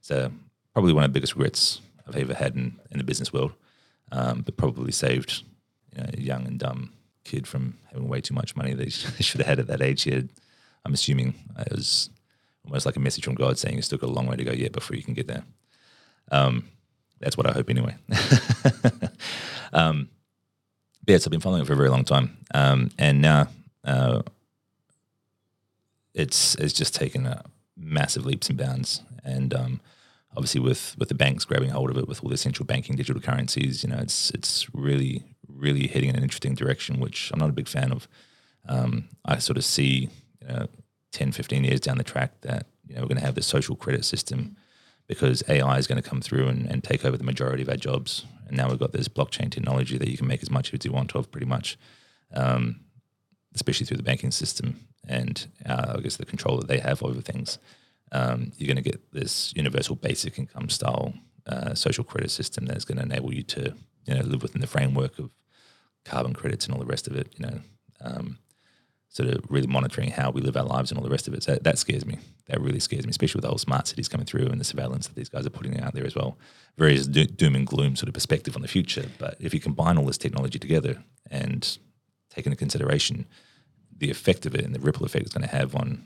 So 0.00 0.32
probably 0.72 0.92
one 0.92 1.04
of 1.04 1.10
the 1.10 1.14
biggest 1.14 1.34
regrets 1.34 1.80
I've 2.06 2.16
ever 2.16 2.34
had 2.34 2.56
in, 2.56 2.78
in 2.90 2.98
the 2.98 3.04
business 3.04 3.32
world, 3.32 3.52
um, 4.10 4.42
but 4.42 4.56
probably 4.56 4.90
saved 4.90 5.44
you 5.94 6.02
know, 6.02 6.10
a 6.12 6.20
young 6.20 6.46
and 6.46 6.58
dumb 6.58 6.92
kid 7.24 7.46
from 7.46 7.78
having 7.92 8.08
way 8.08 8.20
too 8.20 8.34
much 8.34 8.56
money 8.56 8.74
that 8.74 8.84
he 8.84 8.90
should 9.22 9.40
have 9.40 9.46
had 9.46 9.58
at 9.60 9.66
that 9.68 9.82
age. 9.82 10.04
Had, 10.04 10.30
I'm 10.84 10.94
assuming 10.94 11.34
it 11.58 11.72
was 11.72 12.10
almost 12.64 12.86
like 12.86 12.96
a 12.96 13.00
message 13.00 13.24
from 13.24 13.34
God 13.34 13.58
saying 13.58 13.76
you 13.76 13.82
still 13.82 13.98
got 13.98 14.10
a 14.10 14.12
long 14.12 14.26
way 14.26 14.36
to 14.36 14.44
go 14.44 14.52
yet 14.52 14.72
before 14.72 14.96
you 14.96 15.02
can 15.02 15.14
get 15.14 15.28
there. 15.28 15.44
Um, 16.32 16.68
that's 17.20 17.36
what 17.36 17.48
I 17.48 17.52
hope 17.52 17.70
anyway. 17.70 17.96
um, 19.72 20.08
I've 21.08 21.24
been 21.30 21.40
following 21.40 21.62
it 21.62 21.66
for 21.66 21.72
a 21.72 21.76
very 21.76 21.90
long 21.90 22.04
time, 22.04 22.36
um, 22.54 22.90
and 22.96 23.20
now 23.20 23.48
uh, 23.84 24.22
it's 26.14 26.54
it's 26.54 26.72
just 26.72 26.94
taken 26.94 27.26
a 27.26 27.42
massive 27.76 28.24
leaps 28.24 28.48
and 28.48 28.56
bounds, 28.56 29.02
and 29.24 29.52
um, 29.52 29.80
obviously 30.36 30.60
with 30.60 30.94
with 30.98 31.08
the 31.08 31.14
banks 31.14 31.44
grabbing 31.44 31.70
hold 31.70 31.90
of 31.90 31.98
it 31.98 32.06
with 32.06 32.22
all 32.22 32.30
the 32.30 32.36
central 32.36 32.64
banking 32.64 32.96
digital 32.96 33.20
currencies, 33.20 33.82
you 33.82 33.90
know, 33.90 33.98
it's 33.98 34.30
it's 34.30 34.72
really 34.72 35.24
really 35.48 35.86
heading 35.88 36.10
in 36.10 36.16
an 36.16 36.22
interesting 36.22 36.54
direction, 36.54 37.00
which 37.00 37.30
I'm 37.32 37.38
not 37.38 37.50
a 37.50 37.54
big 37.54 37.68
fan 37.68 37.92
of. 37.92 38.08
Um, 38.68 39.08
I 39.24 39.38
sort 39.38 39.56
of 39.56 39.64
see, 39.64 40.08
you 40.40 40.48
know, 40.48 40.66
10, 41.12 41.32
15 41.32 41.64
years 41.64 41.80
down 41.80 41.98
the 41.98 42.04
track 42.04 42.40
that 42.42 42.66
you 42.86 42.94
know 42.94 43.02
we're 43.02 43.08
going 43.08 43.18
to 43.18 43.24
have 43.24 43.34
this 43.34 43.46
social 43.46 43.76
credit 43.76 44.04
system 44.04 44.56
because 45.10 45.42
AI 45.48 45.76
is 45.76 45.86
going 45.86 46.00
to 46.02 46.08
come 46.08 46.22
through 46.22 46.48
and, 46.48 46.66
and 46.66 46.82
take 46.82 47.04
over 47.04 47.16
the 47.16 47.24
majority 47.24 47.62
of 47.62 47.68
our 47.68 47.76
jobs. 47.76 48.24
And 48.46 48.56
now 48.56 48.68
we've 48.68 48.78
got 48.78 48.92
this 48.92 49.08
blockchain 49.08 49.50
technology 49.50 49.98
that 49.98 50.08
you 50.08 50.16
can 50.16 50.26
make 50.26 50.42
as 50.42 50.50
much 50.50 50.72
as 50.72 50.84
you 50.84 50.92
want 50.92 51.14
of, 51.14 51.30
pretty 51.30 51.46
much, 51.46 51.78
um, 52.32 52.80
especially 53.54 53.86
through 53.86 53.98
the 53.98 54.02
banking 54.02 54.30
system 54.30 54.86
and 55.06 55.46
uh, 55.66 55.94
I 55.96 56.00
guess 56.00 56.16
the 56.16 56.24
control 56.26 56.58
that 56.58 56.68
they 56.68 56.78
have 56.78 57.02
over 57.02 57.20
things 57.20 57.58
um, 58.12 58.52
you're 58.56 58.66
going 58.66 58.82
to 58.82 58.90
get 58.90 59.12
this 59.12 59.52
universal 59.56 59.96
basic 59.96 60.38
income 60.38 60.68
style 60.68 61.14
uh, 61.46 61.74
social 61.74 62.04
credit 62.04 62.30
system 62.30 62.66
that's 62.66 62.84
going 62.84 62.98
to 62.98 63.04
enable 63.04 63.32
you 63.32 63.42
to 63.42 63.74
you 64.06 64.14
know 64.14 64.22
live 64.22 64.42
within 64.42 64.60
the 64.60 64.66
framework 64.66 65.18
of 65.18 65.30
carbon 66.04 66.34
credits 66.34 66.66
and 66.66 66.74
all 66.74 66.80
the 66.80 66.86
rest 66.86 67.06
of 67.06 67.16
it. 67.16 67.32
You 67.38 67.46
know, 67.46 67.60
um, 68.00 68.38
sort 69.10 69.28
of 69.28 69.44
really 69.48 69.66
monitoring 69.66 70.08
how 70.10 70.30
we 70.30 70.40
live 70.40 70.56
our 70.56 70.64
lives 70.64 70.90
and 70.90 70.98
all 70.98 71.04
the 71.04 71.10
rest 71.10 71.26
of 71.26 71.34
it. 71.34 71.42
So 71.42 71.58
that 71.60 71.78
scares 71.78 72.06
me. 72.06 72.18
That 72.46 72.60
really 72.60 72.78
scares 72.78 73.04
me, 73.04 73.10
especially 73.10 73.38
with 73.38 73.42
the 73.42 73.48
whole 73.48 73.58
smart 73.58 73.88
cities 73.88 74.08
coming 74.08 74.24
through 74.24 74.46
and 74.46 74.60
the 74.60 74.64
surveillance 74.64 75.08
that 75.08 75.16
these 75.16 75.28
guys 75.28 75.44
are 75.44 75.50
putting 75.50 75.80
out 75.80 75.94
there 75.94 76.06
as 76.06 76.14
well. 76.14 76.38
Very 76.78 76.96
doom 76.96 77.56
and 77.56 77.66
gloom 77.66 77.96
sort 77.96 78.08
of 78.08 78.14
perspective 78.14 78.54
on 78.54 78.62
the 78.62 78.68
future. 78.68 79.06
But 79.18 79.36
if 79.40 79.52
you 79.52 79.58
combine 79.58 79.98
all 79.98 80.04
this 80.04 80.16
technology 80.16 80.60
together 80.60 81.02
and 81.28 81.78
take 82.30 82.46
into 82.46 82.56
consideration 82.56 83.26
the 83.98 84.10
effect 84.10 84.46
of 84.46 84.54
it 84.54 84.64
and 84.64 84.74
the 84.74 84.78
ripple 84.78 85.04
effect 85.04 85.24
it's 85.24 85.34
going 85.34 85.46
to 85.46 85.54
have 85.54 85.74
on 85.74 86.04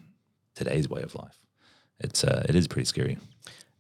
today's 0.54 0.88
way 0.88 1.02
of 1.02 1.14
life, 1.14 1.38
it's 2.00 2.24
uh, 2.24 2.44
it 2.48 2.54
is 2.54 2.66
pretty 2.66 2.86
scary. 2.86 3.18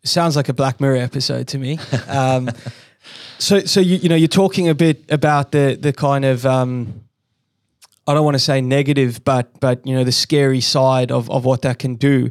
Sounds 0.04 0.36
like 0.36 0.50
a 0.50 0.52
Black 0.52 0.82
Mirror 0.82 0.98
episode 0.98 1.48
to 1.48 1.58
me. 1.58 1.78
Um, 2.08 2.50
so 3.38 3.60
so 3.60 3.80
you 3.80 3.96
you 3.96 4.08
know 4.10 4.16
you're 4.16 4.28
talking 4.28 4.68
a 4.68 4.74
bit 4.74 5.02
about 5.08 5.52
the 5.52 5.78
the 5.80 5.94
kind 5.94 6.26
of 6.26 6.44
um, 6.44 7.03
I 8.06 8.14
don't 8.14 8.24
want 8.24 8.34
to 8.34 8.40
say 8.40 8.60
negative, 8.60 9.24
but 9.24 9.58
but 9.60 9.86
you 9.86 9.94
know 9.94 10.04
the 10.04 10.12
scary 10.12 10.60
side 10.60 11.10
of 11.10 11.30
of 11.30 11.44
what 11.44 11.62
that 11.62 11.78
can 11.78 11.94
do. 11.94 12.30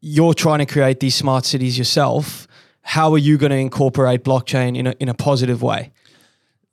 You're 0.00 0.34
trying 0.34 0.60
to 0.60 0.66
create 0.66 1.00
these 1.00 1.14
smart 1.14 1.44
cities 1.44 1.76
yourself. 1.76 2.46
How 2.82 3.12
are 3.12 3.18
you 3.18 3.36
going 3.36 3.50
to 3.50 3.56
incorporate 3.56 4.24
blockchain 4.24 4.76
in 4.76 4.86
a 4.86 4.94
in 5.00 5.08
a 5.08 5.14
positive 5.14 5.62
way? 5.62 5.92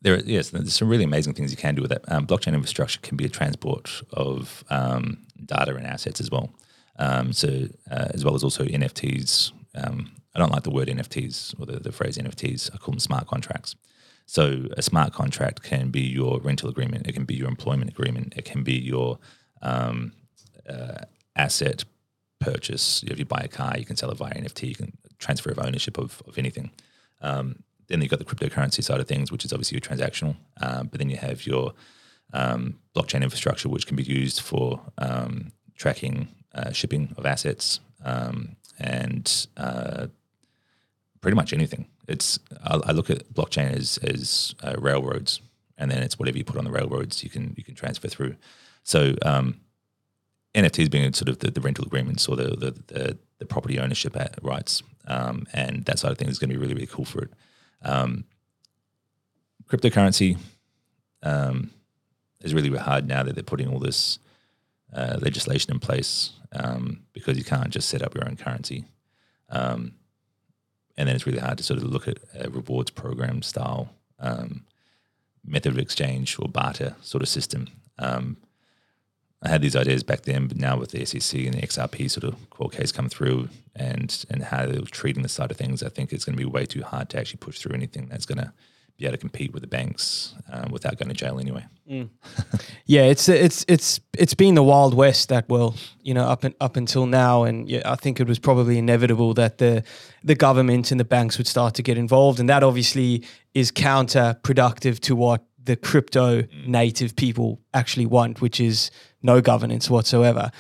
There, 0.02 0.22
yes, 0.24 0.52
there's 0.52 0.76
some 0.76 0.88
really 0.88 1.04
amazing 1.04 1.34
things 1.34 1.50
you 1.50 1.58
can 1.58 1.74
do 1.74 1.82
with 1.82 1.90
that. 1.90 2.04
Um, 2.12 2.28
blockchain 2.28 2.54
infrastructure 2.54 3.00
can 3.02 3.18
be 3.18 3.26
a 3.26 3.30
transport 3.30 4.04
of 4.14 4.64
um, 4.70 5.26
data 5.44 5.76
and 5.76 5.88
assets 5.88 6.22
as 6.22 6.30
well. 6.30 6.54
Um, 7.00 7.34
so 7.34 7.68
uh, 7.90 8.10
as 8.14 8.24
well 8.24 8.36
as 8.36 8.44
also 8.44 8.66
NFTs. 8.66 9.52
Um, 9.74 10.12
I 10.36 10.40
don't 10.40 10.52
like 10.52 10.64
the 10.64 10.70
word 10.70 10.90
NFTs 10.90 11.60
or 11.60 11.66
the, 11.66 11.80
the 11.80 11.92
phrase 11.92 12.18
NFTs. 12.18 12.70
I 12.74 12.78
call 12.78 12.92
them 12.92 13.00
smart 13.00 13.26
contracts. 13.28 13.76
So 14.26 14.66
a 14.76 14.82
smart 14.82 15.14
contract 15.14 15.64
can 15.64 15.90
be 15.90 16.02
your 16.02 16.40
rental 16.40 16.70
agreement. 16.70 17.08
It 17.08 17.14
can 17.14 17.26
be 17.26 17.36
your 17.36 17.48
employment 17.48 17.92
agreement. 17.92 18.34
It 18.36 18.46
can 18.46 18.64
be 18.64 18.74
your 18.74 19.20
um, 19.62 20.14
uh, 20.68 21.06
asset 21.36 21.86
purchase. 22.40 23.04
If 23.08 23.20
you 23.20 23.26
buy 23.26 23.42
a 23.44 23.48
car, 23.48 23.78
you 23.78 23.86
can 23.86 23.96
sell 23.96 24.12
it 24.12 24.18
via 24.18 24.34
NFT. 24.34 24.70
You 24.70 24.76
can 24.76 24.98
transfer 25.20 25.52
of 25.52 25.60
ownership 25.60 25.98
of, 25.98 26.22
of 26.28 26.38
anything. 26.38 26.72
Um, 27.22 27.64
then 27.88 28.02
you've 28.02 28.10
got 28.10 28.20
the 28.20 28.26
cryptocurrency 28.26 28.84
side 28.84 29.00
of 29.00 29.08
things, 29.08 29.32
which 29.32 29.46
is 29.46 29.54
obviously 29.54 29.76
your 29.76 29.82
transactional. 29.82 30.36
Um, 30.60 30.88
but 30.88 31.00
then 31.00 31.10
you 31.10 31.18
have 31.18 31.46
your 31.46 31.74
um, 32.34 32.80
blockchain 32.96 33.22
infrastructure, 33.22 33.70
which 33.70 33.88
can 33.88 33.96
be 33.96 34.04
used 34.04 34.42
for 34.42 34.82
um, 34.98 35.52
tracking 35.78 36.28
uh, 36.54 36.72
shipping 36.72 37.14
of 37.18 37.26
assets, 37.26 37.80
um, 38.04 38.56
and 38.80 39.48
uh, 39.58 40.08
pretty 41.26 41.36
much 41.36 41.54
anything. 41.54 41.88
It's 42.08 42.38
I, 42.64 42.76
I, 42.86 42.92
look 42.92 43.10
at 43.10 43.34
blockchain 43.34 43.76
as 43.76 43.98
as 44.04 44.54
uh, 44.62 44.76
railroads, 44.78 45.42
and 45.76 45.90
then 45.90 46.04
it's 46.04 46.20
whatever 46.20 46.38
you 46.38 46.44
put 46.44 46.56
on 46.56 46.66
the 46.66 46.70
railroads 46.70 47.24
you 47.24 47.32
can 47.32 47.56
you 47.58 47.64
can 47.64 47.74
transfer 47.74 48.08
through. 48.08 48.36
So 48.84 49.16
um, 49.24 49.60
NFTs 50.54 50.92
being 50.92 51.12
sort 51.14 51.30
of 51.30 51.40
the, 51.40 51.50
the 51.50 51.62
rental 51.62 51.84
agreements 51.84 52.28
or 52.28 52.36
the 52.36 52.50
the, 52.50 52.72
the, 52.94 53.18
the 53.40 53.46
property 53.48 53.80
ownership 53.80 54.16
rights, 54.44 54.84
um, 55.08 55.48
and 55.52 55.84
that 55.86 55.98
side 55.98 56.12
of 56.12 56.20
things 56.20 56.34
is 56.34 56.38
going 56.38 56.52
to 56.52 56.56
be 56.56 56.62
really 56.62 56.76
really 56.76 56.86
cool 56.86 57.06
for 57.06 57.24
it. 57.24 57.34
Um, 57.82 58.26
cryptocurrency 59.68 60.38
um, 61.24 61.72
is 62.42 62.54
really, 62.54 62.70
hard 62.78 63.08
now 63.08 63.24
that 63.24 63.34
they're 63.34 63.44
putting 63.44 63.68
all 63.68 63.80
this 63.80 64.20
uh, 64.94 65.18
legislation 65.20 65.74
in 65.74 65.80
place 65.80 66.34
um, 66.52 67.02
because 67.14 67.36
you 67.36 67.44
can't 67.44 67.72
just 67.72 67.90
set 67.90 68.04
up 68.04 68.14
your 68.14 68.28
own 68.28 68.36
currency. 68.36 68.86
Um, 69.50 69.96
and 70.98 71.08
then 71.08 71.16
it's 71.16 71.26
really 71.26 71.40
hard 71.40 71.58
to 71.58 71.64
sort 71.64 71.78
of 71.78 71.86
look 71.86 72.08
at 72.08 72.20
a 72.40 72.50
rewards 72.50 72.92
program 72.92 73.42
style 73.42 73.90
um, 74.20 74.64
method 75.46 75.74
of 75.74 75.80
exchange 75.80 76.38
or 76.40 76.48
barter 76.48 76.96
sort 77.02 77.22
of 77.22 77.30
system. 77.30 77.68
Um, 78.00 78.38
I 79.42 79.50
had 79.50 79.62
these 79.62 79.76
ideas 79.76 80.04
back 80.04 80.22
then, 80.22 80.48
but 80.48 80.58
now 80.58 80.78
with 80.78 80.92
the 80.92 81.06
SEC 81.06 81.40
and 81.42 81.54
the 81.54 81.62
XRP 81.62 82.10
sort 82.10 82.24
of 82.24 82.50
court 82.50 82.74
case 82.74 82.92
come 82.92 83.10
through 83.10 83.50
and 83.76 84.26
and 84.30 84.44
how 84.44 84.66
they're 84.66 84.82
treating 84.82 85.24
the 85.24 85.30
side 85.30 85.52
of 85.52 85.58
things, 85.58 85.84
I 85.84 85.90
think 85.90 86.12
it's 86.12 86.26
going 86.26 86.38
to 86.38 86.44
be 86.44 86.50
way 86.50 86.66
too 86.66 86.84
hard 86.84 87.10
to 87.10 87.20
actually 87.20 87.38
push 87.38 87.60
through 87.60 87.76
anything 87.76 88.08
that's 88.10 88.26
going 88.26 88.40
to 88.40 88.54
be 88.98 89.06
able 89.06 89.14
to 89.14 89.18
compete 89.18 89.54
with 89.54 89.62
the 89.62 89.68
banks 89.68 90.34
um, 90.52 90.72
without 90.72 90.98
going 90.98 91.10
to 91.10 91.16
jail 91.16 91.40
anyway. 91.40 91.66
Yeah, 92.88 93.02
it's 93.06 93.28
it's 93.28 93.66
it's 93.68 94.00
it's 94.16 94.36
been 94.36 94.54
the 94.54 94.62
wild 94.62 94.94
west 94.94 95.30
that 95.30 95.50
well, 95.50 95.76
you 96.04 96.14
know, 96.14 96.24
up 96.26 96.44
and 96.44 96.54
up 96.62 96.78
until 96.78 97.08
now, 97.08 97.44
and 97.44 97.68
yeah, 97.68 97.82
I 97.84 97.96
think 97.96 98.20
it 98.20 98.28
was 98.28 98.38
probably 98.38 98.78
inevitable 98.78 99.34
that 99.34 99.58
the 99.58 99.84
the 100.24 100.36
government 100.36 100.92
and 100.92 101.00
the 101.00 101.06
banks 101.06 101.40
would 101.40 101.48
start 101.48 101.74
to 101.76 101.82
get 101.82 101.98
involved, 101.98 102.40
and 102.40 102.48
that 102.48 102.62
obviously 102.62 103.24
is 103.56 103.72
counterproductive 103.72 105.00
to 105.00 105.16
what 105.16 105.44
the 105.64 105.76
crypto 105.76 106.44
native 106.68 107.16
people 107.16 107.60
actually 107.74 108.06
want, 108.06 108.40
which 108.40 108.60
is 108.60 108.92
no 109.24 109.42
governance 109.42 109.90
whatsoever. 109.90 110.52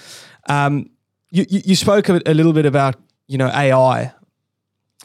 Um, 0.50 0.90
you, 1.30 1.46
you 1.48 1.62
you 1.64 1.76
spoke 1.76 2.10
a, 2.10 2.22
a 2.26 2.34
little 2.34 2.54
bit 2.54 2.66
about 2.66 2.96
you 3.28 3.38
know 3.38 3.50
AI 3.50 4.14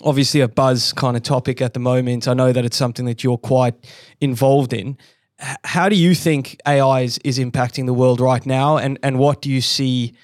obviously 0.03 0.41
a 0.41 0.49
buzz 0.49 0.93
kind 0.93 1.17
of 1.17 1.23
topic 1.23 1.61
at 1.61 1.75
the 1.75 1.81
moment. 1.81 2.27
I 2.29 2.35
know 2.35 2.53
that 2.53 2.65
it's 2.65 2.77
something 2.77 3.05
that 3.07 3.23
you're 3.25 3.39
quite 3.39 3.75
involved 4.21 4.73
in. 4.73 4.97
H- 5.41 5.57
How 5.65 5.89
do 5.89 5.97
you 5.97 6.15
think 6.15 6.61
AI 6.67 7.03
is, 7.03 7.19
is 7.25 7.39
impacting 7.39 7.87
the 7.87 7.95
world 7.95 8.21
right 8.21 8.45
now, 8.45 8.77
and 8.77 8.99
and 9.03 9.19
what 9.19 9.43
do 9.43 9.51
you 9.51 9.61
see, 9.61 10.15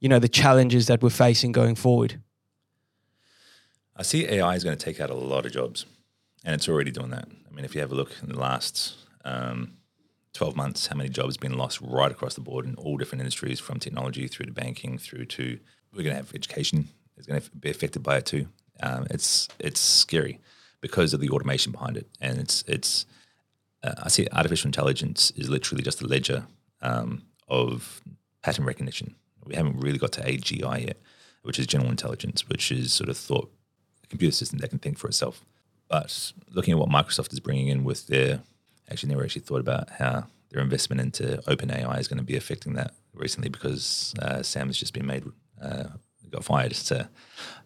you 0.00 0.08
know, 0.08 0.18
the 0.18 0.28
challenges 0.28 0.86
that 0.86 1.02
we're 1.02 1.10
facing 1.10 1.52
going 1.52 1.74
forward? 1.74 2.20
I 3.96 4.02
see 4.02 4.26
AI 4.26 4.54
is 4.56 4.64
going 4.64 4.76
to 4.76 4.84
take 4.84 5.00
out 5.00 5.10
a 5.10 5.14
lot 5.14 5.46
of 5.46 5.52
jobs, 5.52 5.86
and 6.44 6.54
it's 6.54 6.68
already 6.68 6.90
doing 6.90 7.10
that. 7.10 7.28
I 7.48 7.54
mean, 7.54 7.64
if 7.64 7.74
you 7.74 7.80
have 7.80 7.92
a 7.92 7.94
look 7.94 8.12
in 8.22 8.28
the 8.28 8.38
last 8.38 8.94
um, 9.24 9.76
12 10.32 10.56
months, 10.56 10.88
how 10.88 10.96
many 10.96 11.08
jobs 11.08 11.36
have 11.36 11.40
been 11.40 11.56
lost 11.56 11.80
right 11.80 12.10
across 12.10 12.34
the 12.34 12.40
board 12.40 12.66
in 12.66 12.74
all 12.74 12.96
different 12.96 13.20
industries, 13.20 13.60
from 13.60 13.78
technology 13.78 14.26
through 14.26 14.46
to 14.46 14.52
banking, 14.52 14.98
through 14.98 15.26
to 15.26 15.58
we're 15.92 16.02
going 16.02 16.10
to 16.16 16.16
have 16.16 16.34
education 16.34 16.88
is 17.16 17.26
going 17.26 17.40
to 17.40 17.50
be 17.52 17.70
affected 17.70 18.02
by 18.02 18.16
it 18.16 18.26
too. 18.26 18.48
Um, 18.82 19.06
it's 19.10 19.48
it's 19.58 19.80
scary 19.80 20.40
because 20.80 21.14
of 21.14 21.20
the 21.20 21.30
automation 21.30 21.72
behind 21.72 21.96
it, 21.96 22.06
and 22.20 22.38
it's 22.38 22.64
it's 22.66 23.06
uh, 23.82 23.94
I 24.02 24.08
see 24.08 24.26
artificial 24.32 24.68
intelligence 24.68 25.30
is 25.36 25.48
literally 25.48 25.82
just 25.82 26.02
a 26.02 26.06
ledger 26.06 26.46
um, 26.82 27.22
of 27.48 28.02
pattern 28.42 28.64
recognition. 28.64 29.14
We 29.44 29.54
haven't 29.54 29.80
really 29.80 29.98
got 29.98 30.12
to 30.12 30.22
AGI 30.22 30.86
yet, 30.86 30.96
which 31.42 31.58
is 31.58 31.66
general 31.66 31.90
intelligence, 31.90 32.48
which 32.48 32.72
is 32.72 32.92
sort 32.92 33.10
of 33.10 33.16
thought 33.16 33.50
a 34.02 34.06
computer 34.06 34.34
system 34.34 34.58
that 34.58 34.70
can 34.70 34.78
think 34.78 34.98
for 34.98 35.08
itself. 35.08 35.44
But 35.88 36.32
looking 36.50 36.72
at 36.72 36.78
what 36.78 36.88
Microsoft 36.88 37.32
is 37.32 37.40
bringing 37.40 37.68
in 37.68 37.84
with 37.84 38.06
their, 38.06 38.40
actually 38.90 39.10
never 39.10 39.24
actually 39.24 39.42
thought 39.42 39.60
about 39.60 39.90
how 39.90 40.26
their 40.50 40.62
investment 40.62 41.00
into 41.00 41.42
OpenAI 41.46 41.98
is 42.00 42.08
going 42.08 42.18
to 42.18 42.24
be 42.24 42.36
affecting 42.36 42.74
that 42.74 42.94
recently 43.12 43.48
because 43.48 44.14
uh, 44.20 44.42
Sam 44.42 44.68
has 44.68 44.78
just 44.78 44.94
been 44.94 45.06
made, 45.06 45.24
uh, 45.60 45.84
got 46.34 46.44
fired. 46.44 46.74
So 46.74 46.96
I'm 46.96 47.08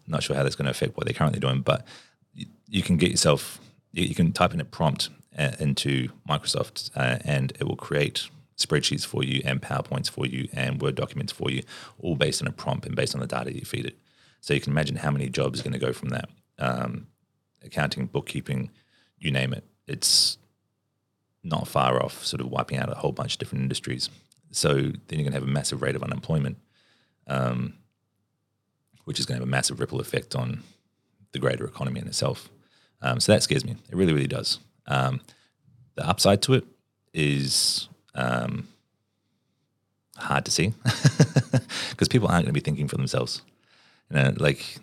not 0.07 0.23
sure 0.23 0.35
how 0.35 0.43
that's 0.43 0.55
going 0.55 0.65
to 0.65 0.71
affect 0.71 0.95
what 0.97 1.05
they're 1.05 1.13
currently 1.13 1.39
doing, 1.39 1.61
but 1.61 1.85
you, 2.33 2.45
you 2.67 2.83
can 2.83 2.97
get 2.97 3.11
yourself, 3.11 3.59
you, 3.91 4.05
you 4.05 4.15
can 4.15 4.31
type 4.31 4.53
in 4.53 4.61
a 4.61 4.65
prompt 4.65 5.09
uh, 5.37 5.51
into 5.59 6.09
Microsoft 6.27 6.91
uh, 6.95 7.19
and 7.23 7.51
it 7.59 7.63
will 7.65 7.75
create 7.75 8.27
spreadsheets 8.57 9.05
for 9.05 9.23
you 9.23 9.41
and 9.45 9.61
PowerPoints 9.61 10.09
for 10.09 10.25
you 10.25 10.49
and 10.53 10.81
Word 10.81 10.95
documents 10.95 11.31
for 11.31 11.49
you, 11.49 11.63
all 11.99 12.15
based 12.15 12.41
on 12.41 12.47
a 12.47 12.51
prompt 12.51 12.85
and 12.85 12.95
based 12.95 13.15
on 13.15 13.21
the 13.21 13.27
data 13.27 13.53
you 13.53 13.61
feed 13.61 13.85
it. 13.85 13.97
So 14.41 14.53
you 14.53 14.61
can 14.61 14.71
imagine 14.71 14.97
how 14.97 15.11
many 15.11 15.29
jobs 15.29 15.59
are 15.59 15.63
going 15.63 15.73
to 15.73 15.79
go 15.79 15.93
from 15.93 16.09
that. 16.09 16.29
Um, 16.57 17.07
accounting, 17.63 18.05
bookkeeping, 18.05 18.69
you 19.17 19.31
name 19.31 19.53
it. 19.53 19.63
It's 19.87 20.37
not 21.43 21.67
far 21.67 22.03
off 22.03 22.25
sort 22.25 22.41
of 22.41 22.49
wiping 22.49 22.77
out 22.77 22.91
a 22.91 22.95
whole 22.95 23.11
bunch 23.11 23.33
of 23.33 23.39
different 23.39 23.63
industries. 23.63 24.09
So 24.51 24.73
then 24.73 24.93
you're 25.09 25.23
going 25.23 25.31
to 25.31 25.39
have 25.39 25.43
a 25.43 25.51
massive 25.51 25.81
rate 25.81 25.95
of 25.95 26.03
unemployment, 26.03 26.57
um, 27.27 27.75
which 29.09 29.19
is 29.19 29.25
going 29.25 29.39
to 29.39 29.41
have 29.41 29.47
a 29.47 29.49
massive 29.49 29.79
ripple 29.79 29.99
effect 29.99 30.35
on 30.35 30.61
the 31.31 31.39
greater 31.39 31.65
economy 31.65 31.99
in 31.99 32.05
itself. 32.05 32.47
Um, 33.01 33.19
so 33.19 33.31
that 33.31 33.41
scares 33.41 33.65
me. 33.65 33.75
It 33.89 33.95
really, 33.95 34.13
really 34.13 34.27
does. 34.27 34.59
Um, 34.85 35.19
the 35.95 36.07
upside 36.07 36.43
to 36.43 36.53
it 36.53 36.63
is 37.11 37.89
um, 38.13 38.67
hard 40.15 40.45
to 40.45 40.51
see 40.51 40.73
because 41.89 42.07
people 42.07 42.27
aren't 42.27 42.45
going 42.45 42.53
to 42.53 42.53
be 42.53 42.59
thinking 42.59 42.87
for 42.87 42.97
themselves. 42.97 43.41
You 44.11 44.17
know, 44.17 44.33
like 44.37 44.77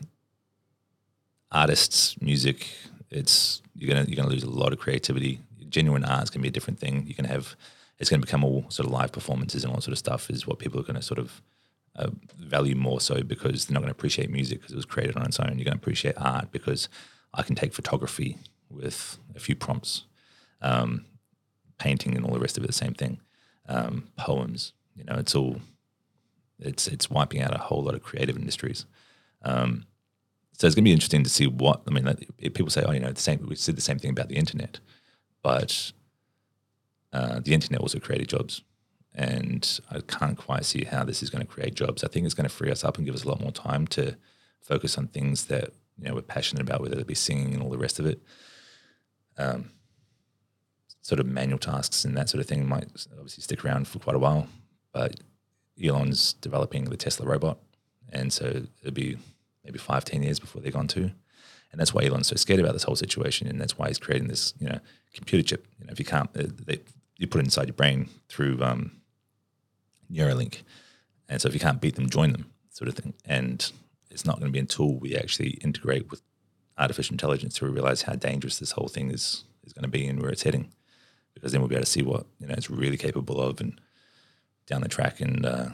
artists, 1.52 2.20
music, 2.20 2.66
it's 3.12 3.62
you're 3.76 3.94
gonna 3.94 4.06
you're 4.08 4.16
gonna 4.16 4.28
lose 4.28 4.42
a 4.42 4.50
lot 4.50 4.72
of 4.72 4.80
creativity. 4.80 5.38
Genuine 5.68 6.04
art 6.04 6.24
is 6.24 6.30
gonna 6.30 6.42
be 6.42 6.48
a 6.48 6.50
different 6.50 6.80
thing. 6.80 7.06
You 7.06 7.14
can 7.14 7.26
have 7.26 7.54
it's 8.00 8.10
gonna 8.10 8.22
become 8.22 8.42
all 8.42 8.64
sort 8.70 8.86
of 8.86 8.92
live 8.92 9.12
performances 9.12 9.62
and 9.62 9.72
all 9.72 9.80
sort 9.80 9.92
of 9.92 9.98
stuff 9.98 10.30
is 10.30 10.48
what 10.48 10.58
people 10.58 10.80
are 10.80 10.84
gonna 10.84 11.00
sort 11.00 11.20
of 11.20 11.40
uh, 11.96 12.11
value 12.38 12.74
more 12.74 13.00
so 13.00 13.22
because 13.22 13.66
they're 13.66 13.74
not 13.74 13.80
going 13.80 13.92
to 13.92 13.96
appreciate 13.98 14.30
music 14.30 14.61
because 14.61 14.72
it 14.72 14.76
was 14.76 14.85
created 14.85 15.16
on 15.16 15.24
its 15.24 15.40
own. 15.40 15.48
You're 15.56 15.64
going 15.64 15.78
to 15.78 15.82
appreciate 15.82 16.14
art 16.16 16.52
because 16.52 16.88
I 17.35 17.42
can 17.42 17.54
take 17.54 17.72
photography 17.72 18.38
with 18.70 19.18
a 19.35 19.40
few 19.40 19.54
prompts, 19.54 20.04
um, 20.62 21.04
painting 21.78 22.16
and 22.16 22.24
all 22.24 22.32
the 22.32 22.40
rest 22.40 22.56
of 22.56 22.64
it. 22.64 22.66
The 22.66 22.72
same 22.72 22.94
thing. 22.94 23.20
Um, 23.68 24.09
poems, 24.16 24.72
you 24.94 25.04
know, 25.04 25.16
it's 25.16 25.35
all 25.35 25.61
it's 26.59 26.87
it's 26.87 27.11
wiping 27.11 27.42
out 27.42 27.54
a 27.54 27.59
whole 27.59 27.82
lot 27.82 27.94
of 27.94 28.02
creative 28.02 28.37
industries. 28.37 28.87
Um, 29.42 29.87
so 30.52 30.66
it's 30.66 30.74
going 30.74 30.85
to 30.85 30.88
be 30.88 30.92
interesting 30.92 31.22
to 31.24 31.30
see 31.30 31.46
what 31.46 31.82
I 31.87 31.90
mean. 31.90 32.04
Like, 32.04 32.28
people 32.54 32.70
say, 32.70 32.82
"Oh, 32.87 32.92
you 32.92 33.00
know, 33.00 33.12
the 33.12 33.20
same." 33.20 33.44
We 33.46 33.56
said 33.56 33.76
the 33.76 33.82
same 33.82 33.98
thing 33.98 34.11
about 34.11 34.28
the 34.28 34.37
internet, 34.37 34.80
but 35.42 35.92
uh, 37.12 37.40
the 37.40 37.52
internet 37.52 37.80
also 37.80 37.98
created 37.98 38.28
jobs, 38.28 38.62
and 39.16 39.81
I 39.90 40.00
can't 40.00 40.37
quite 40.37 40.66
see 40.66 40.85
how 40.85 41.02
this 41.02 41.22
is 41.22 41.31
going 41.31 41.44
to 41.44 41.50
create 41.50 41.74
jobs. 41.74 42.05
I 42.05 42.09
think 42.09 42.26
it's 42.26 42.35
going 42.35 42.48
to 42.48 42.55
free 42.55 42.70
us 42.70 42.85
up 42.85 42.98
and 42.98 43.07
give 43.07 43.14
us 43.14 43.24
a 43.24 43.29
lot 43.29 43.40
more 43.40 43.50
time 43.50 43.87
to 43.88 44.14
focus 44.61 44.98
on 44.98 45.09
things 45.09 45.46
that 45.46 45.70
you 45.98 46.07
know 46.07 46.14
we're 46.14 46.22
passionate 46.22 46.62
about, 46.62 46.83
whether 46.83 46.98
it 46.98 47.07
be 47.07 47.14
singing 47.14 47.55
and 47.55 47.62
all 47.62 47.70
the 47.70 47.79
rest 47.79 47.98
of 47.98 48.07
it. 48.07 48.20
Um, 49.38 49.70
sort 51.00 51.20
of 51.20 51.26
manual 51.26 51.59
tasks 51.59 52.05
and 52.05 52.16
that 52.16 52.29
sort 52.29 52.40
of 52.40 52.48
thing 52.48 52.68
might 52.68 52.88
obviously 53.12 53.42
stick 53.42 53.64
around 53.64 53.87
for 53.87 54.00
quite 54.00 54.16
a 54.16 54.18
while, 54.18 54.48
but 54.92 55.20
Elon's 55.83 56.33
developing 56.35 56.85
the 56.85 56.96
Tesla 56.96 57.26
robot, 57.26 57.59
and 58.12 58.33
so 58.33 58.62
it'll 58.83 58.92
be 58.92 59.16
maybe 59.64 59.79
five, 59.79 60.05
ten 60.05 60.22
years 60.22 60.38
before 60.38 60.61
they're 60.61 60.72
gone 60.72 60.88
too. 60.88 61.11
And 61.72 61.81
that's 61.81 61.92
why 61.92 62.05
Elon's 62.05 62.29
so 62.29 62.37
scared 62.37 62.61
about 62.61 62.74
this 62.74 62.85
whole 62.85 62.96
situation, 62.96 63.46
and 63.48 63.61
that's 63.61 63.79
why 63.79 63.88
he's 63.88 63.98
creating 63.98 64.29
this, 64.29 64.52
you 64.59 64.68
know, 64.68 64.79
computer 65.14 65.42
chip. 65.42 65.66
You 65.79 65.87
know, 65.87 65.92
if 65.92 65.98
you 65.98 66.05
can't, 66.05 66.31
uh, 66.37 66.44
they, 66.64 66.81
you 67.18 67.26
put 67.26 67.40
it 67.40 67.44
inside 67.44 67.68
your 67.68 67.74
brain 67.74 68.09
through 68.29 68.62
um, 68.62 68.92
Neuralink, 70.12 70.62
and 71.29 71.40
so 71.40 71.49
if 71.49 71.55
you 71.55 71.61
can't 71.61 71.81
beat 71.81 71.97
them, 71.97 72.09
join 72.09 72.33
them, 72.33 72.51
sort 72.71 72.88
of 72.88 72.95
thing. 72.95 73.14
And 73.25 73.71
it's 74.11 74.25
not 74.25 74.38
going 74.38 74.49
to 74.49 74.53
be 74.53 74.59
until 74.59 74.95
we 74.95 75.16
actually 75.16 75.51
integrate 75.62 76.11
with 76.11 76.23
artificial 76.79 77.14
intelligence 77.14 77.57
to 77.59 77.66
realize 77.66 78.03
how 78.03 78.14
dangerous 78.14 78.59
this 78.59 78.73
whole 78.73 78.88
thing 78.88 79.11
is 79.11 79.45
is 79.64 79.73
going 79.73 79.83
to 79.83 79.88
be 79.88 80.07
and 80.07 80.21
where 80.21 80.31
it's 80.31 80.42
heading, 80.42 80.73
because 81.35 81.53
then 81.53 81.61
we'll 81.61 81.69
be 81.69 81.75
able 81.75 81.85
to 81.85 81.90
see 81.90 82.03
what 82.03 82.27
you 82.38 82.47
know 82.47 82.55
it's 82.57 82.71
really 82.71 82.97
capable 82.97 83.40
of 83.40 83.61
and 83.61 83.81
down 84.66 84.81
the 84.81 84.88
track. 84.88 85.21
And 85.21 85.45
uh, 85.45 85.69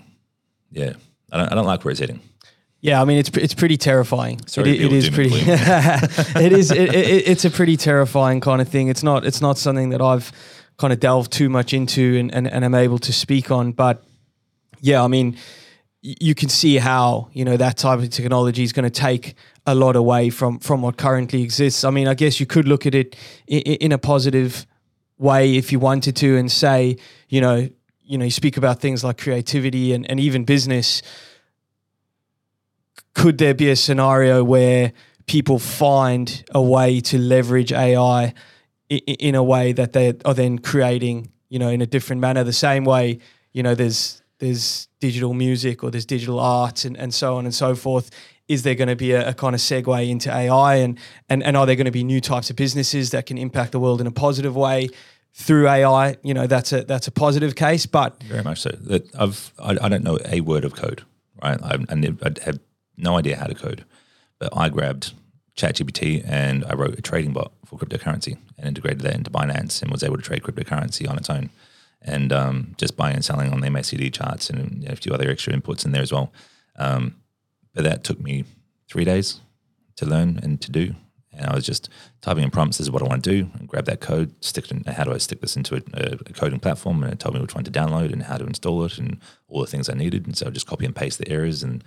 yeah, 0.71 0.95
I 1.31 1.39
don't, 1.39 1.53
I 1.53 1.55
don't 1.55 1.67
like 1.67 1.85
where 1.85 1.91
it's 1.93 2.01
heading. 2.01 2.21
Yeah, 2.81 3.01
I 3.01 3.05
mean 3.05 3.19
it's 3.19 3.31
it's 3.31 3.55
pretty 3.55 3.77
terrifying. 3.77 4.41
It, 4.41 4.59
it 4.67 4.93
is 4.93 5.09
pretty. 5.09 5.31
it 5.37 6.53
is. 6.53 6.73
It, 6.73 6.95
it, 6.95 7.29
it's 7.29 7.45
a 7.45 7.51
pretty 7.51 7.77
terrifying 7.77 8.41
kind 8.41 8.61
of 8.61 8.69
thing. 8.69 8.89
It's 8.89 9.05
not. 9.05 9.25
It's 9.25 9.41
not 9.41 9.57
something 9.57 9.91
that 9.91 10.03
I've 10.03 10.33
kind 10.79 10.93
of 10.93 10.99
delved 10.99 11.33
too 11.33 11.49
much 11.49 11.73
into 11.73 12.17
and 12.19 12.35
and, 12.35 12.49
and 12.49 12.65
am 12.65 12.75
able 12.75 12.99
to 12.99 13.13
speak 13.13 13.53
on. 13.53 13.71
But 13.71 14.03
yeah, 14.83 15.03
I 15.03 15.09
mean, 15.09 15.39
you 16.03 16.35
can 16.35 16.49
see 16.51 16.77
how 16.79 17.29
you 17.33 17.45
know 17.45 17.57
that 17.57 17.77
type 17.79 18.01
of 18.01 18.11
technology 18.11 18.65
is 18.65 18.73
going 18.73 18.85
to 18.85 18.91
take 18.91 19.35
a 19.67 19.75
lot 19.75 19.97
away 19.97 20.31
from 20.31 20.59
from 20.59 20.83
what 20.83 20.97
currently 20.99 21.43
exists. 21.43 21.85
I 21.85 21.91
mean, 21.91 22.09
I 22.09 22.15
guess 22.15 22.41
you 22.41 22.47
could 22.47 22.69
look 22.69 22.87
at 22.87 22.95
it 22.95 23.17
in, 23.47 23.61
in 23.61 23.93
a 23.93 23.99
positive 23.99 24.67
way 25.19 25.57
if 25.57 25.73
you 25.73 25.79
wanted 25.79 26.17
to, 26.17 26.37
and 26.37 26.51
say, 26.51 26.97
you 27.29 27.41
know, 27.41 27.69
you 28.03 28.19
know, 28.19 28.25
you 28.25 28.31
speak 28.33 28.57
about 28.57 28.81
things 28.81 29.05
like 29.05 29.17
creativity 29.19 29.93
and, 29.95 30.11
and 30.11 30.21
even 30.21 30.45
business 30.45 31.03
could 33.15 33.39
there 33.39 33.55
be 33.55 33.71
a 33.71 33.77
scenario 33.77 34.43
where 34.43 34.93
people 35.27 35.59
find 35.59 36.45
a 36.55 36.63
way 36.63 37.01
to 37.01 37.19
leverage 37.19 37.73
AI 37.73 38.25
i- 38.25 38.33
i- 38.91 38.99
in 39.19 39.35
a 39.35 39.43
way 39.43 39.73
that 39.73 39.93
they 39.93 40.15
are 40.25 40.35
then 40.35 40.59
creating, 40.59 41.31
you 41.49 41.59
know, 41.59 41.69
in 41.69 41.81
a 41.81 41.87
different 41.87 42.21
manner? 42.21 42.43
The 42.45 42.53
same 42.53 42.85
way, 42.85 43.19
you 43.53 43.63
know, 43.63 43.75
there's 43.75 44.22
there's 44.43 44.89
digital 44.99 45.35
music 45.35 45.85
or 45.85 45.91
there's 45.93 46.05
digital 46.05 46.41
art 46.41 46.85
and, 46.85 46.97
and 46.97 47.15
so 47.15 47.37
on 47.37 47.45
and 47.45 47.55
so 47.55 47.77
forth. 47.77 48.11
Is 48.49 48.65
there 48.65 48.75
going 48.75 48.89
to 48.89 48.97
be 48.97 49.13
a, 49.13 49.29
a 49.29 49.35
kind 49.35 49.55
of 49.55 49.61
segue 49.61 50.11
into 50.11 50.35
AI 50.35 50.75
and, 50.75 50.99
and 51.29 51.45
and 51.45 51.57
are 51.57 51.65
there 51.65 51.77
going 51.77 51.87
to 51.87 51.93
be 51.93 52.03
new 52.03 52.21
types 52.21 52.51
of 52.51 52.57
businesses 52.57 53.13
that 53.13 53.27
can 53.27 53.39
impact 53.39 53.71
the 53.71 53.79
world 53.79 54.01
in 54.01 54.07
a 54.09 54.11
positive 54.11 54.57
way 54.57 54.89
through 55.33 55.69
AI? 55.69 56.17
You 56.25 56.35
know, 56.35 56.49
that's 56.49 56.73
a 56.73 56.83
that's 56.83 57.07
a 57.07 57.13
positive 57.13 57.55
case, 57.55 57.87
but 57.87 58.21
Very 58.25 58.43
much 58.43 58.63
so. 58.63 58.71
That 58.71 59.15
I've 59.15 59.53
I, 59.61 59.79
I 59.81 59.89
don't 59.89 60.03
know 60.03 60.19
a 60.27 60.41
word 60.41 60.65
of 60.65 60.75
code, 60.75 61.05
right? 61.41 61.63
I, 61.63 61.77
I, 61.89 62.31
had 62.45 62.59
no 62.97 63.17
idea 63.17 63.37
how 63.37 63.47
to 63.47 63.55
code, 63.55 63.85
but 64.41 64.49
I 64.57 64.71
grabbed 64.71 65.13
ChatGPT 65.57 66.29
and 66.29 66.65
I 66.65 66.75
wrote 66.75 66.99
a 66.99 67.03
trading 67.03 67.33
bot 67.33 67.53
for 67.65 67.79
cryptocurrency 67.79 68.39
and 68.59 68.67
integrated 68.67 69.03
that 69.03 69.15
into 69.15 69.31
Binance 69.31 69.83
and 69.83 69.93
was 69.93 70.03
able 70.03 70.17
to 70.17 70.23
trade 70.23 70.43
cryptocurrency 70.43 71.09
on 71.09 71.17
its 71.17 71.31
own, 71.31 71.51
and 72.05 72.33
um, 72.33 72.75
just 72.79 72.97
buying 72.97 73.15
and 73.15 73.25
selling 73.25 73.53
on 73.53 73.61
the 73.61 73.69
MACD 73.69 74.13
charts 74.13 74.51
and 74.51 74.85
a 74.89 74.97
few 74.97 75.13
other 75.13 75.31
extra 75.31 75.53
inputs 75.53 75.85
in 75.85 75.93
there 75.93 76.03
as 76.03 76.13
well. 76.13 76.33
Um, 76.77 77.17
but 77.75 77.85
that 77.85 78.05
took 78.05 78.21
me 78.21 78.45
three 78.89 79.05
days 79.05 79.41
to 79.97 80.07
learn 80.07 80.39
and 80.43 80.61
to 80.61 80.71
do, 80.71 80.95
And 81.35 81.47
I 81.47 81.55
was 81.55 81.65
just 81.65 81.89
typing 82.21 82.45
in 82.45 82.51
prompts, 82.51 82.79
this 82.79 82.87
is 82.87 82.91
what 82.91 83.03
I 83.03 83.07
want 83.07 83.25
to 83.25 83.31
do, 83.31 83.51
and 83.59 83.67
grab 83.67 83.87
that 83.87 84.01
code, 84.01 84.35
stick 84.45 84.67
it 84.67 84.73
in, 84.73 84.85
how 84.85 85.05
do 85.05 85.13
I 85.13 85.19
stick 85.19 85.41
this 85.41 85.57
into 85.57 85.77
a, 85.77 85.81
a 86.13 86.33
coding 86.35 86.61
platform? 86.61 87.03
And 87.03 87.13
it 87.13 87.19
told 87.19 87.35
me 87.35 87.41
which 87.41 87.55
one 87.55 87.65
to 87.65 87.71
download 87.71 88.13
and 88.13 88.23
how 88.25 88.37
to 88.37 88.45
install 88.47 88.85
it 88.85 88.99
and 88.99 89.19
all 89.49 89.61
the 89.61 89.67
things 89.67 89.89
I 89.89 89.95
needed. 89.95 90.27
And 90.27 90.37
so 90.37 90.47
I 90.47 90.51
just 90.51 90.67
copy 90.67 90.85
and 90.85 90.95
paste 90.95 91.19
the 91.19 91.29
errors 91.31 91.63
and 91.63 91.83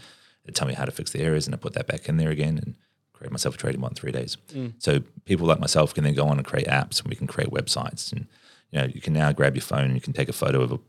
it 0.46 0.56
tell 0.56 0.68
me 0.68 0.74
how 0.74 0.86
to 0.86 0.92
fix 0.92 1.12
the 1.12 1.22
errors 1.22 1.46
and 1.46 1.54
I 1.54 1.58
put 1.58 1.74
that 1.74 1.88
back 1.88 2.10
in 2.10 2.18
there 2.18 2.30
again 2.32 2.58
and 2.58 2.76
create 3.14 3.32
myself 3.32 3.56
a 3.56 3.58
trading 3.58 3.82
bot 3.82 3.92
in 3.92 3.96
three 3.96 4.12
days. 4.12 4.38
So 4.80 5.02
people 5.26 5.46
like 5.48 5.60
myself 5.60 5.94
can 5.94 6.04
then 6.04 6.16
go 6.16 6.28
on 6.28 6.38
and 6.38 6.46
create 6.46 6.68
apps 6.68 7.00
and 7.02 7.10
we 7.10 7.16
can 7.16 7.28
create 7.28 7.50
websites. 7.52 8.12
And 8.12 8.28
you 8.76 8.82
know, 8.82 8.88
you 8.94 9.00
can 9.00 9.14
now 9.14 9.32
grab 9.32 9.56
your 9.56 9.62
phone 9.62 9.86
and 9.86 9.96
you 9.96 10.02
can 10.02 10.12
take 10.12 10.28
a 10.28 10.34
photo 10.34 10.62
of 10.62 10.74
a 10.74 10.80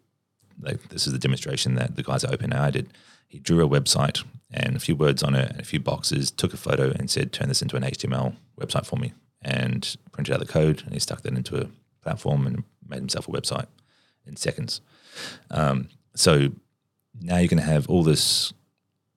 like 0.60 0.88
this 0.88 1.06
is 1.06 1.12
the 1.12 1.18
demonstration 1.18 1.74
that 1.74 1.96
the 1.96 2.02
guys 2.02 2.24
at 2.24 2.30
OpenAI 2.30 2.72
did. 2.72 2.88
He 3.28 3.38
drew 3.38 3.64
a 3.64 3.68
website 3.68 4.24
and 4.50 4.74
a 4.74 4.80
few 4.80 4.96
words 4.96 5.22
on 5.22 5.34
it 5.34 5.50
and 5.50 5.60
a 5.60 5.64
few 5.64 5.78
boxes, 5.78 6.30
took 6.30 6.54
a 6.54 6.56
photo 6.56 6.90
and 6.90 7.10
said, 7.10 7.32
turn 7.32 7.48
this 7.48 7.60
into 7.60 7.76
an 7.76 7.82
HTML 7.82 8.34
website 8.58 8.86
for 8.86 8.96
me 8.96 9.12
and 9.42 9.96
printed 10.12 10.34
out 10.34 10.40
the 10.40 10.46
code 10.46 10.82
and 10.84 10.94
he 10.94 10.98
stuck 10.98 11.22
that 11.22 11.34
into 11.34 11.60
a 11.60 11.68
platform 12.02 12.46
and 12.46 12.64
made 12.88 12.98
himself 12.98 13.28
a 13.28 13.30
website 13.30 13.66
in 14.26 14.34
seconds. 14.34 14.80
Um, 15.50 15.88
so 16.14 16.48
now 17.20 17.36
you're 17.36 17.48
going 17.48 17.58
to 17.58 17.64
have 17.64 17.88
all 17.88 18.02
this 18.02 18.52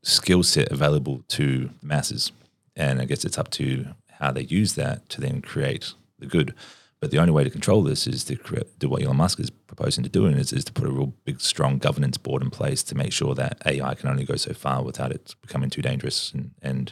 skill 0.04 0.44
set 0.44 0.72
available 0.72 1.24
to 1.30 1.70
masses. 1.82 2.32
And 2.76 3.02
I 3.02 3.06
guess 3.06 3.24
it's 3.24 3.38
up 3.38 3.50
to 3.52 3.88
how 4.20 4.32
they 4.32 4.42
use 4.42 4.76
that 4.76 5.08
to 5.10 5.22
then 5.22 5.42
create 5.42 5.94
the 6.20 6.26
good. 6.26 6.54
But 7.00 7.12
the 7.12 7.18
only 7.18 7.32
way 7.32 7.46
to 7.46 7.50
control 7.50 7.82
this 7.82 8.08
is 8.08 8.26
to 8.26 8.36
do 8.78 8.90
what 8.90 9.02
Elon 9.02 9.18
Musk 9.18 9.40
is 9.40 9.50
proposing 9.50 10.04
to 10.04 10.10
do, 10.10 10.26
and 10.26 10.38
is, 10.38 10.52
is 10.52 10.66
to 10.66 10.74
put 10.74 10.86
a 10.86 10.92
real 10.92 11.14
big, 11.24 11.40
strong 11.40 11.78
governance 11.78 12.18
board 12.18 12.44
in 12.44 12.50
place 12.50 12.84
to 12.84 12.96
make 12.96 13.14
sure 13.14 13.34
that 13.36 13.62
AI 13.66 13.94
can 13.96 14.10
only 14.10 14.26
go 14.26 14.36
so 14.36 14.54
far 14.54 14.84
without 14.84 15.12
it 15.12 15.34
becoming 15.42 15.70
too 15.70 15.82
dangerous 15.82 16.34
and, 16.34 16.52
and 16.62 16.92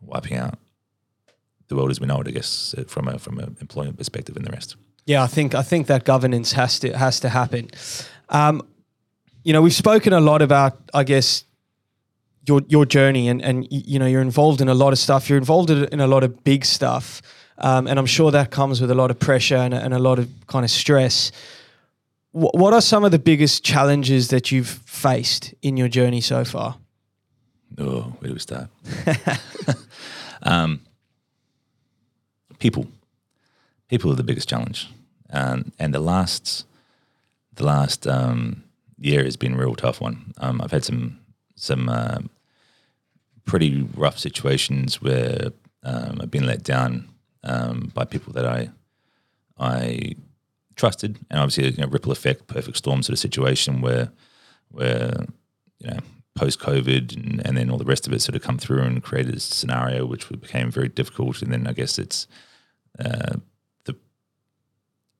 wiping 0.00 0.36
out 0.36 0.58
the 1.68 1.74
world 1.74 1.90
as 1.90 2.00
we 2.00 2.06
know 2.06 2.20
it. 2.20 2.28
I 2.28 2.30
guess 2.30 2.74
from 2.86 3.08
a 3.08 3.18
from 3.18 3.38
an 3.38 3.56
employment 3.60 3.98
perspective 3.98 4.36
and 4.36 4.46
the 4.46 4.52
rest. 4.52 4.76
Yeah, 5.06 5.22
I 5.22 5.26
think 5.28 5.54
I 5.54 5.62
think 5.62 5.86
that 5.86 6.04
governance 6.04 6.52
has 6.52 6.78
to 6.80 6.96
has 6.96 7.20
to 7.20 7.28
happen. 7.28 7.70
Um, 8.28 8.62
you 9.44 9.52
know, 9.52 9.62
we've 9.62 9.72
spoken 9.74 10.12
a 10.12 10.20
lot 10.20 10.42
about, 10.42 10.78
I 10.92 11.04
guess, 11.04 11.44
your 12.48 12.62
your 12.68 12.84
journey, 12.84 13.28
and 13.28 13.40
and 13.40 13.66
you 13.70 13.98
know, 13.98 14.06
you're 14.06 14.20
involved 14.20 14.60
in 14.60 14.68
a 14.68 14.74
lot 14.74 14.92
of 14.92 14.98
stuff. 14.98 15.28
You're 15.28 15.38
involved 15.38 15.70
in 15.70 15.84
in 15.86 16.00
a 16.00 16.08
lot 16.08 16.24
of 16.24 16.42
big 16.42 16.64
stuff, 16.64 17.22
um, 17.58 17.86
and 17.86 17.98
I'm 17.98 18.06
sure 18.06 18.30
that 18.30 18.50
comes 18.50 18.80
with 18.80 18.90
a 18.90 18.94
lot 18.94 19.10
of 19.10 19.18
pressure 19.18 19.56
and, 19.56 19.72
a- 19.74 19.82
and 19.82 19.94
a 19.94 19.98
lot 19.98 20.18
of 20.18 20.28
kind 20.46 20.64
of 20.64 20.70
stress. 20.70 21.32
Wh- 22.32 22.54
What 22.54 22.72
are 22.74 22.80
some 22.82 23.04
of 23.04 23.10
the 23.12 23.18
biggest 23.18 23.64
challenges 23.64 24.28
that 24.28 24.50
you've 24.52 24.68
faced 24.84 25.54
in 25.62 25.76
your 25.76 25.88
journey 25.88 26.20
so 26.20 26.44
far? 26.44 26.76
Oh, 27.78 28.12
where 28.20 28.28
do 28.28 28.34
we 28.34 28.38
start? 28.40 28.68
um, 30.42 30.80
people, 32.58 32.86
people 33.88 34.10
are 34.12 34.16
the 34.16 34.22
biggest 34.22 34.48
challenge, 34.48 34.88
um, 35.30 35.72
and 35.78 35.92
the 35.94 36.00
last, 36.00 36.64
the 37.54 37.64
last 37.64 38.06
um, 38.06 38.62
year 38.98 39.24
has 39.24 39.36
been 39.36 39.54
a 39.54 39.58
real 39.58 39.74
tough 39.74 40.00
one. 40.00 40.32
Um, 40.38 40.60
I've 40.60 40.70
had 40.72 40.84
some 40.84 41.18
some 41.56 41.88
uh, 41.88 42.18
pretty 43.46 43.82
rough 43.96 44.18
situations 44.18 45.00
where 45.00 45.48
um, 45.82 46.18
I've 46.20 46.30
been 46.30 46.46
let 46.46 46.62
down 46.62 47.08
um, 47.46 47.90
by 47.94 48.04
people 48.04 48.32
that 48.34 48.44
I 48.44 48.70
I 49.58 50.14
trusted, 50.74 51.18
and 51.30 51.40
obviously 51.40 51.70
you 51.70 51.82
know, 51.82 51.88
ripple 51.88 52.12
effect, 52.12 52.46
perfect 52.46 52.76
storm 52.76 53.02
sort 53.02 53.14
of 53.14 53.18
situation 53.18 53.80
where 53.80 54.10
where 54.70 55.24
you 55.78 55.90
know 55.90 55.98
post 56.34 56.60
COVID 56.60 57.16
and, 57.16 57.46
and 57.46 57.56
then 57.56 57.70
all 57.70 57.78
the 57.78 57.84
rest 57.84 58.06
of 58.06 58.12
it 58.12 58.20
sort 58.20 58.36
of 58.36 58.42
come 58.42 58.58
through 58.58 58.82
and 58.82 59.02
created 59.02 59.34
a 59.34 59.40
scenario 59.40 60.04
which 60.04 60.28
became 60.28 60.70
very 60.70 60.88
difficult. 60.88 61.40
And 61.40 61.50
then 61.50 61.66
I 61.66 61.72
guess 61.72 61.98
it's 61.98 62.26
uh, 62.98 63.36
the 63.84 63.96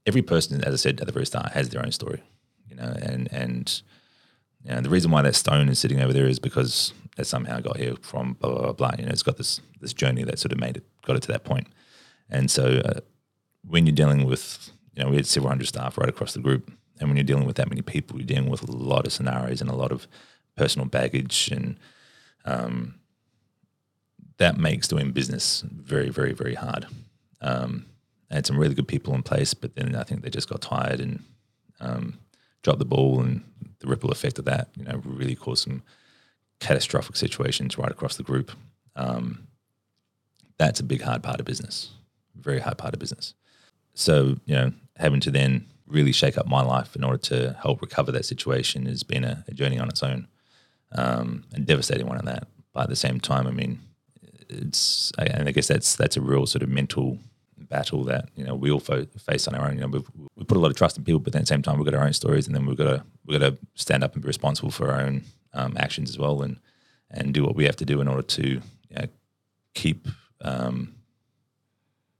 every 0.04 0.22
person, 0.22 0.62
as 0.62 0.74
I 0.74 0.76
said 0.76 1.00
at 1.00 1.06
the 1.06 1.12
very 1.12 1.26
start, 1.26 1.52
has 1.52 1.70
their 1.70 1.82
own 1.82 1.92
story, 1.92 2.22
you 2.68 2.76
know, 2.76 2.94
and 3.00 3.28
and 3.32 3.82
you 4.64 4.72
know, 4.72 4.80
the 4.80 4.90
reason 4.90 5.10
why 5.10 5.22
that 5.22 5.36
stone 5.36 5.68
is 5.68 5.78
sitting 5.78 6.00
over 6.00 6.12
there 6.12 6.26
is 6.26 6.38
because 6.38 6.92
it 7.16 7.26
somehow 7.26 7.60
got 7.60 7.76
here 7.76 7.94
from 8.02 8.34
blah 8.34 8.50
blah 8.50 8.62
blah. 8.62 8.72
blah. 8.72 8.92
You 8.98 9.06
know, 9.06 9.12
it's 9.12 9.22
got 9.22 9.36
this 9.36 9.60
this 9.80 9.92
journey 9.92 10.24
that 10.24 10.38
sort 10.38 10.52
of 10.52 10.58
made 10.58 10.76
it 10.76 10.84
got 11.04 11.16
it 11.16 11.22
to 11.22 11.28
that 11.28 11.44
point. 11.44 11.68
And 12.28 12.50
so 12.50 12.82
uh, 12.84 13.00
when 13.66 13.86
you're 13.86 13.94
dealing 13.94 14.24
with, 14.24 14.70
you 14.94 15.02
know, 15.02 15.10
we 15.10 15.16
had 15.16 15.26
several 15.26 15.50
hundred 15.50 15.68
staff 15.68 15.98
right 15.98 16.08
across 16.08 16.32
the 16.32 16.40
group, 16.40 16.70
and 16.98 17.08
when 17.08 17.16
you're 17.16 17.24
dealing 17.24 17.46
with 17.46 17.56
that 17.56 17.68
many 17.68 17.82
people, 17.82 18.18
you're 18.18 18.26
dealing 18.26 18.50
with 18.50 18.66
a 18.68 18.72
lot 18.72 19.06
of 19.06 19.12
scenarios 19.12 19.60
and 19.60 19.70
a 19.70 19.76
lot 19.76 19.92
of 19.92 20.06
personal 20.56 20.88
baggage, 20.88 21.50
and 21.52 21.78
um, 22.44 22.94
that 24.38 24.56
makes 24.56 24.88
doing 24.88 25.12
business 25.12 25.62
very, 25.70 26.08
very, 26.08 26.32
very 26.32 26.54
hard. 26.54 26.86
Um, 27.40 27.86
I 28.30 28.34
had 28.34 28.46
some 28.46 28.58
really 28.58 28.74
good 28.74 28.88
people 28.88 29.14
in 29.14 29.22
place, 29.22 29.54
but 29.54 29.76
then 29.76 29.94
I 29.94 30.02
think 30.02 30.22
they 30.22 30.30
just 30.30 30.48
got 30.48 30.62
tired 30.62 31.00
and 31.00 31.22
um, 31.80 32.18
dropped 32.62 32.78
the 32.78 32.84
ball, 32.84 33.20
and 33.20 33.44
the 33.80 33.86
ripple 33.86 34.10
effect 34.10 34.38
of 34.38 34.46
that, 34.46 34.68
you 34.76 34.84
know, 34.84 35.00
really 35.04 35.34
caused 35.34 35.64
some 35.64 35.82
catastrophic 36.58 37.16
situations 37.16 37.76
right 37.76 37.90
across 37.90 38.16
the 38.16 38.22
group. 38.22 38.50
Um, 38.96 39.46
that's 40.58 40.80
a 40.80 40.84
big 40.84 41.02
hard 41.02 41.22
part 41.22 41.38
of 41.38 41.46
business, 41.46 41.90
very 42.40 42.60
hard 42.60 42.78
part 42.78 42.94
of 42.94 43.00
business. 43.00 43.34
So 43.94 44.36
you 44.46 44.54
know, 44.54 44.72
having 44.96 45.20
to 45.20 45.30
then 45.30 45.66
really 45.86 46.12
shake 46.12 46.36
up 46.36 46.46
my 46.46 46.62
life 46.62 46.96
in 46.96 47.04
order 47.04 47.18
to 47.18 47.56
help 47.62 47.80
recover 47.80 48.10
that 48.12 48.24
situation 48.24 48.86
has 48.86 49.02
been 49.02 49.24
a, 49.24 49.44
a 49.48 49.54
journey 49.54 49.78
on 49.78 49.88
its 49.88 50.02
own, 50.02 50.28
um, 50.92 51.44
and 51.54 51.66
devastating 51.66 52.06
one 52.06 52.18
at 52.18 52.24
that. 52.24 52.48
But 52.72 52.84
at 52.84 52.88
the 52.88 52.96
same 52.96 53.20
time, 53.20 53.46
I 53.46 53.52
mean, 53.52 53.80
it's 54.48 55.12
and 55.18 55.48
I 55.48 55.52
guess 55.52 55.68
that's 55.68 55.96
that's 55.96 56.16
a 56.16 56.20
real 56.20 56.46
sort 56.46 56.62
of 56.62 56.68
mental 56.68 57.18
battle 57.58 58.04
that 58.04 58.28
you 58.36 58.44
know 58.44 58.54
we 58.54 58.70
all 58.70 58.80
fo- 58.80 59.06
face 59.18 59.48
on 59.48 59.54
our 59.54 59.68
own. 59.68 59.76
You 59.76 59.80
know, 59.82 59.88
we've, 59.88 60.10
we 60.36 60.44
put 60.44 60.56
a 60.56 60.60
lot 60.60 60.70
of 60.70 60.76
trust 60.76 60.98
in 60.98 61.04
people, 61.04 61.20
but 61.20 61.32
then 61.32 61.40
at 61.40 61.46
the 61.46 61.54
same 61.54 61.62
time, 61.62 61.78
we've 61.78 61.84
got 61.84 61.94
our 61.94 62.06
own 62.06 62.12
stories, 62.12 62.46
and 62.46 62.54
then 62.54 62.66
we've 62.66 62.76
got 62.76 62.84
to 62.84 63.04
we've 63.24 63.40
got 63.40 63.46
to 63.46 63.58
stand 63.74 64.04
up 64.04 64.14
and 64.14 64.22
be 64.22 64.26
responsible 64.26 64.70
for 64.70 64.90
our 64.90 65.00
own 65.00 65.22
um, 65.54 65.76
actions 65.78 66.10
as 66.10 66.18
well, 66.18 66.42
and 66.42 66.58
and 67.10 67.32
do 67.32 67.44
what 67.44 67.56
we 67.56 67.64
have 67.64 67.76
to 67.76 67.84
do 67.84 68.00
in 68.00 68.08
order 68.08 68.22
to 68.22 68.42
you 68.42 68.60
know, 68.90 69.06
keep, 69.74 70.08
um, 70.40 70.94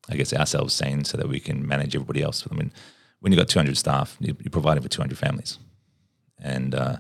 I 0.09 0.17
guess, 0.17 0.33
ourselves 0.33 0.75
sane, 0.75 1.05
so 1.05 1.17
that 1.17 1.29
we 1.29 1.41
can 1.41 1.67
manage 1.67 1.95
everybody 1.95 2.23
else. 2.23 2.47
I 2.51 2.55
mean, 2.55 2.73
when 3.21 3.33
you've 3.33 3.39
got 3.39 3.49
200 3.49 3.77
staff, 3.77 4.17
you- 4.21 4.37
you're 4.41 4.51
providing 4.51 4.83
for 4.83 4.89
200 4.89 5.19
families, 5.19 5.59
and 6.41 6.75
uh, 6.75 6.97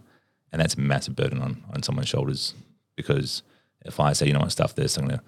and 0.53 0.61
that's 0.61 0.75
a 0.75 0.81
massive 0.81 1.15
burden 1.17 1.41
on 1.43 1.63
on 1.73 1.83
someone's 1.83 2.09
shoulders 2.09 2.55
because 2.97 3.43
if 3.85 4.01
I 4.01 4.13
say, 4.15 4.27
you 4.27 4.33
know 4.33 4.41
what, 4.41 4.51
stuff 4.53 4.75
this, 4.75 4.97
I'm 4.97 5.07
going 5.07 5.19
to 5.19 5.25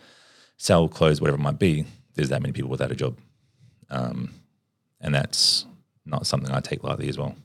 sell 0.57 0.89
clothes, 0.89 1.21
whatever 1.21 1.39
it 1.39 1.43
might 1.43 1.59
be, 1.59 1.85
there's 2.15 2.31
that 2.31 2.43
many 2.43 2.53
people 2.53 2.71
without 2.71 2.91
a 2.91 2.97
job. 2.97 3.17
Um, 3.91 4.35
and 5.01 5.15
that's 5.15 5.65
not 6.05 6.27
something 6.27 6.51
I 6.51 6.61
take 6.61 6.83
lightly 6.83 7.09
as 7.09 7.17
well. 7.19 7.37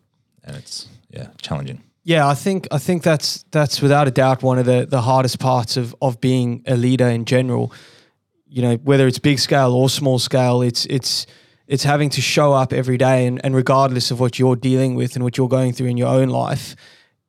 And 0.44 0.56
it's, 0.56 0.88
yeah, 1.10 1.28
challenging. 1.42 1.84
Yeah, 2.04 2.28
I 2.28 2.34
think 2.34 2.68
I 2.72 2.80
think 2.80 3.04
that's 3.04 3.44
that's 3.52 3.82
without 3.82 4.08
a 4.08 4.12
doubt 4.12 4.44
one 4.44 4.58
of 4.60 4.66
the 4.66 4.86
the 4.90 5.02
hardest 5.02 5.40
parts 5.40 5.78
of 5.78 5.96
of 6.02 6.20
being 6.20 6.64
a 6.68 6.76
leader 6.76 7.08
in 7.08 7.24
general. 7.26 7.72
You 8.54 8.62
know, 8.62 8.76
whether 8.76 9.08
it's 9.08 9.18
big 9.18 9.40
scale 9.40 9.74
or 9.74 9.90
small 9.90 10.20
scale, 10.20 10.62
it's 10.62 10.86
it's 10.86 11.26
it's 11.68 11.84
having 11.84 12.10
to 12.12 12.22
show 12.22 12.54
up 12.54 12.72
every 12.72 12.98
day 12.98 13.26
and, 13.26 13.44
and 13.44 13.56
regardless 13.56 14.12
of 14.12 14.20
what 14.20 14.38
you're 14.38 14.56
dealing 14.56 14.94
with 14.94 15.16
and 15.16 15.24
what 15.24 15.38
you're 15.38 15.50
going 15.50 15.74
through 15.74 15.88
in 15.88 15.98
your 15.98 16.10
own 16.10 16.30
life, 16.30 16.76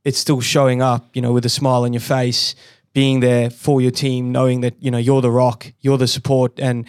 it's 0.04 0.18
still 0.18 0.40
showing 0.40 0.82
up, 0.82 1.08
you 1.16 1.22
know, 1.22 1.32
with 1.32 1.46
a 1.46 1.48
smile 1.48 1.84
on 1.84 1.94
your 1.94 2.00
face, 2.00 2.54
being 2.92 3.20
there 3.20 3.48
for 3.48 3.80
your 3.80 3.90
team, 3.90 4.32
knowing 4.32 4.60
that, 4.60 4.74
you 4.80 4.90
know, 4.90 4.98
you're 4.98 5.22
the 5.22 5.30
rock, 5.30 5.72
you're 5.80 5.96
the 5.96 6.06
support 6.06 6.60
and 6.60 6.86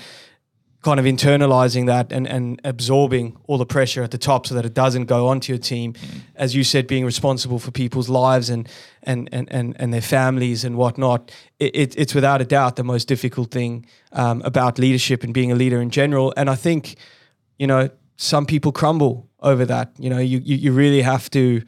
kind 0.85 0.99
of 0.99 1.05
internalizing 1.07 1.87
that 1.87 2.13
and, 2.13 2.27
and 2.27 2.61
absorbing 2.63 3.35
all 3.47 3.57
the 3.57 3.65
pressure 3.65 4.03
at 4.03 4.11
the 4.11 4.19
top 4.19 4.45
so 4.45 4.53
that 4.53 4.65
it 4.65 4.75
doesn't 4.75 5.05
go 5.05 5.27
onto 5.27 5.51
your 5.51 5.57
team. 5.57 5.95
As 6.35 6.53
you 6.53 6.63
said, 6.63 6.85
being 6.85 7.03
responsible 7.03 7.57
for 7.57 7.71
people's 7.71 8.07
lives 8.07 8.51
and 8.51 8.69
and 9.01 9.27
and 9.31 9.51
and, 9.51 9.75
and 9.79 9.91
their 9.91 10.03
families 10.03 10.63
and 10.63 10.75
whatnot. 10.77 11.31
It, 11.57 11.75
it, 11.75 11.95
it's 11.97 12.13
without 12.13 12.39
a 12.39 12.45
doubt 12.45 12.75
the 12.75 12.83
most 12.83 13.07
difficult 13.07 13.49
thing 13.49 13.87
um, 14.11 14.43
about 14.45 14.77
leadership 14.77 15.23
and 15.23 15.33
being 15.33 15.51
a 15.51 15.55
leader 15.55 15.81
in 15.81 15.89
general. 15.89 16.33
And 16.37 16.51
I 16.51 16.55
think, 16.55 16.97
you 17.57 17.65
know, 17.65 17.89
some 18.17 18.45
people 18.45 18.71
crumble 18.71 19.27
over 19.39 19.65
that. 19.65 19.87
You 19.97 20.11
know, 20.11 20.19
you 20.19 20.37
you, 20.37 20.55
you 20.55 20.71
really 20.71 21.01
have 21.01 21.31
to 21.31 21.63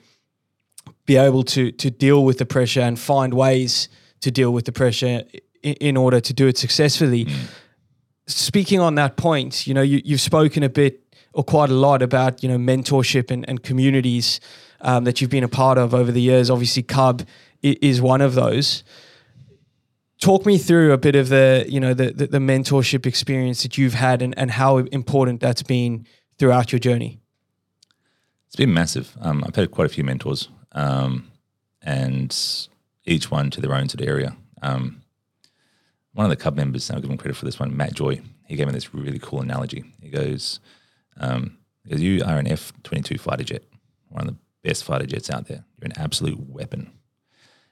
be 1.07 1.17
able 1.17 1.43
to 1.43 1.71
to 1.71 1.89
deal 1.89 2.23
with 2.23 2.37
the 2.37 2.45
pressure 2.45 2.85
and 2.85 2.99
find 2.99 3.33
ways 3.33 3.89
to 4.19 4.29
deal 4.29 4.51
with 4.53 4.65
the 4.65 4.71
pressure 4.71 5.23
in, 5.63 5.73
in 5.89 5.97
order 5.97 6.21
to 6.21 6.33
do 6.33 6.47
it 6.47 6.57
successfully 6.57 7.25
speaking 8.27 8.79
on 8.79 8.95
that 8.95 9.15
point, 9.17 9.65
you 9.65 9.73
know, 9.73 9.81
you, 9.81 10.01
you've 10.03 10.21
spoken 10.21 10.63
a 10.63 10.69
bit 10.69 11.01
or 11.33 11.43
quite 11.43 11.69
a 11.69 11.73
lot 11.73 12.01
about, 12.01 12.43
you 12.43 12.49
know, 12.49 12.57
mentorship 12.57 13.31
and, 13.31 13.47
and 13.49 13.63
communities 13.63 14.39
um, 14.81 15.03
that 15.05 15.21
you've 15.21 15.29
been 15.29 15.43
a 15.43 15.49
part 15.49 15.77
of 15.77 15.93
over 15.93 16.11
the 16.11 16.21
years. 16.21 16.49
Obviously, 16.49 16.83
Cub 16.83 17.23
is 17.61 18.01
one 18.01 18.21
of 18.21 18.35
those. 18.35 18.83
Talk 20.19 20.45
me 20.45 20.57
through 20.57 20.93
a 20.93 20.97
bit 20.97 21.15
of 21.15 21.29
the, 21.29 21.65
you 21.69 21.79
know, 21.79 21.93
the, 21.93 22.11
the, 22.11 22.27
the 22.27 22.37
mentorship 22.39 23.05
experience 23.05 23.63
that 23.63 23.77
you've 23.77 23.93
had 23.93 24.21
and, 24.21 24.37
and 24.37 24.51
how 24.51 24.77
important 24.77 25.41
that's 25.41 25.63
been 25.63 26.05
throughout 26.37 26.71
your 26.71 26.79
journey. 26.79 27.19
It's 28.47 28.55
been 28.55 28.73
massive. 28.73 29.15
Um, 29.21 29.43
I've 29.45 29.55
had 29.55 29.71
quite 29.71 29.85
a 29.85 29.89
few 29.89 30.03
mentors, 30.03 30.49
um, 30.71 31.31
and 31.81 32.35
each 33.05 33.29
one 33.29 33.51
to 33.51 33.61
their 33.61 33.75
own 33.75 33.89
sort 33.89 34.01
of 34.01 34.07
area. 34.07 34.35
Um, 34.61 35.03
one 36.17 36.25
of 36.25 36.31
the 36.31 36.43
Cub 36.43 36.55
members, 36.55 36.89
I'll 36.89 36.99
give 36.99 37.11
him 37.11 37.17
credit 37.17 37.37
for 37.37 37.45
this 37.45 37.59
one, 37.59 37.77
Matt 37.77 37.93
Joy. 37.93 38.19
He 38.47 38.55
gave 38.55 38.65
me 38.65 38.73
this 38.73 38.91
really 38.91 39.19
cool 39.19 39.39
analogy. 39.39 39.83
He 40.01 40.09
goes, 40.09 40.59
um, 41.17 41.59
"You 41.85 42.23
are 42.25 42.39
an 42.39 42.47
F 42.47 42.73
twenty 42.81 43.03
two 43.03 43.19
fighter 43.19 43.43
jet, 43.43 43.63
one 44.09 44.27
of 44.27 44.33
the 44.33 44.39
best 44.63 44.83
fighter 44.83 45.05
jets 45.05 45.29
out 45.29 45.45
there. 45.45 45.63
You're 45.79 45.91
an 45.91 46.01
absolute 46.01 46.39
weapon." 46.39 46.91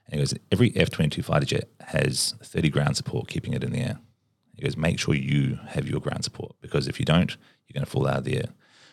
And 0.06 0.14
he 0.14 0.18
goes, 0.18 0.32
"Every 0.52 0.72
F 0.76 0.90
twenty 0.90 1.10
two 1.10 1.24
fighter 1.24 1.44
jet 1.44 1.68
has 1.80 2.36
thirty 2.40 2.68
ground 2.68 2.96
support 2.96 3.26
keeping 3.26 3.52
it 3.52 3.64
in 3.64 3.72
the 3.72 3.80
air." 3.80 3.98
He 4.54 4.62
goes, 4.62 4.76
"Make 4.76 5.00
sure 5.00 5.16
you 5.16 5.58
have 5.66 5.88
your 5.88 5.98
ground 5.98 6.22
support 6.22 6.54
because 6.60 6.86
if 6.86 7.00
you 7.00 7.04
don't, 7.04 7.36
you're 7.66 7.74
going 7.74 7.84
to 7.84 7.90
fall 7.90 8.06
out 8.06 8.18
of 8.18 8.24
the 8.24 8.36
air." 8.36 8.50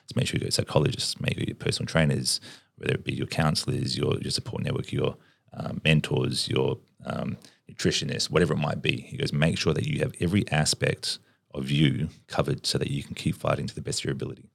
So 0.07 0.13
make 0.15 0.25
sure 0.25 0.37
you 0.37 0.45
go 0.45 0.47
to 0.47 0.51
psychologists, 0.51 1.21
maybe 1.21 1.45
your 1.45 1.55
personal 1.55 1.85
trainers, 1.85 2.41
whether 2.77 2.95
it 2.95 3.05
be 3.05 3.13
your 3.13 3.27
counselors, 3.27 3.95
your 3.95 4.17
your 4.19 4.31
support 4.31 4.63
network, 4.63 4.91
your 4.91 5.15
um, 5.53 5.81
mentors, 5.83 6.47
your 6.47 6.77
um, 7.05 7.37
nutritionist, 7.69 8.29
whatever 8.29 8.53
it 8.53 8.57
might 8.57 8.81
be. 8.81 9.01
He 9.01 9.17
goes, 9.17 9.33
make 9.33 9.57
sure 9.57 9.73
that 9.73 9.85
you 9.85 9.99
have 9.99 10.13
every 10.19 10.49
aspect 10.51 11.19
of 11.53 11.69
you 11.69 12.09
covered 12.27 12.65
so 12.65 12.77
that 12.77 12.89
you 12.89 13.03
can 13.03 13.15
keep 13.15 13.35
fighting 13.35 13.67
to 13.67 13.75
the 13.75 13.81
best 13.81 13.99
of 13.99 14.05
your 14.05 14.13
ability. 14.13 14.49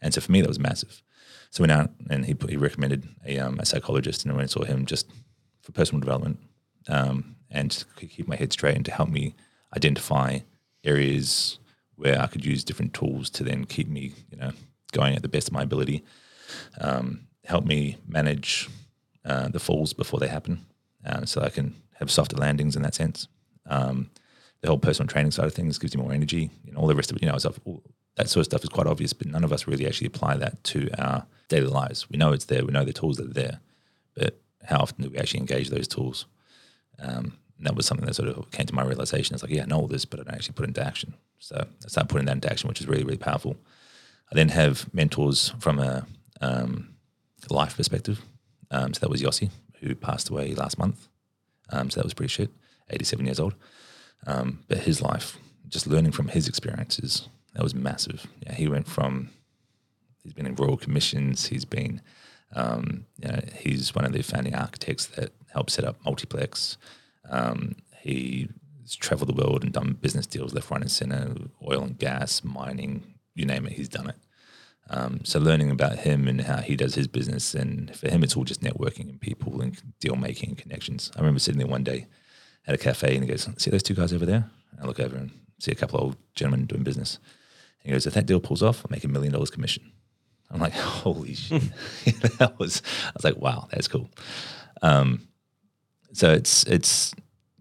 And 0.00 0.12
so 0.12 0.20
for 0.20 0.32
me, 0.32 0.40
that 0.40 0.48
was 0.48 0.58
massive. 0.58 1.02
So 1.50 1.62
we 1.62 1.70
out 1.70 1.90
and 2.10 2.26
he, 2.26 2.34
he 2.48 2.56
recommended 2.56 3.08
a, 3.24 3.38
um, 3.38 3.60
a 3.60 3.66
psychologist, 3.66 4.24
and 4.24 4.32
I 4.32 4.34
went 4.34 4.42
and 4.42 4.50
saw 4.50 4.64
him 4.64 4.86
just 4.86 5.08
for 5.62 5.72
personal 5.72 6.00
development 6.00 6.40
um, 6.88 7.36
and 7.50 7.70
to 7.70 8.06
keep 8.06 8.26
my 8.26 8.36
head 8.36 8.52
straight 8.52 8.76
and 8.76 8.84
to 8.84 8.90
help 8.90 9.08
me 9.08 9.34
identify 9.74 10.40
areas 10.82 11.58
where 11.96 12.20
I 12.20 12.26
could 12.26 12.44
use 12.44 12.64
different 12.64 12.92
tools 12.92 13.30
to 13.30 13.44
then 13.44 13.64
keep 13.64 13.88
me, 13.88 14.12
you 14.30 14.36
know, 14.36 14.50
going 14.92 15.14
at 15.14 15.22
the 15.22 15.28
best 15.28 15.48
of 15.48 15.54
my 15.54 15.62
ability. 15.62 16.04
Um, 16.80 17.28
help 17.44 17.64
me 17.64 17.98
manage 18.06 18.68
uh, 19.24 19.48
the 19.48 19.60
falls 19.60 19.92
before 19.92 20.20
they 20.20 20.28
happen, 20.28 20.66
uh, 21.04 21.24
so 21.24 21.42
I 21.42 21.50
can 21.50 21.74
have 21.98 22.10
softer 22.10 22.36
landings 22.36 22.76
in 22.76 22.82
that 22.82 22.94
sense. 22.94 23.28
Um, 23.66 24.10
the 24.60 24.68
whole 24.68 24.78
personal 24.78 25.08
training 25.08 25.32
side 25.32 25.46
of 25.46 25.54
things 25.54 25.78
gives 25.78 25.94
you 25.94 26.00
more 26.00 26.12
energy, 26.12 26.50
and 26.66 26.76
all 26.76 26.86
the 26.86 26.94
rest 26.94 27.10
of 27.10 27.16
it. 27.16 27.22
You 27.22 27.28
know, 27.28 27.38
all, 27.64 27.82
that 28.16 28.28
sort 28.28 28.42
of 28.42 28.46
stuff 28.46 28.62
is 28.62 28.70
quite 28.70 28.86
obvious, 28.86 29.12
but 29.12 29.26
none 29.26 29.44
of 29.44 29.52
us 29.52 29.66
really 29.66 29.86
actually 29.86 30.06
apply 30.06 30.36
that 30.36 30.62
to 30.64 30.88
our 30.98 31.26
daily 31.48 31.66
lives. 31.66 32.08
We 32.08 32.16
know 32.16 32.32
it's 32.32 32.46
there, 32.46 32.64
we 32.64 32.72
know 32.72 32.84
the 32.84 32.92
tools 32.92 33.16
that 33.16 33.30
are 33.30 33.34
there, 33.34 33.60
but 34.14 34.40
how 34.64 34.78
often 34.78 35.04
do 35.04 35.10
we 35.10 35.18
actually 35.18 35.40
engage 35.40 35.70
those 35.70 35.88
tools? 35.88 36.26
Um, 36.98 37.38
that 37.60 37.74
was 37.74 37.86
something 37.86 38.06
that 38.06 38.14
sort 38.14 38.28
of 38.28 38.50
came 38.50 38.66
to 38.66 38.74
my 38.74 38.84
realization. 38.84 39.34
It's 39.34 39.42
like, 39.42 39.52
yeah, 39.52 39.62
I 39.62 39.66
know 39.66 39.80
all 39.80 39.86
this, 39.86 40.04
but 40.04 40.20
I 40.20 40.24
don't 40.24 40.34
actually 40.34 40.54
put 40.54 40.64
it 40.64 40.68
into 40.68 40.84
action. 40.84 41.14
So 41.38 41.56
I 41.56 41.88
started 41.88 42.08
putting 42.08 42.26
that 42.26 42.32
into 42.32 42.50
action, 42.50 42.68
which 42.68 42.80
is 42.80 42.88
really, 42.88 43.04
really 43.04 43.18
powerful. 43.18 43.56
I 44.30 44.34
then 44.34 44.48
have 44.48 44.92
mentors 44.94 45.52
from 45.60 45.78
a 45.78 46.06
um, 46.40 46.94
life 47.50 47.76
perspective. 47.76 48.20
Um, 48.74 48.92
so 48.92 49.00
that 49.00 49.10
was 49.10 49.22
Yossi, 49.22 49.50
who 49.80 49.94
passed 49.94 50.28
away 50.28 50.52
last 50.54 50.78
month. 50.78 51.06
Um, 51.70 51.90
so 51.90 52.00
that 52.00 52.04
was 52.04 52.14
pretty 52.14 52.30
shit, 52.30 52.50
87 52.90 53.24
years 53.24 53.38
old. 53.38 53.54
Um, 54.26 54.64
but 54.66 54.78
his 54.78 55.00
life, 55.00 55.38
just 55.68 55.86
learning 55.86 56.10
from 56.10 56.28
his 56.28 56.48
experiences, 56.48 57.28
that 57.54 57.62
was 57.62 57.74
massive. 57.74 58.26
Yeah, 58.40 58.54
he 58.54 58.66
went 58.66 58.88
from, 58.88 59.30
he's 60.24 60.32
been 60.32 60.46
in 60.46 60.56
royal 60.56 60.76
commissions, 60.76 61.46
he's 61.46 61.64
been, 61.64 62.02
um, 62.52 63.06
you 63.22 63.28
know, 63.28 63.40
he's 63.56 63.94
one 63.94 64.04
of 64.04 64.12
the 64.12 64.22
founding 64.22 64.56
architects 64.56 65.06
that 65.06 65.30
helped 65.52 65.70
set 65.70 65.84
up 65.84 66.04
Multiplex. 66.04 66.76
Um, 67.30 67.76
he's 68.00 68.48
traveled 68.96 69.28
the 69.28 69.40
world 69.40 69.62
and 69.62 69.72
done 69.72 69.98
business 70.00 70.26
deals 70.26 70.52
left, 70.52 70.70
right, 70.70 70.80
and 70.80 70.90
center, 70.90 71.32
oil 71.64 71.84
and 71.84 71.96
gas, 71.96 72.42
mining, 72.42 73.04
you 73.36 73.46
name 73.46 73.66
it, 73.66 73.72
he's 73.74 73.88
done 73.88 74.08
it. 74.08 74.16
Um, 74.90 75.20
so 75.24 75.38
learning 75.38 75.70
about 75.70 76.00
him 76.00 76.28
and 76.28 76.42
how 76.42 76.58
he 76.58 76.76
does 76.76 76.94
his 76.94 77.08
business, 77.08 77.54
and 77.54 77.94
for 77.96 78.10
him, 78.10 78.22
it's 78.22 78.36
all 78.36 78.44
just 78.44 78.60
networking 78.60 79.08
and 79.08 79.20
people 79.20 79.60
and 79.60 79.80
deal 79.98 80.16
making 80.16 80.50
and 80.50 80.58
connections. 80.58 81.10
I 81.16 81.20
remember 81.20 81.40
sitting 81.40 81.58
there 81.58 81.68
one 81.68 81.84
day 81.84 82.06
at 82.66 82.74
a 82.74 82.78
cafe, 82.78 83.14
and 83.14 83.24
he 83.24 83.30
goes, 83.30 83.48
"See 83.56 83.70
those 83.70 83.82
two 83.82 83.94
guys 83.94 84.12
over 84.12 84.26
there?" 84.26 84.50
And 84.72 84.80
I 84.80 84.86
look 84.86 85.00
over 85.00 85.16
and 85.16 85.30
see 85.58 85.72
a 85.72 85.74
couple 85.74 85.98
of 85.98 86.04
old 86.04 86.16
gentlemen 86.34 86.66
doing 86.66 86.82
business. 86.82 87.18
And 87.82 87.90
he 87.90 87.92
goes, 87.92 88.06
"If 88.06 88.14
that 88.14 88.26
deal 88.26 88.40
pulls 88.40 88.62
off, 88.62 88.84
I'll 88.84 88.90
make 88.90 89.04
a 89.04 89.08
million 89.08 89.32
dollars 89.32 89.50
commission." 89.50 89.90
I'm 90.50 90.60
like, 90.60 90.72
"Holy 91.02 91.34
shit!" 91.44 91.62
that 92.38 92.58
was. 92.58 92.82
I 93.06 93.12
was 93.14 93.24
like, 93.24 93.36
"Wow, 93.38 93.68
that's 93.70 93.88
cool." 93.88 94.10
Um, 94.82 95.28
so 96.12 96.30
it's 96.30 96.64
it's 96.64 97.14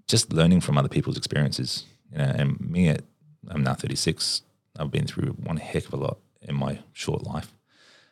just 0.07 0.33
learning 0.33 0.61
from 0.61 0.77
other 0.77 0.89
people's 0.89 1.17
experiences, 1.17 1.85
you 2.11 2.17
know. 2.17 2.25
And 2.35 2.59
me, 2.59 2.89
at 2.89 3.03
I'm 3.49 3.63
now 3.63 3.73
36. 3.73 4.41
I've 4.77 4.91
been 4.91 5.07
through 5.07 5.33
one 5.43 5.57
heck 5.57 5.85
of 5.85 5.93
a 5.93 5.97
lot 5.97 6.17
in 6.47 6.55
my 6.55 6.79
short 6.93 7.23
life. 7.23 7.53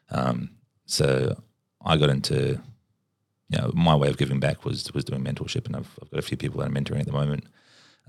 Um, 0.10 0.52
so 0.86 1.42
I 1.84 1.98
got 1.98 2.10
into, 2.10 2.62
you 3.50 3.58
know, 3.58 3.72
my 3.74 3.96
way 3.96 4.10
of 4.10 4.18
giving 4.18 4.40
back 4.40 4.66
was 4.66 4.92
was 4.94 5.06
doing 5.06 5.24
mentorship, 5.24 5.66
and 5.66 5.76
I've, 5.76 6.00
I've 6.02 6.12
got 6.12 6.20
a 6.20 6.24
few 6.24 6.38
people 6.38 6.60
that 6.60 6.68
I'm 6.68 6.74
mentoring 6.74 7.00
at 7.00 7.06
the 7.06 7.12
moment. 7.12 7.46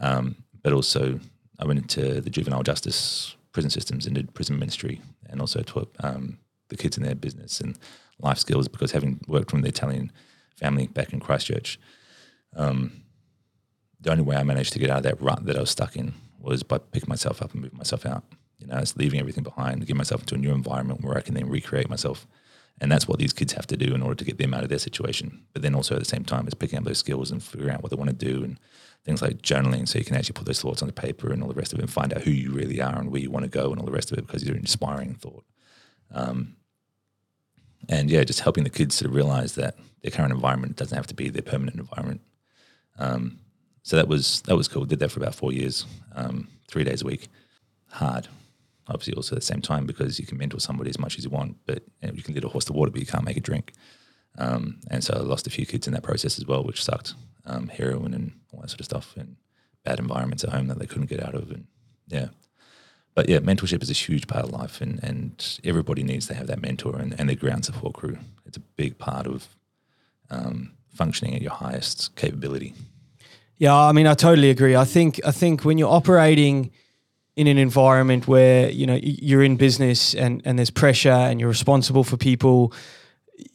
Um, 0.01 0.37
but 0.63 0.73
also, 0.73 1.21
I 1.59 1.65
went 1.65 1.81
into 1.81 2.21
the 2.21 2.31
juvenile 2.31 2.63
justice 2.63 3.37
prison 3.53 3.71
systems 3.71 4.07
and 4.07 4.15
did 4.15 4.35
prison 4.35 4.59
ministry, 4.59 5.01
and 5.29 5.41
also 5.41 5.63
taught 5.63 5.95
um, 6.01 6.39
the 6.69 6.77
kids 6.77 6.97
in 6.97 7.03
their 7.03 7.15
business 7.15 7.61
and 7.61 7.79
life 8.19 8.39
skills 8.39 8.69
because 8.69 8.93
having 8.93 9.21
worked 9.27 9.51
from 9.51 9.63
the 9.63 9.69
Italian 9.69 10.11
family 10.57 10.87
back 10.87 11.13
in 11.13 11.21
Christchurch, 11.21 11.79
um, 12.57 13.03
the 14.01 14.11
only 14.11 14.25
way 14.25 14.37
I 14.37 14.43
managed 14.43 14.73
to 14.73 14.79
get 14.79 14.91
out 14.91 14.99
of 14.99 15.03
that 15.05 15.21
rut 15.21 15.45
that 15.47 15.57
I 15.57 15.61
was 15.61 15.71
stuck 15.71 15.97
in 15.97 16.15
was 16.39 16.63
by 16.63 16.79
picking 16.79 17.09
myself 17.09 17.41
up 17.41 17.53
and 17.53 17.63
moving 17.63 17.79
myself 17.79 18.05
out. 18.05 18.25
You 18.63 18.69
know, 18.69 18.79
it's 18.79 18.97
leaving 18.97 19.21
everything 19.21 19.45
behind, 19.45 19.87
get 19.87 19.97
myself 19.97 20.23
into 20.23 20.35
a 20.35 20.39
new 20.39 20.53
environment 20.53 21.03
where 21.03 21.17
I 21.17 21.21
can 21.21 21.35
then 21.35 21.49
recreate 21.49 21.91
myself. 21.91 22.27
And 22.81 22.91
that's 22.91 23.07
what 23.07 23.19
these 23.19 23.33
kids 23.33 23.53
have 23.53 23.67
to 23.69 23.77
do 23.77 23.95
in 23.95 24.03
order 24.03 24.15
to 24.15 24.25
get 24.25 24.39
them 24.39 24.55
out 24.55 24.63
of 24.63 24.69
their 24.69 24.79
situation. 24.79 25.43
But 25.53 25.63
then 25.63 25.75
also 25.75 25.95
at 25.95 26.01
the 26.01 26.07
same 26.07 26.25
time, 26.25 26.47
it's 26.47 26.55
picking 26.55 26.79
up 26.79 26.85
those 26.85 26.99
skills 26.99 27.31
and 27.31 27.43
figuring 27.43 27.75
out 27.75 27.83
what 27.83 27.91
they 27.91 27.97
want 27.97 28.11
to 28.11 28.17
do 28.17 28.43
and 28.43 28.59
things 29.05 29.23
like 29.23 29.43
journaling 29.43 29.87
so 29.87 29.99
you 29.99 30.05
can 30.05 30.17
actually 30.17 30.33
put 30.33 30.47
those 30.47 30.61
thoughts 30.61 30.83
on 30.83 30.89
the 30.89 30.93
paper 30.93 31.33
and 31.33 31.43
all 31.43 31.49
the 31.49 31.55
rest 31.55 31.73
of 31.73 31.79
it 31.79 31.83
and 31.83 31.93
find 31.93 32.13
out 32.13 32.23
who 32.23 32.31
you 32.31 32.51
really 32.51 32.81
are 32.81 32.99
and 32.99 33.11
where 33.11 33.21
you 33.21 33.31
want 33.31 33.45
to 33.45 33.51
go 33.51 33.71
and 33.71 33.79
all 33.79 33.87
the 33.87 33.93
rest 33.93 34.11
of 34.11 34.19
it 34.19 34.27
because 34.27 34.45
you're 34.45 34.55
an 34.55 34.61
inspiring 34.61 35.15
thought. 35.15 35.45
Um, 36.13 36.57
and 37.89 38.11
yeah, 38.11 38.25
just 38.25 38.41
helping 38.41 38.65
the 38.65 38.71
kids 38.71 38.97
to 38.99 39.09
realize 39.09 39.55
that 39.57 39.77
their 40.03 40.11
current 40.11 40.33
environment 40.33 40.77
doesn't 40.77 40.97
have 40.97 41.07
to 41.09 41.15
be 41.15 41.29
their 41.29 41.43
permanent 41.43 41.79
environment. 41.79 42.21
Um, 42.99 43.39
so 43.83 43.97
that 43.97 44.09
was 44.09 44.43
that 44.43 44.57
was 44.57 44.69
cool. 44.69 44.85
Did 44.85 45.01
that 45.01 45.11
for 45.11 45.21
about 45.21 45.35
four 45.35 45.53
years, 45.53 45.87
um, 46.15 46.49
three 46.69 46.85
days 46.85 47.03
a 47.03 47.07
week. 47.07 47.29
Hard, 47.89 48.29
obviously 48.89 49.15
also 49.15 49.35
at 49.35 49.41
the 49.41 49.47
same 49.47 49.61
time 49.61 49.87
because 49.87 50.19
you 50.19 50.27
can 50.27 50.39
mentor 50.39 50.61
somebody 50.61 50.91
as 50.91 50.99
much 50.99 51.19
as 51.19 51.25
you 51.25 51.31
want, 51.31 51.57
but 51.67 51.83
you, 52.03 52.23
can 52.23 52.35
lead 52.35 52.45
a 52.45 52.49
horse 52.49 52.65
to 52.67 52.73
water, 52.73 52.91
but 52.91 53.01
you 53.01 53.07
can't 53.07 53.25
make 53.25 53.37
it 53.37 53.43
drink. 53.43 53.73
Um, 54.39 54.81
and 54.91 55.05
so 55.05 55.15
I 55.15 55.19
lost 55.21 55.47
a 55.47 55.51
few 55.51 55.67
kids 55.67 55.87
in 55.87 55.93
that 55.93 56.03
process 56.03 56.39
as 56.39 56.47
well, 56.47 56.65
which 56.65 56.83
sucked. 56.83 57.15
Um, 57.45 57.69
heroin 57.69 58.15
and 58.15 58.33
all 58.53 58.61
that 58.61 58.71
sort 58.71 58.81
of 58.81 58.87
stuff, 58.87 59.17
and 59.17 59.37
bad 59.85 59.99
environments 59.99 60.45
at 60.45 60.51
home 60.51 60.69
that 60.69 60.79
they 60.79 60.87
couldn't 60.87 61.11
get 61.11 61.23
out 61.23 61.35
of, 61.35 61.51
and 61.51 61.67
yeah. 62.07 62.29
But 63.15 63.29
yeah, 63.29 63.39
mentorship 63.39 63.83
is 63.83 63.91
a 63.91 63.95
huge 63.95 64.29
part 64.29 64.45
of 64.45 64.53
life, 64.53 64.81
and, 64.81 65.03
and 65.03 65.59
everybody 65.65 66.05
needs 66.05 66.29
to 66.29 66.35
have 66.35 66.47
that 66.47 66.63
mentor 66.63 66.97
and, 66.99 67.19
and 67.19 67.29
their 67.29 67.37
ground 67.37 67.65
support 67.65 67.95
crew. 67.95 68.17
It's 68.47 68.57
a 68.57 68.61
big 68.61 68.97
part 68.97 69.27
of 69.27 69.49
um, 70.31 70.75
functioning 70.95 71.35
at 71.35 71.43
your 71.43 71.51
highest 71.51 72.15
capability. 72.15 72.75
Yeah, 73.59 73.77
I 73.77 73.93
mean, 73.93 74.07
I 74.07 74.15
totally 74.15 74.51
agree. 74.51 74.77
I 74.77 74.85
think 74.85 75.21
I 75.25 75.31
think 75.31 75.65
when 75.65 75.79
you're 75.79 75.93
operating 75.93 76.71
in 77.37 77.47
an 77.47 77.59
environment 77.59 78.29
where 78.29 78.71
you 78.71 78.87
know 78.87 78.99
you're 79.03 79.43
in 79.43 79.57
business 79.57 80.15
and 80.15 80.43
and 80.45 80.59
there's 80.59 80.71
pressure 80.71 81.11
and 81.11 81.41
you're 81.41 81.49
responsible 81.49 82.05
for 82.05 82.17
people 82.17 82.73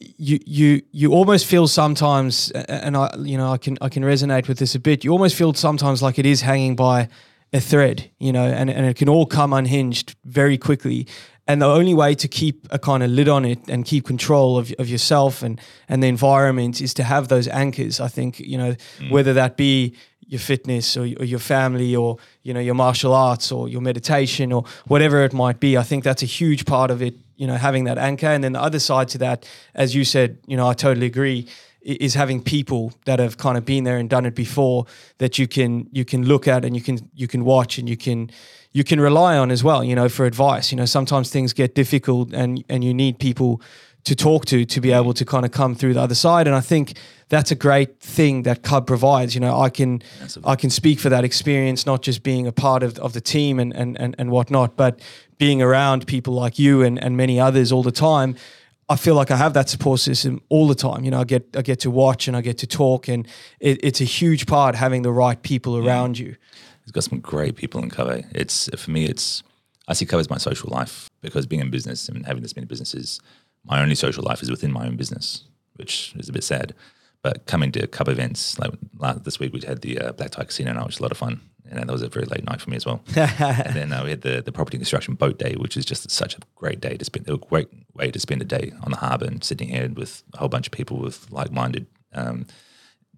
you 0.00 0.38
you 0.44 0.82
you 0.90 1.12
almost 1.12 1.46
feel 1.46 1.68
sometimes 1.68 2.50
and 2.50 2.96
I 2.96 3.14
you 3.18 3.38
know 3.38 3.52
I 3.52 3.58
can 3.58 3.78
I 3.80 3.88
can 3.88 4.02
resonate 4.02 4.48
with 4.48 4.58
this 4.58 4.74
a 4.74 4.80
bit 4.80 5.04
you 5.04 5.12
almost 5.12 5.36
feel 5.36 5.54
sometimes 5.54 6.02
like 6.02 6.18
it 6.18 6.26
is 6.26 6.40
hanging 6.40 6.76
by 6.76 7.08
a 7.52 7.60
thread 7.60 8.10
you 8.18 8.32
know 8.32 8.46
and, 8.46 8.68
and 8.68 8.86
it 8.86 8.96
can 8.96 9.08
all 9.08 9.26
come 9.26 9.52
unhinged 9.52 10.16
very 10.24 10.58
quickly 10.58 11.06
and 11.46 11.62
the 11.62 11.66
only 11.66 11.94
way 11.94 12.14
to 12.14 12.28
keep 12.28 12.66
a 12.70 12.78
kind 12.78 13.02
of 13.02 13.10
lid 13.10 13.28
on 13.28 13.44
it 13.44 13.58
and 13.68 13.86
keep 13.86 14.04
control 14.04 14.58
of, 14.58 14.72
of 14.78 14.88
yourself 14.88 15.42
and 15.42 15.60
and 15.88 16.02
the 16.02 16.08
environment 16.08 16.80
is 16.80 16.92
to 16.94 17.04
have 17.04 17.28
those 17.28 17.46
anchors 17.48 18.00
I 18.00 18.08
think 18.08 18.40
you 18.40 18.58
know 18.58 18.74
mm. 18.98 19.10
whether 19.10 19.32
that 19.34 19.56
be 19.56 19.94
your 20.28 20.38
fitness 20.38 20.96
or, 20.96 21.02
or, 21.02 21.24
your 21.24 21.38
family 21.38 21.96
or 21.96 22.18
you 22.42 22.52
know 22.52 22.60
your 22.60 22.74
martial 22.74 23.14
arts 23.14 23.50
or 23.50 23.68
your 23.68 23.80
meditation 23.80 24.52
or 24.52 24.62
whatever 24.86 25.24
it 25.24 25.32
might 25.32 25.58
be. 25.58 25.76
I 25.76 25.82
think 25.82 26.04
that's 26.04 26.22
a 26.22 26.26
huge 26.26 26.66
part 26.66 26.90
of 26.90 27.02
it 27.02 27.14
you 27.36 27.46
know 27.46 27.54
having 27.54 27.84
that 27.84 27.98
anchor. 27.98 28.26
And 28.26 28.44
then 28.44 28.52
the 28.52 28.62
other 28.62 28.78
side 28.78 29.08
to 29.08 29.18
that 29.18 29.48
as 29.74 29.94
you 29.94 30.04
said 30.04 30.38
you 30.46 30.56
know 30.56 30.68
i 30.68 30.74
totally 30.74 31.06
agree 31.06 31.48
is 31.80 32.14
having 32.14 32.42
people 32.42 32.92
that 33.06 33.18
have 33.18 33.38
kind 33.38 33.56
of 33.56 33.64
been 33.64 33.84
there 33.84 33.96
and 33.96 34.10
done 34.10 34.26
it 34.26 34.34
before 34.34 34.84
that 35.18 35.38
you 35.38 35.48
can 35.48 35.88
you 35.92 36.04
can 36.04 36.26
look 36.26 36.46
at 36.46 36.64
and 36.64 36.76
you 36.76 36.82
can 36.82 36.98
you 37.14 37.26
can 37.26 37.44
watch 37.44 37.78
and 37.78 37.88
you 37.88 37.96
can 37.96 38.30
you 38.72 38.84
can 38.84 39.00
rely 39.00 39.38
on 39.38 39.50
as 39.50 39.64
well 39.64 39.82
you 39.82 39.94
know 39.94 40.08
for 40.08 40.26
advice. 40.26 40.70
You 40.70 40.76
know 40.76 40.84
sometimes 40.84 41.30
things 41.30 41.52
get 41.52 41.74
difficult 41.74 42.32
and 42.34 42.62
and 42.68 42.84
you 42.84 42.92
need 42.92 43.18
people 43.18 43.62
to 44.08 44.16
talk 44.16 44.46
to 44.46 44.64
to 44.64 44.80
be 44.80 44.90
able 44.90 45.12
to 45.12 45.24
kind 45.24 45.44
of 45.44 45.52
come 45.52 45.74
through 45.74 45.92
the 45.92 46.00
other 46.00 46.14
side. 46.14 46.46
And 46.46 46.56
I 46.56 46.62
think 46.62 46.94
that's 47.28 47.50
a 47.50 47.54
great 47.54 48.00
thing 48.00 48.44
that 48.44 48.62
Cub 48.62 48.86
provides. 48.86 49.34
You 49.34 49.40
know, 49.42 49.60
I 49.60 49.68
can 49.68 50.02
I 50.44 50.56
can 50.56 50.70
speak 50.70 50.98
for 50.98 51.10
that 51.10 51.24
experience, 51.24 51.84
not 51.84 52.02
just 52.02 52.22
being 52.22 52.46
a 52.46 52.52
part 52.52 52.82
of, 52.82 52.98
of 52.98 53.12
the 53.12 53.20
team 53.20 53.60
and, 53.60 53.74
and, 53.74 54.00
and, 54.00 54.14
and 54.18 54.30
whatnot, 54.30 54.76
but 54.76 55.00
being 55.36 55.60
around 55.60 56.06
people 56.06 56.32
like 56.32 56.58
you 56.58 56.82
and, 56.82 56.98
and 57.02 57.16
many 57.16 57.38
others 57.38 57.70
all 57.70 57.82
the 57.82 57.92
time. 57.92 58.34
I 58.90 58.96
feel 58.96 59.14
like 59.14 59.30
I 59.30 59.36
have 59.36 59.52
that 59.52 59.68
support 59.68 60.00
system 60.00 60.40
all 60.48 60.66
the 60.66 60.74
time. 60.74 61.04
You 61.04 61.10
know, 61.10 61.20
I 61.20 61.24
get 61.24 61.54
I 61.54 61.60
get 61.60 61.80
to 61.80 61.90
watch 61.90 62.28
and 62.28 62.34
I 62.34 62.40
get 62.40 62.56
to 62.58 62.66
talk, 62.66 63.08
and 63.08 63.28
it, 63.60 63.84
it's 63.84 64.00
a 64.00 64.04
huge 64.04 64.46
part 64.46 64.74
having 64.74 65.02
the 65.02 65.12
right 65.12 65.42
people 65.42 65.76
around 65.76 66.18
you. 66.18 66.36
He's 66.84 66.92
got 66.92 67.04
some 67.04 67.20
great 67.20 67.56
people 67.56 67.82
in 67.82 67.90
Cub. 67.90 68.24
It's 68.34 68.70
for 68.78 68.90
me, 68.90 69.04
it's 69.04 69.42
I 69.86 69.92
see 69.92 70.06
Cub 70.06 70.20
as 70.20 70.30
my 70.30 70.38
social 70.38 70.70
life 70.70 71.10
because 71.20 71.46
being 71.46 71.60
in 71.60 71.70
business 71.70 72.08
and 72.08 72.24
having 72.24 72.42
this 72.42 72.56
many 72.56 72.66
businesses, 72.66 73.20
my 73.68 73.80
only 73.82 73.94
social 73.94 74.24
life 74.24 74.42
is 74.42 74.50
within 74.50 74.72
my 74.72 74.86
own 74.86 74.96
business, 74.96 75.44
which 75.74 76.14
is 76.16 76.28
a 76.28 76.32
bit 76.32 76.44
sad. 76.44 76.74
But 77.22 77.46
coming 77.46 77.72
to 77.72 77.86
Cub 77.86 78.08
events, 78.08 78.58
like 78.58 78.70
last, 78.96 79.24
this 79.24 79.38
week 79.38 79.52
we 79.52 79.60
had 79.60 79.82
the 79.82 79.98
uh, 79.98 80.12
Black 80.12 80.30
Tie 80.30 80.44
Casino 80.44 80.72
night, 80.72 80.86
which 80.86 80.94
was 80.94 81.00
a 81.00 81.02
lot 81.02 81.12
of 81.12 81.18
fun. 81.18 81.40
And 81.70 81.86
that 81.86 81.92
was 81.92 82.00
a 82.00 82.08
very 82.08 82.24
late 82.24 82.44
night 82.44 82.62
for 82.62 82.70
me 82.70 82.76
as 82.76 82.86
well. 82.86 83.02
and 83.14 83.76
then 83.76 83.92
uh, 83.92 84.02
we 84.02 84.10
had 84.10 84.22
the, 84.22 84.40
the 84.40 84.52
property 84.52 84.78
construction 84.78 85.14
boat 85.14 85.38
day, 85.38 85.54
which 85.54 85.76
is 85.76 85.84
just 85.84 86.10
such 86.10 86.34
a 86.34 86.38
great 86.56 86.80
day 86.80 86.96
to 86.96 87.04
spend, 87.04 87.28
a 87.28 87.36
great 87.36 87.68
way 87.92 88.10
to 88.10 88.18
spend 88.18 88.40
a 88.40 88.46
day 88.46 88.72
on 88.82 88.90
the 88.90 88.96
harbour 88.96 89.26
and 89.26 89.44
sitting 89.44 89.68
here 89.68 89.90
with 89.94 90.22
a 90.32 90.38
whole 90.38 90.48
bunch 90.48 90.66
of 90.66 90.72
people 90.72 90.96
with 90.96 91.30
like 91.30 91.52
minded 91.52 91.86
um, 92.14 92.46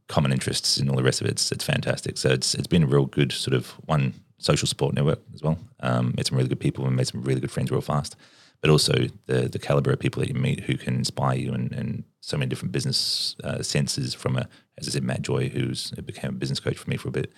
common 0.09 0.33
interests 0.33 0.79
and 0.79 0.91
all 0.91 0.97
the 0.97 1.05
rest 1.05 1.21
of 1.21 1.29
it. 1.29 1.33
It's, 1.33 1.53
it's 1.53 1.65
fantastic. 1.65 2.19
So 2.19 2.31
it's 2.31 2.55
it's 2.57 2.67
been 2.67 2.83
a 2.83 2.87
real 2.87 3.07
good 3.07 3.31
sort 3.31 3.55
of 3.55 3.69
one 3.87 4.15
social 4.39 4.67
support 4.67 4.95
network 4.95 5.21
as 5.33 5.43
well. 5.43 5.59
Um, 5.79 6.15
made 6.17 6.27
some 6.27 6.37
really 6.37 6.49
good 6.49 6.61
people 6.61 6.87
and 6.87 6.97
made 6.97 7.07
some 7.07 7.23
really 7.23 7.41
good 7.41 7.53
friends 7.53 7.71
real 7.71 7.81
fast. 7.81 8.17
But 8.61 8.71
also 8.71 8.93
the 9.27 9.49
the 9.49 9.59
caliber 9.59 9.91
of 9.93 9.99
people 9.99 10.21
that 10.21 10.29
you 10.29 10.35
meet 10.35 10.61
who 10.61 10.77
can 10.77 10.95
inspire 10.95 11.37
you 11.39 11.53
and, 11.53 11.73
and 11.73 12.05
so 12.21 12.37
many 12.37 12.49
different 12.49 12.73
business 12.73 13.35
uh, 13.43 13.63
senses 13.63 14.13
from 14.15 14.37
a 14.37 14.47
as 14.79 14.87
I 14.89 14.91
said 14.93 15.03
Matt 15.03 15.23
Joy 15.23 15.49
who's 15.49 15.91
who 15.97 16.03
became 16.03 16.31
a 16.31 16.39
business 16.39 16.61
coach 16.61 16.77
for 16.77 16.89
me 16.91 16.97
for 16.99 17.09
a 17.09 17.13
bit, 17.13 17.33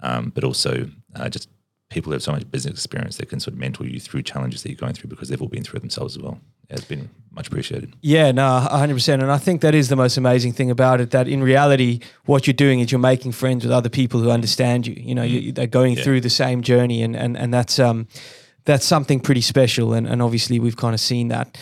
um, 0.00 0.30
but 0.34 0.44
also 0.44 0.88
uh, 1.16 1.28
just 1.28 1.48
people 1.90 2.10
who 2.10 2.14
have 2.14 2.22
so 2.22 2.32
much 2.32 2.48
business 2.50 2.74
experience 2.74 3.16
that 3.16 3.28
can 3.30 3.40
sort 3.40 3.54
of 3.54 3.58
mentor 3.58 3.86
you 3.86 3.98
through 3.98 4.22
challenges 4.22 4.62
that 4.62 4.68
you're 4.68 4.76
going 4.76 4.92
through 4.92 5.08
because 5.08 5.28
they've 5.30 5.40
all 5.42 5.48
been 5.48 5.64
through 5.64 5.78
it 5.78 5.80
themselves 5.80 6.16
as 6.16 6.22
well. 6.22 6.38
It's 6.68 6.84
been 6.84 7.08
much 7.30 7.48
appreciated. 7.48 7.94
Yeah, 8.02 8.30
no, 8.30 8.42
100%. 8.70 9.14
And 9.14 9.32
I 9.32 9.38
think 9.38 9.62
that 9.62 9.74
is 9.74 9.88
the 9.88 9.96
most 9.96 10.18
amazing 10.18 10.52
thing 10.52 10.70
about 10.70 11.00
it 11.00 11.12
that 11.12 11.26
in 11.26 11.42
reality, 11.42 12.00
what 12.26 12.46
you're 12.46 12.52
doing 12.52 12.80
is 12.80 12.92
you're 12.92 12.98
making 12.98 13.32
friends 13.32 13.64
with 13.64 13.72
other 13.72 13.88
people 13.88 14.20
who 14.20 14.30
understand 14.30 14.86
you. 14.86 14.92
You 14.98 15.14
know, 15.14 15.22
you, 15.22 15.50
they're 15.50 15.66
going 15.66 15.96
Yeah. 15.96 16.02
through 16.04 16.20
the 16.20 16.28
same 16.30 16.60
journey, 16.60 17.02
and, 17.02 17.16
and, 17.16 17.38
and 17.38 17.54
that's, 17.54 17.78
um, 17.78 18.06
that's 18.68 18.84
something 18.84 19.18
pretty 19.18 19.40
special. 19.40 19.94
And, 19.94 20.06
and 20.06 20.20
obviously, 20.20 20.60
we've 20.60 20.76
kind 20.76 20.92
of 20.94 21.00
seen 21.00 21.28
that. 21.28 21.58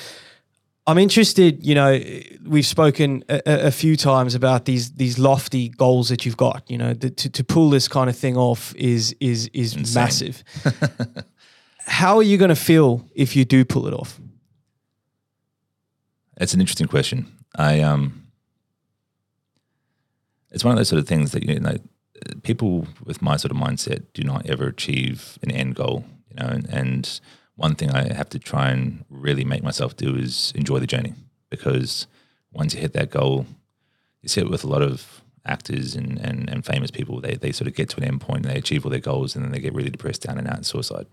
I'm 0.89 0.99
interested, 0.99 1.65
you 1.65 1.75
know, 1.75 2.01
we've 2.45 2.67
spoken 2.67 3.23
a, 3.29 3.41
a- 3.47 3.71
few 3.71 3.97
times 3.97 4.35
about 4.35 4.65
these 4.67 4.93
these 4.93 5.19
lofty 5.19 5.69
goals 5.69 6.09
that 6.09 6.25
you've 6.27 6.37
got. 6.37 6.69
You 6.69 6.79
know, 6.79 6.95
the, 6.95 7.11
to, 7.11 7.31
to 7.31 7.45
pull 7.45 7.71
this 7.71 7.89
kind 7.89 8.11
of 8.11 8.17
thing 8.17 8.37
off 8.37 8.75
is 8.77 9.15
is 9.21 9.49
is 9.53 9.75
Insane. 9.77 10.03
massive. 10.03 10.45
How 11.87 12.17
are 12.17 12.23
you 12.25 12.37
going 12.39 12.51
to 12.51 12.57
feel 12.57 13.05
if 13.15 13.37
you 13.37 13.45
do 13.45 13.65
pull 13.65 13.87
it 13.87 13.95
off? 13.95 14.21
It's 16.41 16.55
an 16.55 16.61
interesting 16.61 16.89
question. 16.89 17.27
I 17.57 17.81
um, 17.81 18.27
it's 20.51 20.65
one 20.65 20.73
of 20.73 20.79
those 20.79 20.89
sort 20.89 21.01
of 21.01 21.09
things 21.09 21.31
that 21.33 21.45
you 21.45 21.61
know, 21.61 21.77
people 22.43 22.87
with 23.05 23.23
my 23.23 23.37
sort 23.37 23.53
of 23.53 23.57
mindset 23.59 24.03
do 24.15 24.23
not 24.23 24.47
ever 24.47 24.67
achieve 24.67 25.39
an 25.43 25.51
end 25.51 25.75
goal. 25.77 26.05
You 26.37 26.45
know, 26.45 26.53
and, 26.53 26.69
and 26.69 27.21
one 27.55 27.75
thing 27.75 27.91
I 27.91 28.13
have 28.13 28.29
to 28.31 28.39
try 28.39 28.71
and 28.71 29.05
really 29.09 29.45
make 29.45 29.63
myself 29.63 29.97
do 29.97 30.15
is 30.17 30.53
enjoy 30.55 30.79
the 30.79 30.87
journey 30.87 31.15
because 31.51 32.07
once 32.53 32.75
you 32.75 32.81
hit 32.81 32.93
that 32.93 33.11
goal, 33.11 33.47
you 34.23 34.29
see 34.29 34.41
it 34.41 34.51
with 34.51 34.65
a 34.65 34.69
lot 34.69 34.83
of 34.83 35.23
actors 35.45 35.95
and, 35.95 36.19
and, 36.19 36.51
and 36.51 36.67
famous 36.67 36.91
people. 36.91 37.21
They 37.21 37.35
they 37.35 37.53
sort 37.53 37.69
of 37.69 37.75
get 37.75 37.89
to 37.91 37.99
an 37.99 38.05
end 38.05 38.21
point 38.21 38.45
and 38.45 38.55
they 38.55 38.59
achieve 38.59 38.85
all 38.85 38.91
their 38.91 39.01
goals 39.01 39.35
and 39.35 39.45
then 39.45 39.53
they 39.53 39.61
get 39.61 39.75
really 39.75 39.91
depressed 39.91 40.23
down 40.23 40.39
and 40.39 40.49
out 40.49 40.57
and 40.57 40.67
suicide 40.67 41.07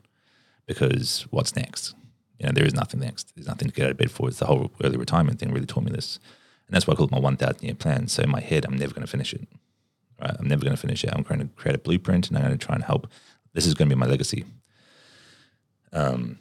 because 0.65 1.27
what's 1.29 1.55
next? 1.55 1.95
You 2.39 2.47
know, 2.47 2.51
there 2.51 2.65
is 2.65 2.73
nothing 2.73 2.99
next. 2.99 3.33
There's 3.35 3.47
nothing 3.47 3.69
to 3.69 3.73
get 3.73 3.85
out 3.85 3.91
of 3.91 3.97
bed 3.97 4.11
for. 4.11 4.27
It's 4.27 4.39
the 4.39 4.45
whole 4.45 4.71
early 4.83 4.97
retirement 4.97 5.39
thing 5.39 5.51
really 5.51 5.65
taught 5.65 5.83
me 5.83 5.91
this. 5.91 6.19
And 6.67 6.75
that's 6.75 6.87
why 6.87 6.93
I 6.93 6.95
call 6.97 7.05
it 7.05 7.11
my 7.11 7.19
1,000 7.19 7.61
year 7.61 7.75
plan. 7.75 8.07
So 8.07 8.23
in 8.23 8.29
my 8.29 8.39
head, 8.41 8.65
I'm 8.65 8.77
never 8.77 8.93
going 8.93 9.05
to 9.05 9.11
finish 9.11 9.33
it. 9.33 9.47
Right? 10.19 10.35
I'm 10.37 10.47
never 10.47 10.63
going 10.63 10.75
to 10.75 10.81
finish 10.81 11.03
it. 11.03 11.11
I'm 11.13 11.23
going 11.23 11.39
to 11.39 11.47
create 11.55 11.75
a 11.75 11.79
blueprint 11.79 12.27
and 12.29 12.37
I'm 12.37 12.43
going 12.43 12.57
to 12.57 12.65
try 12.65 12.75
and 12.75 12.83
help. 12.83 13.07
This 13.53 13.65
is 13.65 13.75
going 13.75 13.87
to 13.89 13.95
be 13.95 13.99
my 13.99 14.07
legacy. 14.07 14.45
Um, 15.93 16.39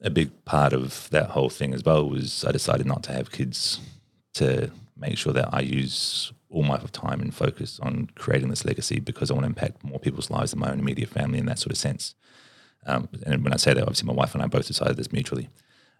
a 0.00 0.10
big 0.10 0.44
part 0.44 0.72
of 0.72 1.10
that 1.10 1.30
whole 1.30 1.48
thing 1.48 1.74
as 1.74 1.82
well 1.82 2.08
was 2.08 2.44
I 2.44 2.52
decided 2.52 2.86
not 2.86 3.02
to 3.04 3.12
have 3.12 3.32
kids 3.32 3.80
to 4.34 4.70
make 4.96 5.18
sure 5.18 5.32
that 5.32 5.52
I 5.52 5.60
use 5.60 6.32
all 6.48 6.62
my 6.62 6.78
time 6.92 7.20
and 7.20 7.34
focus 7.34 7.80
on 7.80 8.08
creating 8.14 8.48
this 8.48 8.64
legacy 8.64 9.00
because 9.00 9.30
I 9.30 9.34
want 9.34 9.44
to 9.44 9.48
impact 9.48 9.84
more 9.84 9.98
people's 9.98 10.30
lives 10.30 10.52
than 10.52 10.60
my 10.60 10.70
own 10.70 10.78
immediate 10.78 11.08
family 11.08 11.38
in 11.38 11.46
that 11.46 11.58
sort 11.58 11.72
of 11.72 11.78
sense. 11.78 12.14
Um, 12.86 13.08
and 13.26 13.42
when 13.42 13.52
I 13.52 13.56
say 13.56 13.74
that, 13.74 13.82
obviously 13.82 14.06
my 14.06 14.12
wife 14.12 14.34
and 14.34 14.42
I 14.42 14.46
both 14.46 14.66
decided 14.66 14.96
this 14.96 15.12
mutually 15.12 15.48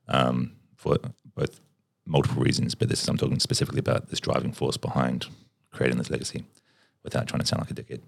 um, 0.09 0.53
for 0.76 0.99
both 1.34 1.61
multiple 2.07 2.42
reasons, 2.42 2.74
but 2.74 2.88
this 2.88 3.03
is 3.03 3.09
I'm 3.09 3.16
talking 3.16 3.40
specifically 3.40 3.80
about 3.80 4.09
this 4.09 4.20
driving 4.20 4.53
force 4.53 4.76
behind 4.76 5.26
creating 5.72 5.99
this 5.99 6.11
legacy 6.11 6.44
without 7.03 7.26
trying 7.26 7.40
to 7.40 7.47
sound 7.47 7.62
like 7.62 7.70
a 7.70 7.74
dickhead. 7.74 8.03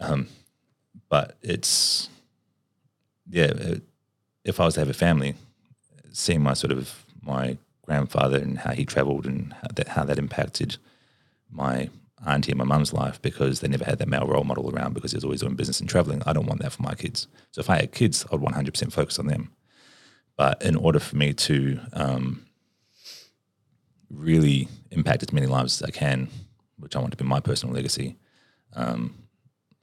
Um, 0.00 0.28
but 1.08 1.36
it's 1.42 2.08
yeah, 3.28 3.74
if 4.44 4.60
I 4.60 4.64
was 4.64 4.74
to 4.74 4.80
have 4.80 4.90
a 4.90 4.94
family, 4.94 5.34
seeing 6.12 6.42
my 6.42 6.54
sort 6.54 6.72
of 6.72 7.04
my 7.22 7.58
grandfather 7.84 8.38
and 8.38 8.58
how 8.58 8.72
he 8.72 8.84
travelled 8.84 9.26
and 9.26 9.52
how 9.52 9.68
that 9.74 9.88
how 9.88 10.04
that 10.04 10.18
impacted 10.18 10.76
my 11.50 11.88
auntie 12.26 12.50
and 12.50 12.58
my 12.58 12.64
mum's 12.64 12.92
life 12.92 13.20
because 13.22 13.60
they 13.60 13.68
never 13.68 13.84
had 13.84 13.98
that 13.98 14.08
male 14.08 14.26
role 14.26 14.44
model 14.44 14.70
around 14.74 14.94
because 14.94 15.12
he 15.12 15.16
was 15.16 15.24
always 15.24 15.40
doing 15.40 15.54
business 15.54 15.80
and 15.80 15.88
traveling. 15.88 16.22
I 16.26 16.32
don't 16.32 16.46
want 16.46 16.60
that 16.62 16.72
for 16.72 16.82
my 16.82 16.94
kids. 16.94 17.28
So 17.52 17.60
if 17.60 17.70
I 17.70 17.76
had 17.76 17.92
kids, 17.92 18.24
I'd 18.32 18.40
100% 18.40 18.92
focus 18.92 19.18
on 19.18 19.26
them. 19.26 19.52
But 20.36 20.62
in 20.62 20.76
order 20.76 20.98
for 20.98 21.16
me 21.16 21.32
to 21.34 21.80
um, 21.92 22.46
really 24.10 24.68
impact 24.90 25.22
as 25.22 25.32
many 25.32 25.46
lives 25.46 25.80
as 25.80 25.88
I 25.88 25.90
can, 25.90 26.28
which 26.78 26.96
I 26.96 27.00
want 27.00 27.12
to 27.12 27.16
be 27.16 27.24
my 27.24 27.40
personal 27.40 27.74
legacy, 27.74 28.16
um, 28.74 29.14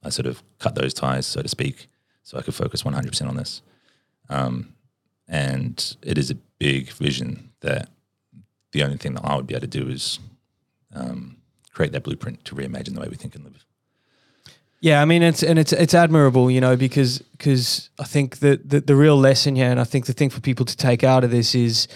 I 0.03 0.09
sort 0.09 0.25
of 0.25 0.43
cut 0.59 0.75
those 0.75 0.93
ties, 0.93 1.25
so 1.25 1.41
to 1.41 1.47
speak, 1.47 1.87
so 2.23 2.37
I 2.37 2.41
could 2.41 2.55
focus 2.55 2.83
100% 2.83 3.27
on 3.27 3.35
this. 3.35 3.61
Um, 4.29 4.73
and 5.27 5.95
it 6.01 6.17
is 6.17 6.31
a 6.31 6.35
big 6.57 6.89
vision 6.91 7.51
that 7.61 7.89
the 8.71 8.83
only 8.83 8.97
thing 8.97 9.13
that 9.13 9.25
I 9.25 9.35
would 9.35 9.47
be 9.47 9.53
able 9.53 9.67
to 9.67 9.67
do 9.67 9.87
is 9.87 10.19
um, 10.93 11.37
create 11.71 11.91
that 11.91 12.03
blueprint 12.03 12.43
to 12.45 12.55
reimagine 12.55 12.93
the 12.93 13.01
way 13.01 13.07
we 13.09 13.15
think 13.15 13.35
and 13.35 13.43
live. 13.43 13.65
Yeah, 14.79 15.01
I 15.01 15.05
mean 15.05 15.23
it's 15.23 15.41
and 15.41 15.57
it's 15.57 15.71
it's 15.71 15.93
admirable, 15.93 16.51
you 16.51 16.59
know, 16.59 16.75
because 16.75 17.19
because 17.19 17.89
I 17.99 18.03
think 18.03 18.39
that 18.39 18.69
the, 18.69 18.81
the 18.81 18.97
real 18.97 19.15
lesson 19.15 19.55
here, 19.55 19.71
and 19.71 19.79
I 19.79 19.85
think 19.85 20.07
the 20.07 20.13
thing 20.13 20.29
for 20.29 20.41
people 20.41 20.65
to 20.65 20.75
take 20.75 21.05
out 21.05 21.23
of 21.23 21.31
this 21.31 21.55
is, 21.55 21.87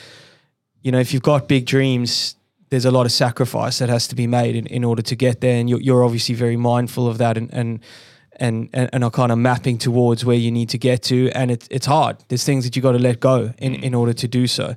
you 0.81 0.93
know, 0.93 0.99
if 0.99 1.13
you've 1.13 1.21
got 1.21 1.49
big 1.49 1.65
dreams, 1.65 2.37
there's 2.69 2.85
a 2.85 2.91
lot 2.91 3.05
of 3.05 3.11
sacrifice 3.11 3.79
that 3.79 3.89
has 3.89 4.07
to 4.07 4.15
be 4.15 4.25
made 4.25 4.55
in, 4.55 4.67
in 4.67 4.85
order 4.85 5.01
to 5.01 5.17
get 5.17 5.41
there, 5.41 5.59
and 5.59 5.69
you're, 5.69 5.81
you're 5.81 6.03
obviously 6.05 6.33
very 6.33 6.55
mindful 6.55 7.09
of 7.09 7.17
that, 7.17 7.35
and 7.35 7.53
and 7.53 7.81
and 8.37 8.69
and, 8.73 8.89
and 8.93 9.03
are 9.03 9.11
kind 9.11 9.31
of 9.31 9.37
mapping 9.37 9.77
towards 9.77 10.23
where 10.25 10.37
you 10.37 10.51
need 10.51 10.69
to 10.69 10.77
get 10.77 11.03
to, 11.03 11.29
and 11.31 11.51
it's 11.51 11.67
it's 11.69 11.85
hard. 11.85 12.17
There's 12.27 12.43
things 12.43 12.63
that 12.63 12.75
you 12.75 12.81
got 12.81 12.93
to 12.93 12.99
let 12.99 13.19
go 13.19 13.53
in 13.57 13.75
in 13.75 13.93
order 13.93 14.13
to 14.13 14.27
do 14.27 14.47
so. 14.47 14.75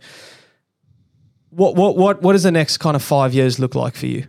What 1.50 1.76
what 1.76 1.96
what 1.96 2.22
what 2.22 2.32
does 2.32 2.42
the 2.42 2.52
next 2.52 2.78
kind 2.78 2.96
of 2.96 3.02
five 3.02 3.34
years 3.34 3.58
look 3.58 3.74
like 3.74 3.96
for 3.96 4.06
you? 4.06 4.26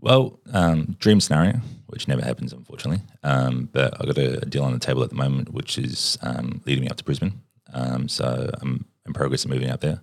Well, 0.00 0.40
um, 0.52 0.96
dream 0.98 1.20
scenario, 1.20 1.60
which 1.86 2.08
never 2.08 2.24
happens, 2.24 2.52
unfortunately. 2.52 3.04
Um, 3.22 3.68
but 3.72 3.94
I've 4.00 4.06
got 4.06 4.18
a, 4.18 4.42
a 4.42 4.46
deal 4.46 4.64
on 4.64 4.72
the 4.72 4.80
table 4.80 5.04
at 5.04 5.10
the 5.10 5.16
moment, 5.16 5.52
which 5.52 5.78
is 5.78 6.18
um, 6.22 6.60
leading 6.66 6.82
me 6.82 6.88
up 6.88 6.96
to 6.96 7.04
Brisbane. 7.04 7.40
Um, 7.72 8.08
so 8.08 8.50
I'm 8.60 8.84
in 9.06 9.12
progress 9.12 9.44
of 9.44 9.50
moving 9.50 9.70
out 9.70 9.80
there. 9.80 10.00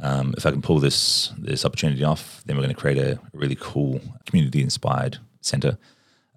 Um, 0.00 0.34
if 0.36 0.46
I 0.46 0.52
can 0.52 0.62
pull 0.62 0.78
this 0.78 1.32
this 1.36 1.64
opportunity 1.64 2.04
off, 2.04 2.42
then 2.46 2.56
we're 2.56 2.62
going 2.62 2.74
to 2.74 2.80
create 2.80 2.98
a 2.98 3.18
really 3.32 3.56
cool 3.58 4.00
community 4.26 4.62
inspired 4.62 5.18
centre, 5.40 5.78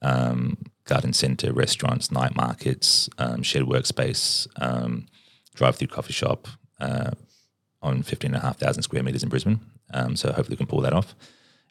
um, 0.02 0.58
garden 0.86 1.14
centre, 1.14 1.54
restaurants, 1.54 2.12
night 2.12 2.36
markets, 2.36 3.10
um, 3.18 3.44
shared 3.44 3.66
workspace, 3.66 4.48
um, 4.58 5.08
drive 5.56 5.76
through 5.76 5.88
coffee 5.88 6.14
shop 6.14 6.48
uh, 6.80 7.12
on 7.82 8.04
15,500 8.04 8.84
square 8.84 9.04
metres 9.04 9.24
in 9.24 9.30
Brisbane. 9.30 9.60
Um, 9.94 10.16
so 10.16 10.30
hopefully 10.32 10.54
we 10.54 10.58
can 10.58 10.68
pull 10.68 10.82
that 10.82 10.94
off. 10.94 11.16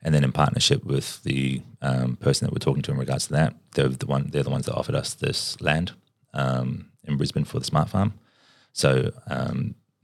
And 0.02 0.14
then 0.14 0.24
in 0.24 0.32
partnership 0.32 0.84
with 0.84 1.22
the 1.24 1.62
um, 1.82 2.16
person 2.16 2.46
that 2.46 2.52
we're 2.52 2.58
talking 2.58 2.82
to 2.82 2.92
in 2.92 2.98
regards 2.98 3.26
to 3.26 3.32
that, 3.34 3.54
they're 3.72 3.88
the 3.88 4.06
one 4.06 4.30
they're 4.30 4.42
the 4.42 4.50
ones 4.50 4.64
that 4.66 4.74
offered 4.74 4.94
us 4.94 5.12
this 5.12 5.60
land 5.60 5.92
um, 6.32 6.90
in 7.04 7.18
Brisbane 7.18 7.44
for 7.44 7.58
the 7.58 7.66
smart 7.66 7.90
farm. 7.90 8.14
So 8.72 9.12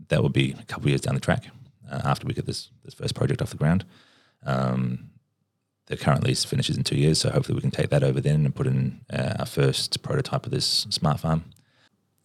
that 0.09 0.23
will 0.23 0.29
be 0.29 0.53
a 0.53 0.65
couple 0.65 0.85
of 0.85 0.89
years 0.89 1.01
down 1.01 1.15
the 1.15 1.21
track 1.21 1.47
uh, 1.91 2.03
after 2.05 2.27
we 2.27 2.35
get 2.35 2.47
this 2.47 2.71
this 2.85 2.95
first 2.95 3.15
project 3.15 3.43
off 3.43 3.51
the 3.51 3.57
ground. 3.57 3.85
Um, 4.45 5.11
the 5.87 5.97
current 5.97 6.25
lease 6.25 6.45
finishes 6.45 6.77
in 6.77 6.83
two 6.83 6.97
years, 6.97 7.21
so 7.21 7.31
hopefully 7.31 7.55
we 7.55 7.61
can 7.61 7.71
take 7.71 7.91
that 7.91 8.03
over 8.03 8.21
then 8.21 8.45
and 8.45 8.55
put 8.55 8.67
in 8.67 9.01
uh, 9.13 9.35
our 9.39 9.47
first 9.47 10.03
prototype 10.03 10.45
of 10.45 10.53
this 10.53 10.87
smart 10.91 11.21
farm. 11.21 11.45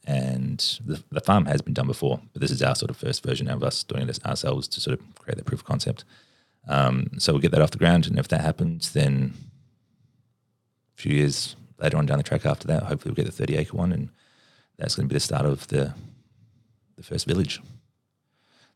And 0.05 0.57
the, 0.83 1.03
the 1.11 1.21
farm 1.21 1.45
has 1.45 1.61
been 1.61 1.75
done 1.75 1.85
before, 1.85 2.19
but 2.33 2.41
this 2.41 2.49
is 2.49 2.63
our 2.63 2.75
sort 2.75 2.89
of 2.89 2.97
first 2.97 3.23
version 3.23 3.47
of 3.47 3.63
us 3.63 3.83
doing 3.83 4.09
it 4.09 4.25
ourselves 4.25 4.67
to 4.69 4.81
sort 4.81 4.99
of 4.99 5.15
create 5.15 5.37
that 5.37 5.45
proof 5.45 5.61
of 5.61 5.65
concept. 5.65 6.05
Um, 6.67 7.11
so 7.19 7.33
we'll 7.33 7.41
get 7.41 7.51
that 7.51 7.61
off 7.61 7.71
the 7.71 7.77
ground, 7.77 8.07
and 8.07 8.17
if 8.17 8.27
that 8.29 8.41
happens, 8.41 8.93
then 8.93 9.33
a 10.97 11.01
few 11.01 11.13
years 11.13 11.55
later 11.79 11.97
on 11.97 12.07
down 12.07 12.17
the 12.17 12.23
track 12.23 12.45
after 12.45 12.67
that, 12.67 12.83
hopefully 12.83 13.11
we'll 13.11 13.23
get 13.23 13.25
the 13.25 13.31
30 13.31 13.57
acre 13.57 13.77
one, 13.77 13.91
and 13.91 14.09
that's 14.77 14.95
going 14.95 15.07
to 15.07 15.13
be 15.13 15.15
the 15.15 15.19
start 15.19 15.45
of 15.45 15.67
the 15.67 15.93
the 16.97 17.03
first 17.03 17.25
village. 17.25 17.61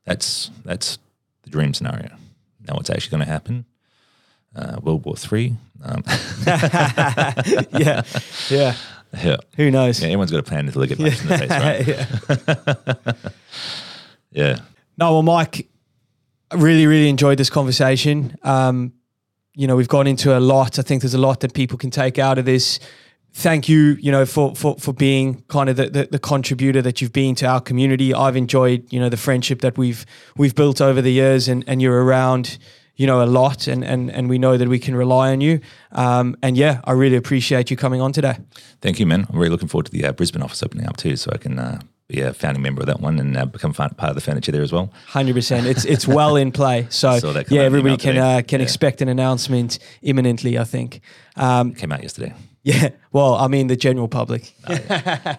That's 0.06 0.52
that's 0.64 0.98
the 1.44 1.50
dream 1.50 1.74
scenario. 1.74 2.16
Now, 2.68 2.76
what's 2.76 2.90
actually 2.90 3.12
going 3.12 3.26
to 3.26 3.32
happen? 3.32 3.66
Uh, 4.56 4.80
World 4.82 5.06
War 5.06 5.16
Three. 5.16 5.56
Um, 5.84 6.04
yeah, 6.48 8.02
yeah. 8.50 8.76
yeah. 9.14 9.38
Who 9.56 9.70
knows? 9.72 10.02
Yeah, 10.02 10.08
everyone's 10.08 10.32
got 10.32 10.40
a 10.40 10.44
plan 10.44 10.66
until 10.66 10.82
they 10.82 10.88
get 10.88 10.98
punched 10.98 11.22
in 11.22 11.28
the 11.28 11.38
face, 11.38 11.50
right? 11.50 13.14
yeah. 13.14 13.14
Yeah. 14.36 14.60
No, 14.98 15.14
well, 15.14 15.24
Mike, 15.24 15.70
I 16.52 16.56
really, 16.56 16.86
really 16.86 17.08
enjoyed 17.08 17.38
this 17.38 17.50
conversation. 17.50 18.36
Um, 18.44 18.92
you 19.56 19.66
know, 19.66 19.78
we've 19.78 19.88
gone 19.88 20.08
into 20.08 20.38
a 20.38 20.40
lot. 20.40 20.78
I 20.78 20.82
think 20.82 21.02
there's 21.02 21.14
a 21.14 21.20
lot 21.20 21.40
that 21.40 21.54
people 21.54 21.78
can 21.78 21.90
take 21.90 22.20
out 22.20 22.38
of 22.38 22.44
this. 22.44 22.80
Thank 23.34 23.70
you, 23.70 23.98
you 24.00 24.12
know, 24.12 24.26
for 24.26 24.54
for 24.56 24.76
for 24.78 24.94
being 24.94 25.42
kind 25.48 25.70
of 25.70 25.78
the, 25.78 25.90
the, 25.90 26.08
the 26.12 26.20
contributor 26.20 26.82
that 26.82 27.02
you've 27.02 27.14
been 27.14 27.36
to 27.36 27.46
our 27.46 27.62
community. 27.62 28.14
I've 28.14 28.36
enjoyed, 28.36 28.92
you 28.92 29.00
know, 29.00 29.10
the 29.10 29.18
friendship 29.18 29.62
that 29.62 29.78
we've 29.78 30.06
we've 30.38 30.56
built 30.56 30.82
over 30.82 31.02
the 31.02 31.12
years, 31.12 31.48
and 31.48 31.64
and 31.68 31.82
you're 31.82 32.04
around, 32.04 32.58
you 32.96 33.06
know, 33.08 33.22
a 33.22 33.26
lot, 33.26 33.68
and 33.68 33.84
and 33.84 34.10
and 34.12 34.30
we 34.30 34.38
know 34.38 34.58
that 34.58 34.68
we 34.68 34.80
can 34.80 34.96
rely 34.96 35.32
on 35.32 35.42
you. 35.42 35.60
Um, 35.92 36.36
and 36.42 36.58
yeah, 36.58 36.80
I 36.86 36.92
really 36.94 37.16
appreciate 37.18 37.70
you 37.72 37.78
coming 37.78 38.02
on 38.02 38.12
today. 38.14 38.38
Thank 38.82 39.00
you, 39.00 39.06
man. 39.06 39.26
I'm 39.30 39.38
really 39.38 39.50
looking 39.50 39.68
forward 39.68 39.86
to 39.88 39.92
the 39.92 40.06
uh, 40.06 40.12
Brisbane 40.14 40.42
office 40.44 40.64
opening 40.64 40.88
up 40.88 40.98
too, 40.98 41.16
so 41.16 41.32
I 41.34 41.38
can 41.38 41.60
uh, 41.60 41.82
be 42.08 42.22
a 42.22 42.34
founding 42.34 42.62
member 42.62 42.82
of 42.82 42.88
that 42.88 43.00
one 43.02 43.20
and 43.20 43.36
uh, 43.36 43.46
become 43.46 43.74
part 43.74 43.94
of 44.00 44.16
the 44.16 44.22
furniture 44.22 44.52
there 44.52 44.62
as 44.64 44.72
well. 44.72 44.92
Hundred 45.08 45.34
percent. 45.36 45.68
It's 45.68 45.86
it's 45.86 46.08
well 46.08 46.36
in 46.36 46.52
play. 46.52 46.88
So 46.90 47.20
Saw 47.20 47.34
that 47.34 47.48
come 47.48 47.58
yeah, 47.58 47.64
everybody 47.64 47.98
can 47.98 48.18
uh, 48.18 48.42
can 48.48 48.60
Yeah. 48.60 48.64
expect 48.64 49.02
an 49.02 49.10
announcement 49.10 49.80
imminently. 50.02 50.58
I 50.58 50.64
think. 50.64 51.02
Um, 51.36 51.74
Came 51.74 51.92
out 51.92 52.02
yesterday. 52.02 52.34
Yeah. 52.66 52.90
Well, 53.12 53.36
I 53.36 53.48
mean 53.48 53.68
the 53.68 53.76
general 53.76 54.08
public. 54.08 54.54
Sorry, 54.68 54.82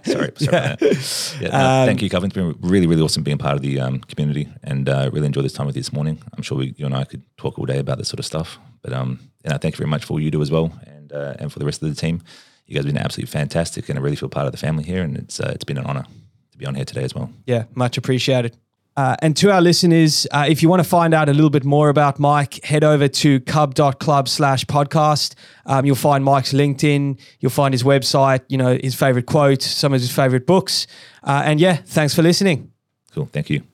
sorry 0.04 0.48
about 0.48 0.78
that. 0.78 1.36
Yeah, 1.40 1.48
no, 1.48 1.84
thank 1.84 2.00
you, 2.00 2.08
Calvin. 2.08 2.28
It's 2.28 2.34
been 2.36 2.56
really, 2.60 2.86
really 2.86 3.02
awesome 3.02 3.24
being 3.24 3.36
part 3.36 3.56
of 3.56 3.62
the 3.62 3.80
um, 3.80 3.98
community, 4.00 4.48
and 4.62 4.88
uh, 4.88 5.10
really 5.12 5.26
enjoyed 5.26 5.44
this 5.44 5.52
time 5.52 5.66
with 5.66 5.74
you 5.74 5.82
this 5.82 5.92
morning. 5.92 6.22
I'm 6.36 6.42
sure 6.42 6.56
we, 6.56 6.74
you 6.76 6.86
and 6.86 6.94
I 6.94 7.02
could 7.02 7.22
talk 7.36 7.58
all 7.58 7.66
day 7.66 7.80
about 7.80 7.98
this 7.98 8.08
sort 8.08 8.20
of 8.20 8.24
stuff, 8.24 8.58
but 8.80 8.92
um, 8.92 9.18
you 9.44 9.50
know, 9.50 9.58
thank 9.58 9.74
you 9.74 9.78
very 9.78 9.90
much 9.90 10.04
for 10.04 10.14
all 10.14 10.20
you 10.20 10.30
do 10.30 10.40
as 10.40 10.52
well, 10.52 10.72
and 10.86 11.12
uh, 11.12 11.34
and 11.40 11.52
for 11.52 11.58
the 11.58 11.66
rest 11.66 11.82
of 11.82 11.88
the 11.88 12.00
team. 12.00 12.22
You 12.66 12.74
guys 12.74 12.84
have 12.84 12.94
been 12.94 13.02
absolutely 13.02 13.30
fantastic, 13.30 13.88
and 13.88 13.98
I 13.98 14.02
really 14.02 14.16
feel 14.16 14.28
part 14.28 14.46
of 14.46 14.52
the 14.52 14.58
family 14.58 14.84
here, 14.84 15.02
and 15.02 15.16
it's 15.18 15.40
uh, 15.40 15.50
it's 15.52 15.64
been 15.64 15.78
an 15.78 15.86
honor 15.86 16.06
to 16.52 16.58
be 16.58 16.64
on 16.64 16.76
here 16.76 16.84
today 16.84 17.02
as 17.02 17.14
well. 17.14 17.30
Yeah, 17.44 17.64
much 17.74 17.98
appreciated. 17.98 18.56
Uh, 18.96 19.14
and 19.20 19.36
to 19.36 19.52
our 19.52 19.60
listeners, 19.60 20.26
uh, 20.30 20.46
if 20.48 20.62
you 20.62 20.68
want 20.68 20.82
to 20.82 20.88
find 20.88 21.12
out 21.12 21.28
a 21.28 21.32
little 21.32 21.50
bit 21.50 21.64
more 21.64 21.90
about 21.90 22.18
Mike, 22.18 22.64
head 22.64 22.82
over 22.82 23.08
to 23.08 23.40
cub.club 23.40 24.28
slash 24.28 24.64
podcast. 24.64 25.34
Um, 25.66 25.84
you'll 25.84 25.96
find 25.96 26.24
Mike's 26.24 26.52
LinkedIn. 26.54 27.18
You'll 27.40 27.50
find 27.50 27.74
his 27.74 27.82
website, 27.82 28.40
you 28.48 28.56
know, 28.56 28.78
his 28.82 28.94
favorite 28.94 29.26
quotes, 29.26 29.66
some 29.66 29.92
of 29.92 30.00
his 30.00 30.10
favorite 30.10 30.46
books. 30.46 30.86
Uh, 31.22 31.42
and 31.44 31.60
yeah, 31.60 31.76
thanks 31.76 32.14
for 32.14 32.22
listening. 32.22 32.72
Cool, 33.12 33.26
thank 33.26 33.50
you. 33.50 33.66